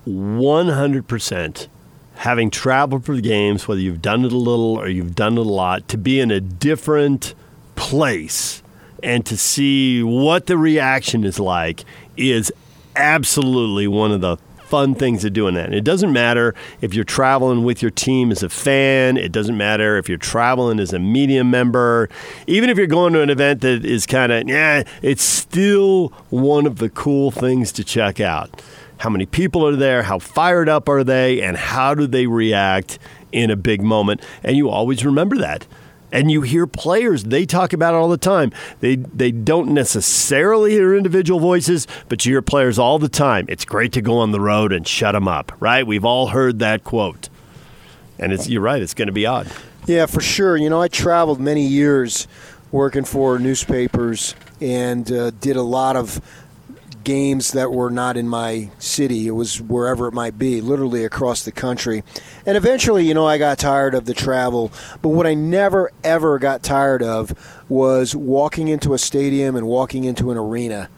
100% 0.08 1.68
having 2.16 2.50
traveled 2.52 3.06
for 3.06 3.16
the 3.16 3.22
games, 3.22 3.68
whether 3.68 3.82
you've 3.82 4.02
done 4.02 4.24
it 4.24 4.32
a 4.32 4.38
little 4.38 4.78
or 4.78 4.88
you've 4.88 5.16
done 5.16 5.34
it 5.34 5.40
a 5.40 5.44
lot, 5.44 5.88
to 5.90 5.98
be 5.98 6.20
in 6.20 6.32
a 6.32 6.40
different 6.40 7.34
place 7.76 8.62
and 9.04 9.26
to 9.26 9.38
see 9.38 10.02
what 10.02 10.46
the 10.46 10.58
reaction 10.58 11.24
is 11.24 11.40
like 11.40 11.84
is 12.18 12.52
absolutely 12.96 13.88
one 13.88 14.12
of 14.12 14.22
the 14.22 14.38
fun 14.66 14.96
things 14.96 15.22
to 15.22 15.30
do 15.30 15.48
in 15.48 15.54
that. 15.56 15.66
And 15.66 15.76
it 15.76 15.84
doesn't 15.84 16.12
matter 16.12 16.56
if 16.82 16.94
you're 16.94 17.04
traveling 17.04 17.64
with 17.64 17.82
your 17.82 17.92
team 17.92 18.32
as 18.32 18.44
a 18.44 18.50
fan, 18.50 19.18
it 19.18 19.32
doesn't 19.32 19.58
matter 19.58 19.98
if 19.98 20.10
you're 20.10 20.18
traveling 20.18 20.80
as 20.80 20.94
a 20.94 21.00
media 21.00 21.44
member, 21.44 22.10
even 22.48 22.70
if 22.70 22.78
you're 22.78 22.88
going 22.88 23.14
to 23.14 23.22
an 23.22 23.30
event 23.30 23.62
that 23.62 23.86
is 23.86 24.06
kind 24.06 24.32
of, 24.32 24.48
yeah, 24.48 24.84
it's 25.02 25.24
still 25.24 26.10
one 26.30 26.66
of 26.66 26.78
the 26.78 26.90
cool 26.90 27.32
things 27.32 27.72
to 27.74 27.84
check 27.84 28.20
out. 28.20 28.62
How 28.98 29.10
many 29.10 29.26
people 29.26 29.66
are 29.68 29.76
there? 29.76 30.04
How 30.04 30.20
fired 30.20 30.70
up 30.70 30.88
are 30.90 31.04
they? 31.04 31.42
And 31.42 31.58
how 31.58 31.94
do 31.94 32.08
they 32.08 32.28
react 32.28 32.98
in 33.32 33.52
a 33.52 33.56
big 33.56 33.82
moment? 33.82 34.22
And 34.42 34.56
you 34.56 34.70
always 34.70 35.06
remember 35.06 35.38
that 35.38 35.68
and 36.12 36.32
you 36.32 36.42
hear 36.42 36.68
players 36.68 37.24
they 37.26 37.46
talk 37.46 37.74
about 37.74 37.94
it 37.94 37.98
all 37.98 38.10
the 38.10 38.18
time. 38.18 38.52
They 38.80 38.96
they 38.96 39.32
don't 39.32 39.74
necessarily 39.74 40.72
hear 40.72 40.96
individual 40.96 41.40
voices 41.40 41.88
but 42.10 42.26
you 42.26 42.34
hear 42.34 42.42
players 42.42 42.80
all 42.80 43.00
the 43.00 43.10
time. 43.10 43.46
It's 43.50 43.66
great 43.66 43.92
to 43.94 44.02
go 44.02 44.18
on 44.20 44.32
the 44.32 44.40
road 44.40 44.72
and 44.72 44.88
shut 44.88 45.14
them 45.14 45.28
up 45.28 45.52
right? 45.60 45.86
We've 45.86 46.06
all 46.06 46.28
heard 46.28 46.60
that 46.60 46.84
quote. 46.84 47.30
And 48.18 48.32
it's 48.32 48.48
you're 48.48 48.62
right 48.62 48.82
it's 48.82 48.94
going 48.94 49.08
to 49.08 49.14
be 49.14 49.26
odd. 49.26 49.52
Yeah 49.86 50.06
for 50.06 50.22
sure. 50.22 50.58
You 50.58 50.70
know 50.70 50.82
i 50.82 50.88
traveled 50.88 51.40
many 51.40 51.66
years 51.66 52.28
working 52.72 53.06
for 53.06 53.40
newspapers 53.40 54.36
and 54.60 55.12
uh, 55.12 55.32
did 55.32 55.56
a 55.56 55.62
lot 55.62 55.96
of 55.96 56.20
games 57.06 57.54
that 57.54 57.72
were 57.72 57.90
not 57.90 58.18
in 58.18 58.28
my 58.28 58.70
city. 58.80 59.28
It 59.28 59.32
was 59.32 59.62
wherever 59.62 60.08
it 60.08 60.14
might 60.14 60.38
be, 60.38 60.60
literally 60.60 61.06
across 61.06 61.44
the 61.44 61.54
country. 61.54 62.04
And 62.46 62.58
eventually, 62.58 63.08
you 63.08 63.14
know, 63.14 63.26
I 63.26 63.38
got 63.38 63.58
tired 63.58 63.96
of 63.96 64.06
the 64.06 64.14
travel. 64.14 64.74
But 65.02 65.10
what 65.10 65.26
I 65.26 65.34
never, 65.34 65.92
ever 66.04 66.38
got 66.38 66.64
tired 66.64 67.02
of 67.02 67.34
was 67.70 68.14
walking 68.14 68.68
into 68.68 68.94
a 68.94 68.98
stadium 68.98 69.56
and 69.56 69.66
walking 69.66 70.04
into 70.04 70.32
an 70.32 70.38
arena 70.38 70.90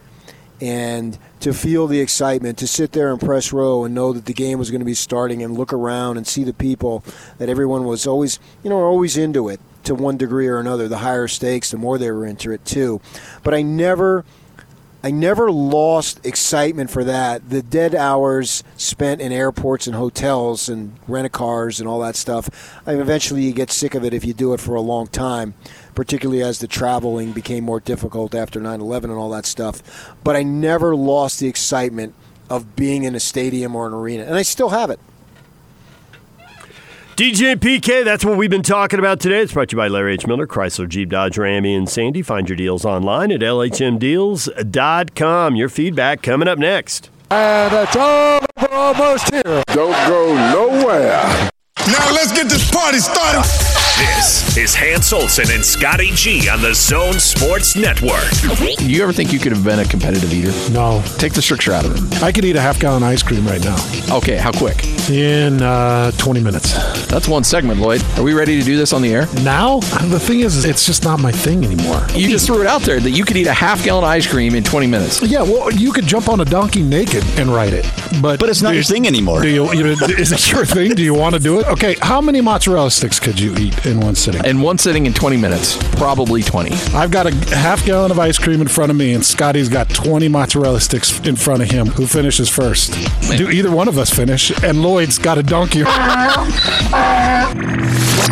and 0.59 1.19
to 1.41 1.53
feel 1.53 1.85
the 1.85 1.99
excitement, 1.99 2.57
to 2.57 2.67
sit 2.67 2.91
there 2.91 3.11
in 3.11 3.19
press 3.19 3.53
row 3.53 3.83
and 3.83 3.93
know 3.93 4.11
that 4.11 4.25
the 4.25 4.33
game 4.33 4.57
was 4.57 4.71
going 4.71 4.81
to 4.81 4.85
be 4.85 4.95
starting 4.95 5.43
and 5.43 5.55
look 5.55 5.71
around 5.71 6.17
and 6.17 6.25
see 6.25 6.43
the 6.43 6.53
people, 6.53 7.03
that 7.37 7.47
everyone 7.47 7.85
was 7.85 8.07
always, 8.07 8.39
you 8.63 8.69
know, 8.69 8.79
always 8.79 9.17
into 9.17 9.49
it 9.49 9.59
to 9.83 9.93
one 9.93 10.17
degree 10.17 10.47
or 10.47 10.57
another. 10.57 10.87
The 10.87 10.97
higher 10.97 11.27
stakes, 11.27 11.69
the 11.69 11.77
more 11.77 11.97
they 11.99 12.09
were 12.09 12.25
into 12.25 12.51
it 12.51 12.65
too. 12.65 13.01
But 13.43 13.53
I 13.53 13.61
never. 13.61 14.25
I 15.03 15.11
never 15.11 15.51
lost 15.51 16.25
excitement 16.25 16.89
for 16.89 17.03
that. 17.03 17.49
The 17.49 17.61
dead 17.61 17.93
hours 17.93 18.63
spent 18.77 19.21
in 19.21 19.31
airports 19.31 19.87
and 19.87 19.95
hotels 19.95 20.69
and 20.69 20.97
rent 21.07 21.27
a 21.27 21.29
cars 21.29 21.79
and 21.79 21.87
all 21.87 21.99
that 21.99 22.15
stuff. 22.15 22.79
I 22.85 22.93
mean, 22.93 23.01
eventually, 23.01 23.43
you 23.43 23.53
get 23.53 23.71
sick 23.71 23.95
of 23.95 24.03
it 24.03 24.13
if 24.13 24.25
you 24.25 24.33
do 24.33 24.53
it 24.53 24.59
for 24.59 24.75
a 24.75 24.81
long 24.81 25.07
time 25.07 25.53
particularly 25.97 26.43
as 26.43 26.59
the 26.59 26.67
traveling 26.67 27.31
became 27.31 27.63
more 27.63 27.79
difficult 27.79 28.35
after 28.35 28.61
9 28.61 28.81
11 28.81 29.09
and 29.09 29.17
all 29.17 29.31
that 29.31 29.47
stuff. 29.47 30.13
But 30.23 30.35
I 30.35 30.43
never 30.43 30.95
lost 30.95 31.39
the 31.39 31.47
excitement 31.47 32.13
of 32.51 32.75
being 32.75 33.03
in 33.03 33.15
a 33.15 33.19
stadium 33.19 33.75
or 33.75 33.87
an 33.87 33.93
arena, 33.95 34.23
and 34.25 34.35
I 34.35 34.43
still 34.43 34.69
have 34.69 34.91
it. 34.91 34.99
DJ 37.17 37.55
PK, 37.55 38.05
that's 38.05 38.23
what 38.23 38.37
we've 38.37 38.51
been 38.51 38.61
talking 38.61 38.99
about 38.99 39.19
today. 39.19 39.41
It's 39.41 39.51
brought 39.51 39.69
to 39.69 39.75
you 39.75 39.77
by 39.77 39.87
Larry 39.87 40.13
H. 40.13 40.27
Miller, 40.27 40.45
Chrysler, 40.45 40.87
Jeep, 40.87 41.09
Dodge, 41.09 41.35
Ram, 41.35 41.65
and 41.65 41.89
Sandy. 41.89 42.21
Find 42.21 42.47
your 42.47 42.55
deals 42.55 42.85
online 42.85 43.31
at 43.31 43.39
lhmdeals.com. 43.39 43.95
Your 45.55 45.67
feedback 45.67 46.21
coming 46.21 46.47
up 46.47 46.59
next. 46.59 47.09
And 47.31 47.73
it's 47.73 47.95
all 47.95 48.45
almost 48.69 49.33
here. 49.33 49.63
Don't 49.65 50.07
go 50.07 50.35
nowhere. 50.53 51.49
Now 51.87 52.11
let's 52.11 52.31
get 52.33 52.49
this 52.49 52.69
party 52.69 52.99
started. 52.99 53.66
This 53.97 54.55
is 54.57 54.75
Hans 54.75 55.11
Olsen 55.11 55.45
and 55.51 55.65
Scotty 55.65 56.11
G 56.11 56.47
on 56.49 56.61
the 56.61 56.73
Zone 56.75 57.13
Sports 57.19 57.75
Network. 57.75 58.29
Do 58.77 58.91
you 58.91 59.01
ever 59.01 59.11
think 59.11 59.33
you 59.33 59.39
could 59.39 59.51
have 59.51 59.63
been 59.63 59.79
a 59.79 59.85
competitive 59.85 60.31
eater? 60.31 60.51
No. 60.71 61.01
Take 61.17 61.33
the 61.33 61.41
stricture 61.41 61.71
out 61.73 61.83
of 61.85 61.95
it. 61.95 62.21
I 62.21 62.31
could 62.31 62.45
eat 62.45 62.55
a 62.55 62.61
half 62.61 62.79
gallon 62.79 63.01
ice 63.01 63.23
cream 63.23 63.47
right 63.47 63.63
now. 63.63 63.75
Okay, 64.11 64.37
how 64.37 64.51
quick? 64.51 64.85
In 65.09 65.63
uh, 65.63 66.11
20 66.11 66.41
minutes. 66.41 66.73
That's 67.07 67.27
one 67.27 67.43
segment, 67.43 67.79
Lloyd. 67.79 68.03
Are 68.17 68.23
we 68.23 68.33
ready 68.33 68.59
to 68.59 68.63
do 68.65 68.77
this 68.77 68.93
on 68.93 69.01
the 69.01 69.13
air? 69.13 69.25
Now? 69.43 69.79
The 70.07 70.19
thing 70.19 70.39
is, 70.39 70.63
it's 70.63 70.85
just 70.85 71.03
not 71.03 71.19
my 71.19 71.31
thing 71.33 71.65
anymore. 71.65 72.01
You 72.13 72.29
just 72.29 72.45
threw 72.47 72.61
it 72.61 72.67
out 72.67 72.81
there 72.83 72.99
that 72.99 73.11
you 73.11 73.25
could 73.25 73.35
eat 73.35 73.45
a 73.47 73.53
half 73.53 73.83
gallon 73.83 74.05
ice 74.05 74.25
cream 74.25 74.55
in 74.55 74.63
20 74.63 74.87
minutes. 74.87 75.21
Yeah, 75.21 75.41
well, 75.41 75.71
you 75.71 75.91
could 75.91 76.05
jump 76.05 76.29
on 76.29 76.39
a 76.39 76.45
donkey 76.45 76.81
naked 76.81 77.23
and 77.37 77.49
ride 77.49 77.73
it. 77.73 77.85
But, 78.21 78.39
but 78.39 78.47
it's 78.47 78.61
not 78.61 78.73
your 78.73 78.83
thing 78.83 79.05
anymore. 79.05 79.41
Do 79.41 79.49
you, 79.49 79.71
you 79.73 79.83
know, 79.83 79.91
is 80.17 80.31
it 80.31 80.49
your 80.51 80.65
thing? 80.65 80.91
Do 80.95 81.03
you 81.03 81.13
want 81.13 81.35
to 81.35 81.41
do 81.41 81.59
it? 81.59 81.67
Okay, 81.67 81.95
how 82.01 82.21
many 82.21 82.39
mozzarella 82.41 82.89
sticks 82.89 83.19
could 83.19 83.37
you 83.39 83.53
eat 83.57 83.85
in 83.87 83.99
one 83.99 84.15
sitting? 84.15 84.43
In 84.45 84.61
one 84.61 84.77
sitting 84.77 85.05
in 85.05 85.13
20 85.13 85.37
minutes, 85.37 85.77
probably 85.95 86.41
20. 86.43 86.71
I've 86.95 87.11
got 87.11 87.25
a 87.25 87.33
half 87.55 87.85
gallon 87.85 88.11
of 88.11 88.19
ice 88.19 88.37
cream 88.37 88.61
in 88.61 88.67
front 88.67 88.91
of 88.91 88.97
me, 88.97 89.13
and 89.13 89.25
Scotty's 89.25 89.69
got 89.69 89.89
20 89.89 90.27
mozzarella 90.27 90.79
sticks 90.79 91.19
in 91.21 91.35
front 91.35 91.61
of 91.61 91.71
him. 91.71 91.87
Who 91.87 92.07
finishes 92.07 92.49
first? 92.49 92.91
Man. 93.27 93.37
Do 93.37 93.49
either 93.49 93.71
one 93.71 93.87
of 93.87 93.97
us 93.97 94.09
finish? 94.09 94.51
And 94.63 94.81
Lloyd's 94.81 95.17
got 95.17 95.37
a 95.37 95.43
donkey. 95.43 95.83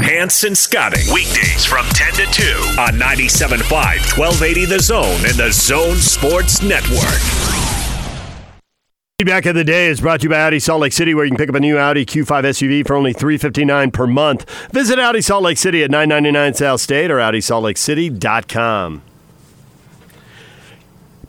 Hanson 0.01 0.45
and 0.45 0.57
Scotty, 0.57 1.01
weekdays 1.11 1.65
from 1.65 1.85
10 1.87 2.13
to 2.13 2.25
2 2.27 2.43
on 2.79 2.93
97.5, 2.99 3.71
1280 4.17 4.65
The 4.65 4.79
Zone 4.79 5.25
and 5.25 5.35
the 5.35 5.51
Zone 5.51 5.97
Sports 5.97 6.61
Network. 6.61 7.64
Feedback 9.17 9.45
of 9.45 9.55
the 9.55 9.63
day 9.63 9.87
is 9.87 10.01
brought 10.01 10.19
to 10.19 10.23
you 10.25 10.29
by 10.29 10.41
Audi 10.41 10.59
Salt 10.59 10.81
Lake 10.81 10.91
City, 10.91 11.15
where 11.15 11.23
you 11.23 11.31
can 11.31 11.37
pick 11.37 11.47
up 11.47 11.55
a 11.55 11.59
new 11.61 11.77
Audi 11.77 12.05
Q5 12.05 12.43
SUV 12.43 12.85
for 12.85 12.97
only 12.97 13.13
359 13.13 13.91
per 13.91 14.05
month. 14.05 14.69
Visit 14.71 14.99
Audi 14.99 15.21
Salt 15.21 15.41
Lake 15.41 15.57
City 15.57 15.85
at 15.85 15.89
999 15.89 16.53
South 16.55 16.81
State 16.81 17.09
or 17.09 17.19
AudiSaltLakeCity.com. 17.19 19.01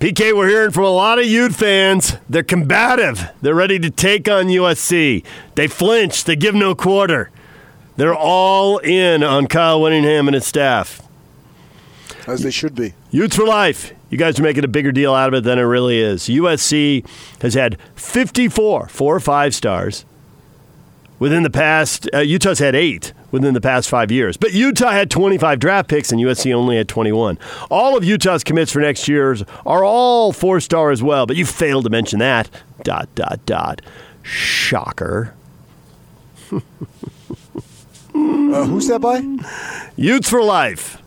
PK, 0.01 0.37
we're 0.37 0.49
hearing 0.49 0.73
from 0.73 0.83
a 0.83 0.91
lot 0.91 1.21
of 1.21 1.27
Ute 1.27 1.55
fans. 1.55 2.17
They're 2.29 2.43
combative. 2.43 3.31
They're 3.41 3.55
ready 3.55 3.79
to 3.79 3.91
take 3.91 4.29
on 4.29 4.47
USC. 4.47 5.25
They 5.55 5.69
flinch. 5.69 6.25
They 6.25 6.35
give 6.35 6.57
no 6.57 6.75
quarter. 6.75 7.31
They're 7.97 8.17
all 8.17 8.79
in 8.79 9.23
on 9.23 9.47
Kyle 9.47 9.81
Whittingham 9.81 10.27
and 10.27 10.35
his 10.35 10.45
staff. 10.45 11.03
As 12.27 12.43
they 12.43 12.51
should 12.51 12.75
be. 12.75 12.95
Utes 13.17 13.35
for 13.35 13.47
life. 13.47 13.95
You 14.11 14.19
guys 14.19 14.39
are 14.39 14.43
making 14.43 14.65
a 14.65 14.69
bigger 14.69 14.93
deal 14.93 15.15
out 15.15 15.29
of 15.29 15.39
it 15.39 15.45
than 15.45 15.59
it 15.59 15.63
really 15.63 16.01
is. 16.01 16.25
USC 16.25 17.03
has 17.41 17.55
had 17.55 17.79
54 17.95 18.89
four 18.89 19.17
or 19.17 19.21
five 19.21 19.55
stars 19.55 20.05
within 21.19 21.43
the 21.43 21.49
past. 21.49 22.11
Uh, 22.13 22.19
Utah's 22.19 22.59
had 22.59 22.75
eight 22.75 23.15
within 23.31 23.55
the 23.55 23.61
past 23.63 23.89
five 23.89 24.13
years, 24.13 24.37
but 24.37 24.53
Utah 24.53 24.91
had 24.91 25.11
25 25.11 25.59
draft 25.59 25.89
picks 25.89 26.13
and 26.13 26.21
USC 26.21 26.53
only 26.53 26.77
had 26.77 26.91
21. 26.91 27.39
All 27.71 27.97
of 27.97 28.05
Utah's 28.05 28.45
commits 28.45 28.71
for 28.71 28.81
next 28.81 29.09
year's 29.09 29.43
are 29.65 29.83
all 29.83 30.31
four 30.35 30.61
star 30.61 30.91
as 30.91 31.03
well, 31.03 31.25
but 31.25 31.37
you 31.37 31.47
failed 31.47 31.85
to 31.85 31.91
mention 31.91 32.19
that. 32.19 32.51
Dot 32.83 33.09
dot 33.15 33.41
dot. 33.47 33.81
Shocker. 34.23 35.33
uh, 36.53 36.61
who's 38.13 38.89
that 38.89 39.01
by? 39.01 39.25
Utes 39.97 40.29
for 40.29 40.43
life. 40.43 41.01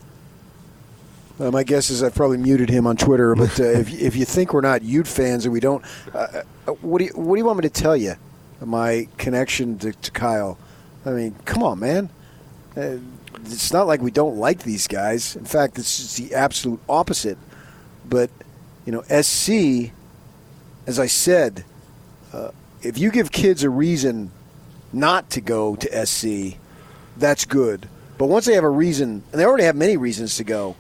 Uh, 1.39 1.49
my 1.51 1.63
guess 1.63 1.89
is 1.89 2.03
I've 2.03 2.15
probably 2.15 2.37
muted 2.37 2.69
him 2.69 2.85
on 2.85 2.97
Twitter. 2.97 3.33
But 3.35 3.59
uh, 3.59 3.63
if 3.63 3.93
if 3.93 4.15
you 4.15 4.25
think 4.25 4.53
we're 4.53 4.61
not 4.61 4.81
Ute 4.81 5.07
fans 5.07 5.45
and 5.45 5.53
we 5.53 5.61
don't, 5.61 5.83
uh, 6.13 6.43
uh, 6.67 6.71
what 6.81 6.99
do 6.99 7.05
you 7.05 7.11
what 7.15 7.35
do 7.35 7.39
you 7.39 7.45
want 7.45 7.59
me 7.59 7.61
to 7.61 7.69
tell 7.69 7.95
you? 7.95 8.15
My 8.61 9.07
connection 9.17 9.77
to, 9.79 9.93
to 9.93 10.11
Kyle. 10.11 10.57
I 11.05 11.11
mean, 11.11 11.35
come 11.45 11.63
on, 11.63 11.79
man. 11.79 12.09
Uh, 12.75 12.97
it's 13.45 13.71
not 13.71 13.87
like 13.87 14.01
we 14.01 14.11
don't 14.11 14.35
like 14.35 14.63
these 14.63 14.85
guys. 14.85 15.37
In 15.37 15.45
fact, 15.45 15.79
it's 15.79 15.97
just 15.97 16.17
the 16.17 16.35
absolute 16.35 16.81
opposite. 16.89 17.37
But 18.07 18.29
you 18.85 18.91
know, 18.91 19.03
SC, 19.03 19.93
as 20.85 20.99
I 20.99 21.07
said, 21.07 21.63
uh, 22.33 22.51
if 22.81 22.97
you 22.97 23.11
give 23.11 23.31
kids 23.31 23.63
a 23.63 23.69
reason 23.69 24.31
not 24.91 25.29
to 25.29 25.41
go 25.41 25.77
to 25.77 26.05
SC, 26.05 26.57
that's 27.15 27.45
good. 27.45 27.87
But 28.17 28.25
once 28.25 28.45
they 28.45 28.55
have 28.55 28.65
a 28.65 28.69
reason, 28.69 29.23
and 29.31 29.39
they 29.39 29.45
already 29.45 29.63
have 29.63 29.77
many 29.77 29.95
reasons 29.95 30.35
to 30.35 30.43
go 30.43 30.75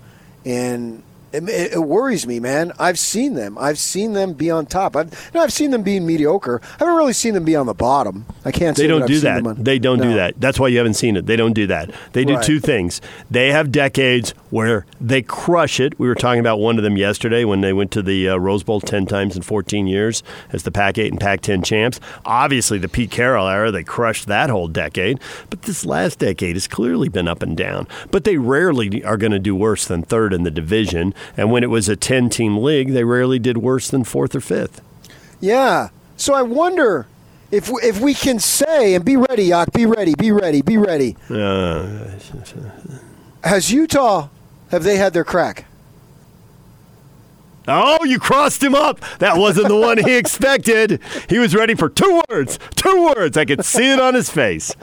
and 0.45 1.03
it, 1.33 1.49
it, 1.49 1.79
worries 1.79 2.25
me, 2.25 2.39
man. 2.39 2.71
I've 2.79 2.99
seen 2.99 3.33
them. 3.33 3.57
I've 3.57 3.77
seen 3.77 4.13
them 4.13 4.33
be 4.33 4.49
on 4.49 4.65
top. 4.65 4.95
I've, 4.95 5.33
know, 5.33 5.41
I've 5.41 5.53
seen 5.53 5.71
them 5.71 5.83
being 5.83 6.05
mediocre. 6.05 6.61
I 6.63 6.77
haven't 6.79 6.95
really 6.95 7.13
seen 7.13 7.33
them 7.33 7.45
be 7.45 7.55
on 7.55 7.65
the 7.65 7.73
bottom. 7.73 8.25
I 8.45 8.51
can't. 8.51 8.75
They 8.75 8.87
don't 8.87 9.01
that 9.01 9.07
do 9.07 9.19
that. 9.21 9.45
On, 9.45 9.63
they 9.63 9.79
don't 9.79 9.99
no. 9.99 10.05
do 10.05 10.13
that. 10.15 10.39
That's 10.39 10.59
why 10.59 10.67
you 10.69 10.77
haven't 10.77 10.95
seen 10.95 11.15
it. 11.17 11.25
They 11.25 11.35
don't 11.35 11.53
do 11.53 11.67
that. 11.67 11.91
They 12.13 12.25
do 12.25 12.35
right. 12.35 12.43
two 12.43 12.59
things. 12.59 13.01
They 13.29 13.51
have 13.51 13.71
decades 13.71 14.31
where 14.49 14.85
they 14.99 15.21
crush 15.21 15.79
it. 15.79 15.99
We 15.99 16.07
were 16.07 16.15
talking 16.15 16.39
about 16.39 16.59
one 16.59 16.77
of 16.77 16.83
them 16.83 16.97
yesterday 16.97 17.43
when 17.43 17.61
they 17.61 17.73
went 17.73 17.91
to 17.91 18.01
the 18.01 18.29
uh, 18.29 18.37
Rose 18.37 18.63
Bowl 18.63 18.81
ten 18.81 19.05
times 19.05 19.35
in 19.35 19.41
14 19.41 19.87
years 19.87 20.23
as 20.51 20.63
the 20.63 20.71
Pac-8 20.71 21.09
and 21.09 21.19
Pac-10 21.19 21.63
champs. 21.63 21.99
Obviously, 22.25 22.77
the 22.77 22.89
Pete 22.89 23.11
Carroll 23.11 23.47
era, 23.47 23.71
they 23.71 23.83
crushed 23.83 24.27
that 24.27 24.49
whole 24.49 24.67
decade. 24.67 25.19
But 25.49 25.63
this 25.63 25.85
last 25.85 26.19
decade 26.19 26.55
has 26.55 26.67
clearly 26.67 27.09
been 27.09 27.27
up 27.27 27.41
and 27.41 27.55
down. 27.55 27.87
But 28.11 28.23
they 28.23 28.37
rarely 28.37 29.03
are 29.03 29.17
going 29.17 29.31
to 29.31 29.39
do 29.39 29.55
worse 29.55 29.85
than 29.85 30.01
third 30.03 30.33
in 30.33 30.43
the 30.43 30.51
division. 30.51 31.13
And 31.37 31.51
when 31.51 31.63
it 31.63 31.69
was 31.69 31.89
a 31.89 31.95
10 31.95 32.29
team 32.29 32.57
league, 32.57 32.89
they 32.93 33.03
rarely 33.03 33.39
did 33.39 33.57
worse 33.57 33.89
than 33.89 34.03
fourth 34.03 34.35
or 34.35 34.41
fifth. 34.41 34.81
Yeah. 35.39 35.89
So 36.17 36.33
I 36.33 36.41
wonder 36.41 37.07
if 37.51 37.69
we, 37.69 37.81
if 37.81 37.99
we 37.99 38.13
can 38.13 38.39
say, 38.39 38.93
and 38.93 39.03
be 39.05 39.17
ready, 39.17 39.43
Yak, 39.45 39.71
be 39.73 39.85
ready, 39.85 40.13
be 40.15 40.31
ready, 40.31 40.61
be 40.61 40.77
ready. 40.77 41.15
Uh, 41.29 42.09
Has 43.43 43.71
Utah, 43.71 44.27
have 44.71 44.83
they 44.83 44.97
had 44.97 45.13
their 45.13 45.23
crack? 45.23 45.65
Oh, 47.67 48.03
you 48.03 48.19
crossed 48.19 48.63
him 48.63 48.73
up. 48.73 48.99
That 49.19 49.37
wasn't 49.37 49.67
the 49.67 49.75
one 49.75 49.97
he 49.99 50.15
expected. 50.17 50.99
He 51.29 51.37
was 51.37 51.53
ready 51.53 51.75
for 51.75 51.87
two 51.89 52.21
words. 52.29 52.57
Two 52.75 53.05
words. 53.15 53.37
I 53.37 53.45
could 53.45 53.63
see 53.63 53.91
it 53.91 53.99
on 53.99 54.15
his 54.15 54.29
face. 54.29 54.73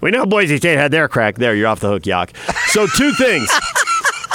We 0.00 0.10
know 0.10 0.26
Boise 0.26 0.56
State 0.56 0.76
had 0.76 0.90
their 0.90 1.08
crack. 1.08 1.36
There, 1.36 1.54
you're 1.54 1.68
off 1.68 1.80
the 1.80 1.88
hook, 1.88 2.04
Yak. 2.04 2.36
So, 2.66 2.86
two 2.88 3.12
things. 3.12 3.48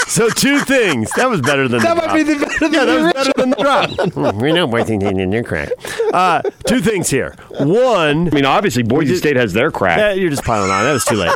So 0.10 0.28
two 0.28 0.60
things. 0.60 1.12
That 1.12 1.30
was 1.30 1.39
better 1.39 1.68
than 1.68 1.82
that 1.84 1.95
the 1.95 2.07
might 2.07 2.16
be 2.16 2.24
the 2.24 2.43
better 2.43 2.60
than 2.60 2.74
yeah, 2.74 2.86
that 2.86 3.01
was 3.03 3.14
better 3.14 3.32
than 3.36 3.49
the 3.51 3.55
drop. 3.55 4.36
we 4.41 4.51
know 4.51 4.66
Boise 4.66 4.99
State 4.99 5.18
and 5.18 5.32
their 5.32 5.43
crack. 5.43 5.70
Uh, 6.12 6.41
two 6.66 6.82
things 6.82 7.10
here. 7.12 7.36
One, 7.60 8.28
I 8.28 8.32
mean, 8.32 8.45
obviously 8.45 8.82
Boise 8.82 9.16
State 9.16 9.36
has 9.36 9.53
their 9.53 9.70
crack. 9.70 9.99
Yeah, 9.99 10.14
you're 10.14 10.32
just 10.32 10.43
piling 10.43 10.72
on. 10.72 10.84
That 10.84 10.93
was 10.93 11.05
too 11.05 11.16
late. 11.16 11.36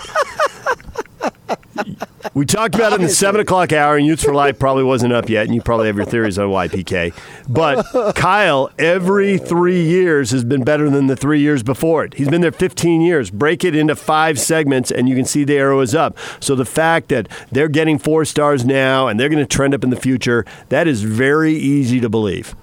We 2.35 2.47
talked 2.47 2.73
about 2.73 2.93
it 2.93 2.95
in 2.95 3.01
the 3.03 3.09
seven 3.09 3.41
o'clock 3.41 3.71
hour, 3.71 3.95
and 3.95 4.07
Utes 4.07 4.23
for 4.23 4.33
Life 4.33 4.57
probably 4.57 4.83
wasn't 4.83 5.13
up 5.13 5.29
yet, 5.29 5.45
and 5.45 5.53
you 5.53 5.61
probably 5.61 5.85
have 5.85 5.95
your 5.95 6.05
theories 6.05 6.39
on 6.39 6.49
YPK. 6.49 7.13
But 7.47 8.15
Kyle, 8.15 8.71
every 8.79 9.37
three 9.37 9.83
years 9.83 10.31
has 10.31 10.43
been 10.43 10.63
better 10.63 10.89
than 10.89 11.05
the 11.05 11.15
three 11.15 11.39
years 11.41 11.61
before 11.61 12.05
it. 12.05 12.15
He's 12.15 12.29
been 12.29 12.41
there 12.41 12.51
15 12.51 13.01
years. 13.01 13.29
Break 13.29 13.63
it 13.63 13.75
into 13.75 13.95
five 13.95 14.39
segments, 14.39 14.89
and 14.89 15.07
you 15.07 15.15
can 15.15 15.25
see 15.25 15.43
the 15.43 15.57
arrow 15.57 15.79
is 15.81 15.93
up. 15.93 16.17
So 16.39 16.55
the 16.55 16.65
fact 16.65 17.09
that 17.09 17.27
they're 17.51 17.69
getting 17.69 17.99
four 17.99 18.25
stars 18.25 18.65
now 18.65 19.07
and 19.07 19.19
they're 19.19 19.29
going 19.29 19.45
to 19.45 19.55
trend 19.55 19.75
up 19.75 19.83
in 19.83 19.91
the 19.91 19.95
future, 19.95 20.43
that 20.69 20.87
is 20.87 21.03
very 21.03 21.53
easy 21.53 21.99
to 21.99 22.09
believe. 22.09 22.55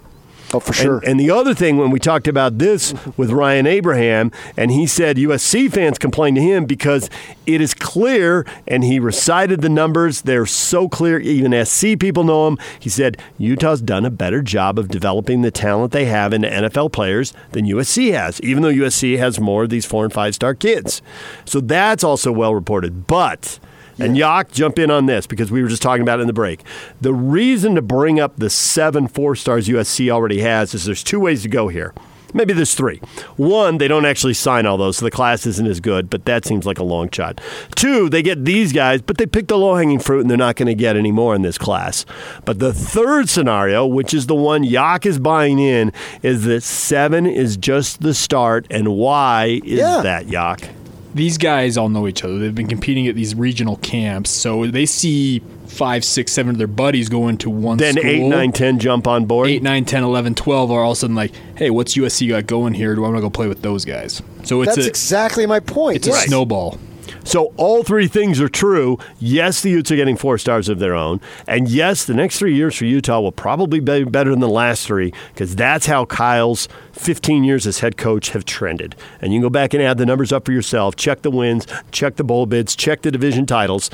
Oh, 0.53 0.59
for 0.59 0.73
sure. 0.73 0.97
And, 0.99 1.07
and, 1.07 1.19
the 1.19 1.31
other 1.31 1.53
thing, 1.53 1.77
when 1.77 1.91
we 1.91 1.99
talked 1.99 2.27
about 2.27 2.57
this 2.57 2.93
with 3.15 3.31
Ryan 3.31 3.65
Abraham, 3.65 4.31
and 4.57 4.69
he 4.71 4.85
said 4.85 5.17
USC 5.17 5.71
fans 5.71 5.97
complain 5.97 6.35
to 6.35 6.41
him 6.41 6.65
because 6.65 7.09
it 7.45 7.61
is 7.61 7.73
clear, 7.73 8.45
and 8.67 8.83
he 8.83 8.99
recited 8.99 9.61
the 9.61 9.69
numbers. 9.69 10.23
They're 10.23 10.45
so 10.45 10.89
clear, 10.89 11.19
even 11.19 11.65
SC 11.65 11.97
people 11.99 12.23
know 12.23 12.45
them. 12.45 12.57
He 12.79 12.89
said 12.89 13.17
Utah's 13.37 13.81
done 13.81 14.05
a 14.05 14.09
better 14.09 14.41
job 14.41 14.77
of 14.77 14.89
developing 14.89 15.41
the 15.41 15.51
talent 15.51 15.93
they 15.93 16.05
have 16.05 16.33
into 16.33 16.49
NFL 16.49 16.91
players 16.91 17.33
than 17.51 17.65
USC 17.65 18.11
has, 18.11 18.41
even 18.41 18.63
though 18.63 18.69
USC 18.69 19.17
has 19.17 19.39
more 19.39 19.63
of 19.63 19.69
these 19.69 19.85
four 19.85 20.03
and 20.03 20.13
five 20.13 20.35
star 20.35 20.53
kids. 20.53 21.01
So 21.45 21.61
that's 21.61 22.03
also 22.03 22.31
well 22.31 22.53
reported. 22.53 23.07
But 23.07 23.59
and 24.01 24.17
Yak, 24.17 24.51
jump 24.51 24.79
in 24.79 24.91
on 24.91 25.05
this 25.05 25.27
because 25.27 25.51
we 25.51 25.61
were 25.61 25.69
just 25.69 25.81
talking 25.81 26.01
about 26.01 26.19
it 26.19 26.23
in 26.23 26.27
the 26.27 26.33
break. 26.33 26.63
The 26.99 27.13
reason 27.13 27.75
to 27.75 27.81
bring 27.81 28.19
up 28.19 28.37
the 28.37 28.49
seven 28.49 29.07
four 29.07 29.35
stars 29.35 29.67
USC 29.67 30.09
already 30.09 30.41
has 30.41 30.73
is 30.73 30.85
there's 30.85 31.03
two 31.03 31.19
ways 31.19 31.43
to 31.43 31.49
go 31.49 31.67
here. 31.67 31.93
Maybe 32.33 32.53
there's 32.53 32.75
three. 32.75 33.01
One, 33.35 33.77
they 33.77 33.87
don't 33.87 34.05
actually 34.05 34.33
sign 34.33 34.65
all 34.65 34.77
those, 34.77 34.97
so 34.97 35.05
the 35.05 35.11
class 35.11 35.45
isn't 35.45 35.67
as 35.67 35.79
good, 35.79 36.09
but 36.09 36.25
that 36.25 36.45
seems 36.45 36.65
like 36.65 36.79
a 36.79 36.83
long 36.83 37.09
shot. 37.11 37.41
Two, 37.75 38.09
they 38.09 38.21
get 38.21 38.45
these 38.45 38.71
guys, 38.71 39.01
but 39.01 39.17
they 39.17 39.25
pick 39.25 39.47
the 39.47 39.57
low 39.57 39.75
hanging 39.75 39.99
fruit 39.99 40.21
and 40.21 40.29
they're 40.29 40.37
not 40.37 40.55
going 40.55 40.67
to 40.67 40.75
get 40.75 40.95
any 40.95 41.11
more 41.11 41.35
in 41.35 41.41
this 41.41 41.57
class. 41.57 42.05
But 42.45 42.59
the 42.59 42.73
third 42.73 43.29
scenario, 43.29 43.85
which 43.85 44.13
is 44.13 44.27
the 44.27 44.35
one 44.35 44.63
Yak 44.63 45.05
is 45.05 45.19
buying 45.19 45.59
in, 45.59 45.91
is 46.23 46.45
that 46.45 46.61
seven 46.61 47.25
is 47.25 47.57
just 47.57 48.01
the 48.01 48.13
start. 48.13 48.65
And 48.69 48.95
why 48.95 49.61
is 49.63 49.79
yeah. 49.79 50.01
that, 50.01 50.27
Yak? 50.27 50.69
These 51.13 51.37
guys 51.37 51.77
all 51.77 51.89
know 51.89 52.07
each 52.07 52.23
other. 52.23 52.39
They've 52.39 52.55
been 52.55 52.67
competing 52.67 53.07
at 53.07 53.15
these 53.15 53.35
regional 53.35 53.77
camps, 53.77 54.29
so 54.29 54.67
they 54.67 54.85
see 54.85 55.41
five, 55.67 56.03
six, 56.03 56.31
seven 56.31 56.51
of 56.51 56.57
their 56.57 56.67
buddies 56.67 57.09
go 57.09 57.27
into 57.27 57.49
one 57.49 57.77
then 57.77 57.95
school. 57.95 58.09
8, 58.09 58.27
nine, 58.27 58.51
ten 58.51 58.79
jump 58.79 59.07
on 59.07 59.25
board. 59.25 59.47
8, 59.47 59.63
9, 59.63 59.85
10, 59.85 60.03
11, 60.03 60.35
12 60.35 60.71
are 60.71 60.81
all 60.81 60.91
of 60.91 60.97
a 60.97 60.99
sudden 60.99 61.15
like, 61.15 61.31
hey, 61.55 61.69
what's 61.69 61.95
USC 61.95 62.29
got 62.29 62.45
going 62.47 62.73
here? 62.73 62.95
Do 62.95 63.03
I 63.03 63.07
want 63.07 63.17
to 63.17 63.21
go 63.21 63.29
play 63.29 63.47
with 63.47 63.61
those 63.61 63.85
guys? 63.85 64.21
So 64.43 64.61
it's 64.61 64.75
That's 64.75 64.87
a, 64.87 64.89
exactly 64.89 65.45
my 65.45 65.59
point. 65.59 65.97
It's 65.97 66.07
yes. 66.07 66.25
a 66.25 66.27
snowball. 66.27 66.77
So 67.23 67.53
all 67.57 67.83
three 67.83 68.07
things 68.07 68.41
are 68.41 68.49
true. 68.49 68.97
Yes, 69.19 69.61
the 69.61 69.69
Utes 69.69 69.91
are 69.91 69.95
getting 69.95 70.17
four 70.17 70.37
stars 70.37 70.69
of 70.69 70.79
their 70.79 70.95
own. 70.95 71.21
And 71.47 71.69
yes, 71.69 72.05
the 72.05 72.13
next 72.13 72.39
three 72.39 72.55
years 72.55 72.75
for 72.75 72.85
Utah 72.85 73.19
will 73.19 73.31
probably 73.31 73.79
be 73.79 74.03
better 74.03 74.31
than 74.31 74.39
the 74.39 74.49
last 74.49 74.87
three 74.87 75.13
because 75.33 75.55
that's 75.55 75.85
how 75.85 76.05
Kyle's 76.05 76.67
15 76.93 77.43
years 77.43 77.67
as 77.67 77.79
head 77.79 77.97
coach 77.97 78.29
have 78.31 78.45
trended. 78.45 78.95
And 79.21 79.33
you 79.33 79.37
can 79.37 79.43
go 79.43 79.49
back 79.49 79.73
and 79.73 79.83
add 79.83 79.97
the 79.97 80.05
numbers 80.05 80.31
up 80.31 80.45
for 80.45 80.51
yourself, 80.51 80.95
check 80.95 81.21
the 81.21 81.31
wins, 81.31 81.67
check 81.91 82.15
the 82.15 82.23
bowl 82.23 82.45
bids, 82.45 82.75
check 82.75 83.01
the 83.01 83.11
division 83.11 83.45
titles. 83.45 83.91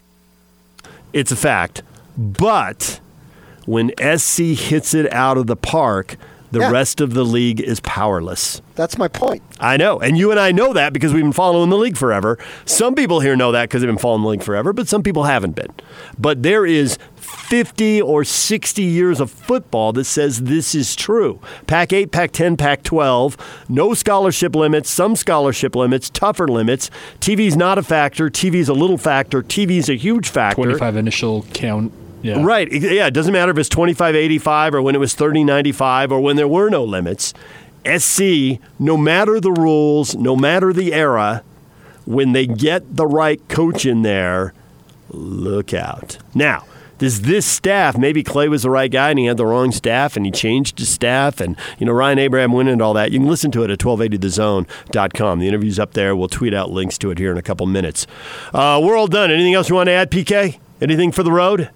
It's 1.14 1.32
a 1.32 1.36
fact. 1.36 1.84
But 2.18 3.00
when 3.66 3.92
SC 4.00 4.40
hits 4.40 4.94
it 4.94 5.12
out 5.14 5.38
of 5.38 5.48
the 5.48 5.56
park, 5.56 6.16
the 6.52 6.60
yeah. 6.60 6.72
rest 6.72 7.02
of 7.02 7.14
the 7.14 7.24
league 7.24 7.60
is 7.60 7.80
powerless. 7.82 8.62
That's 8.76 8.98
my 8.98 9.08
point. 9.08 9.42
I 9.60 9.76
know. 9.76 10.00
And 10.00 10.18
you 10.18 10.32
and 10.32 10.40
I 10.40 10.52
know 10.52 10.72
that 10.74 10.94
because 10.94 11.14
we've 11.14 11.24
been 11.24 11.34
following 11.34 11.70
the 11.70 11.78
league 11.78 11.98
forever. 11.98 12.38
Some 12.66 12.96
people 12.96 13.20
here 13.20 13.36
know 13.36 13.52
that 13.52 13.64
because 13.64 13.82
they've 13.82 13.90
been 13.90 13.98
following 13.98 14.22
the 14.22 14.30
league 14.30 14.44
forever, 14.44 14.72
but 14.72 14.88
some 14.88 15.04
people 15.04 15.24
haven't 15.24 15.56
been. 15.56 15.74
But 16.18 16.44
there 16.44 16.66
is 16.66 16.98
50 17.16 18.02
or 18.02 18.24
60 18.24 18.82
years 18.84 19.20
of 19.20 19.32
football 19.32 19.94
that 19.94 20.06
says 20.06 20.44
this 20.44 20.76
is 20.76 20.96
true. 20.96 21.42
Pac 21.66 21.92
8, 21.92 22.12
Pac 22.12 22.32
10, 22.32 22.56
Pac 22.56 22.84
12, 22.84 23.66
no 23.68 23.94
scholarship 23.94 24.56
limits, 24.56 24.90
some 24.90 25.16
scholarship 25.16 25.76
limits, 25.76 26.10
tougher 26.10 26.48
limits. 26.48 26.90
TV's 27.20 27.58
not 27.58 27.78
a 27.78 27.84
factor. 27.84 28.30
TV's 28.30 28.70
a 28.70 28.74
little 28.74 28.98
factor. 28.98 29.42
TV's 29.42 29.90
a 29.90 29.96
huge 29.96 30.30
factor. 30.30 30.64
25 30.64 30.98
initial 30.98 31.44
count 31.54 31.92
yeah. 32.28 32.44
Right. 32.44 32.72
Yeah. 32.72 33.08
It 33.08 33.14
doesn't 33.14 33.34
matter 33.34 33.52
if 33.52 33.58
it's 33.58 33.70
2585 33.70 34.76
or 34.76 34.82
when 34.82 34.96
it 34.96 35.00
was 35.00 35.14
3095 35.14 36.12
or 36.12 36.20
when 36.20 36.36
there 36.36 36.48
were 36.48 36.70
no 36.70 36.84
limits. 36.84 37.34
SC, 37.86 38.60
no 38.80 38.98
matter 38.98 39.40
the 39.40 39.52
rules, 39.52 40.16
no 40.16 40.36
matter 40.36 40.74
the 40.74 40.94
era, 40.94 41.44
when 42.06 42.34
they 42.34 42.46
get 42.46 42.96
the 42.96 43.08
right 43.08 43.46
coach 43.48 43.86
in 43.86 44.02
there, 44.02 44.54
look 45.10 45.74
out. 45.74 46.18
Now, 46.34 46.66
does 46.98 47.22
this 47.22 47.46
staff, 47.46 47.98
maybe 47.98 48.24
Clay 48.24 48.48
was 48.48 48.64
the 48.64 48.70
right 48.70 48.92
guy 48.92 49.12
and 49.12 49.20
he 49.20 49.26
had 49.26 49.38
the 49.38 49.46
wrong 49.46 49.72
staff 49.72 50.18
and 50.18 50.26
he 50.26 50.32
changed 50.32 50.80
his 50.80 50.90
staff 50.90 51.40
and, 51.40 51.56
you 51.78 51.86
know, 51.86 51.92
Ryan 51.92 52.18
Abraham 52.20 52.52
went 52.54 52.70
and 52.70 52.82
all 52.82 52.94
that. 52.94 53.12
You 53.12 53.20
can 53.20 53.28
listen 53.28 53.52
to 53.52 53.64
it 53.64 53.70
at 53.70 53.80
1280thezone.com. 53.80 55.40
The 55.40 55.48
interview's 55.48 55.80
up 55.80 55.94
there. 55.94 56.16
We'll 56.16 56.28
tweet 56.28 56.54
out 56.54 56.72
links 56.72 56.98
to 57.00 57.12
it 57.12 57.20
here 57.20 57.32
in 57.32 57.38
a 57.38 57.44
couple 57.44 57.68
minutes. 57.68 58.08
Uh, 58.54 58.82
we're 58.84 58.98
all 58.98 59.08
done. 59.08 59.30
Anything 59.30 59.54
else 59.54 59.70
you 59.70 59.76
want 59.76 59.88
to 59.88 59.94
add, 59.94 60.10
PK? 60.10 60.60
Anything 60.82 61.12
for 61.12 61.24
the 61.24 61.32
road? 61.32 61.70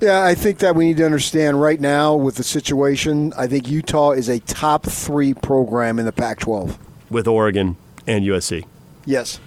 Yeah, 0.00 0.22
I 0.22 0.34
think 0.34 0.58
that 0.58 0.76
we 0.76 0.86
need 0.86 0.98
to 0.98 1.04
understand 1.04 1.60
right 1.60 1.80
now 1.80 2.14
with 2.14 2.36
the 2.36 2.44
situation. 2.44 3.32
I 3.36 3.48
think 3.48 3.68
Utah 3.68 4.12
is 4.12 4.28
a 4.28 4.38
top 4.40 4.84
three 4.84 5.34
program 5.34 5.98
in 5.98 6.06
the 6.06 6.12
Pac 6.12 6.38
12. 6.40 6.78
With 7.10 7.26
Oregon 7.26 7.76
and 8.06 8.24
USC. 8.24 8.64
Yes. 9.06 9.40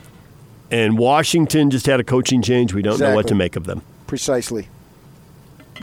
And 0.70 0.98
Washington 0.98 1.70
just 1.70 1.86
had 1.86 2.00
a 2.00 2.04
coaching 2.04 2.42
change. 2.42 2.74
We 2.74 2.82
don't 2.82 2.94
exactly. 2.94 3.12
know 3.12 3.16
what 3.16 3.28
to 3.28 3.36
make 3.36 3.56
of 3.56 3.66
them. 3.66 3.82
Precisely. 4.08 4.68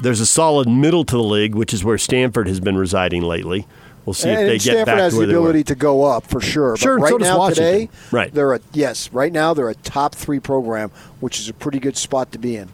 There's 0.02 0.20
a 0.20 0.26
solid 0.26 0.68
middle 0.68 1.04
to 1.04 1.16
the 1.16 1.22
league, 1.22 1.54
which 1.54 1.72
is 1.72 1.82
where 1.82 1.98
Stanford 1.98 2.46
has 2.46 2.60
been 2.60 2.76
residing 2.76 3.22
lately. 3.22 3.66
We'll 4.04 4.14
see 4.14 4.30
and 4.30 4.40
if 4.40 4.48
they 4.48 4.58
Stanford 4.58 4.78
get 4.80 4.86
back 4.86 4.98
has 4.98 5.12
to 5.12 5.18
where 5.18 5.26
the 5.26 5.32
ability 5.34 5.64
to 5.64 5.74
go 5.74 6.04
up 6.04 6.26
for 6.26 6.40
sure. 6.40 6.76
Sure, 6.76 6.98
but 6.98 7.02
right 7.02 7.10
so 7.10 7.16
now 7.18 7.38
Washington. 7.38 7.88
today, 7.88 7.90
right. 8.10 8.32
they're 8.32 8.54
a 8.54 8.60
yes. 8.72 9.12
Right 9.12 9.32
now 9.32 9.52
they're 9.54 9.68
a 9.68 9.74
top 9.74 10.14
three 10.14 10.40
program, 10.40 10.90
which 11.20 11.38
is 11.38 11.48
a 11.48 11.54
pretty 11.54 11.78
good 11.78 11.96
spot 11.96 12.32
to 12.32 12.38
be 12.38 12.56
in. 12.56 12.70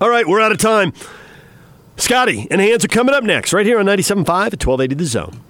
All 0.00 0.08
right, 0.08 0.26
we're 0.26 0.40
out 0.40 0.52
of 0.52 0.58
time. 0.58 0.92
Scotty 1.96 2.46
and 2.50 2.60
Hans 2.60 2.84
are 2.84 2.88
coming 2.88 3.14
up 3.14 3.24
next, 3.24 3.52
right 3.52 3.66
here 3.66 3.80
on 3.80 3.86
97.5 3.86 4.18
at 4.18 4.64
1280 4.64 4.94
The 4.94 5.04
Zone. 5.04 5.40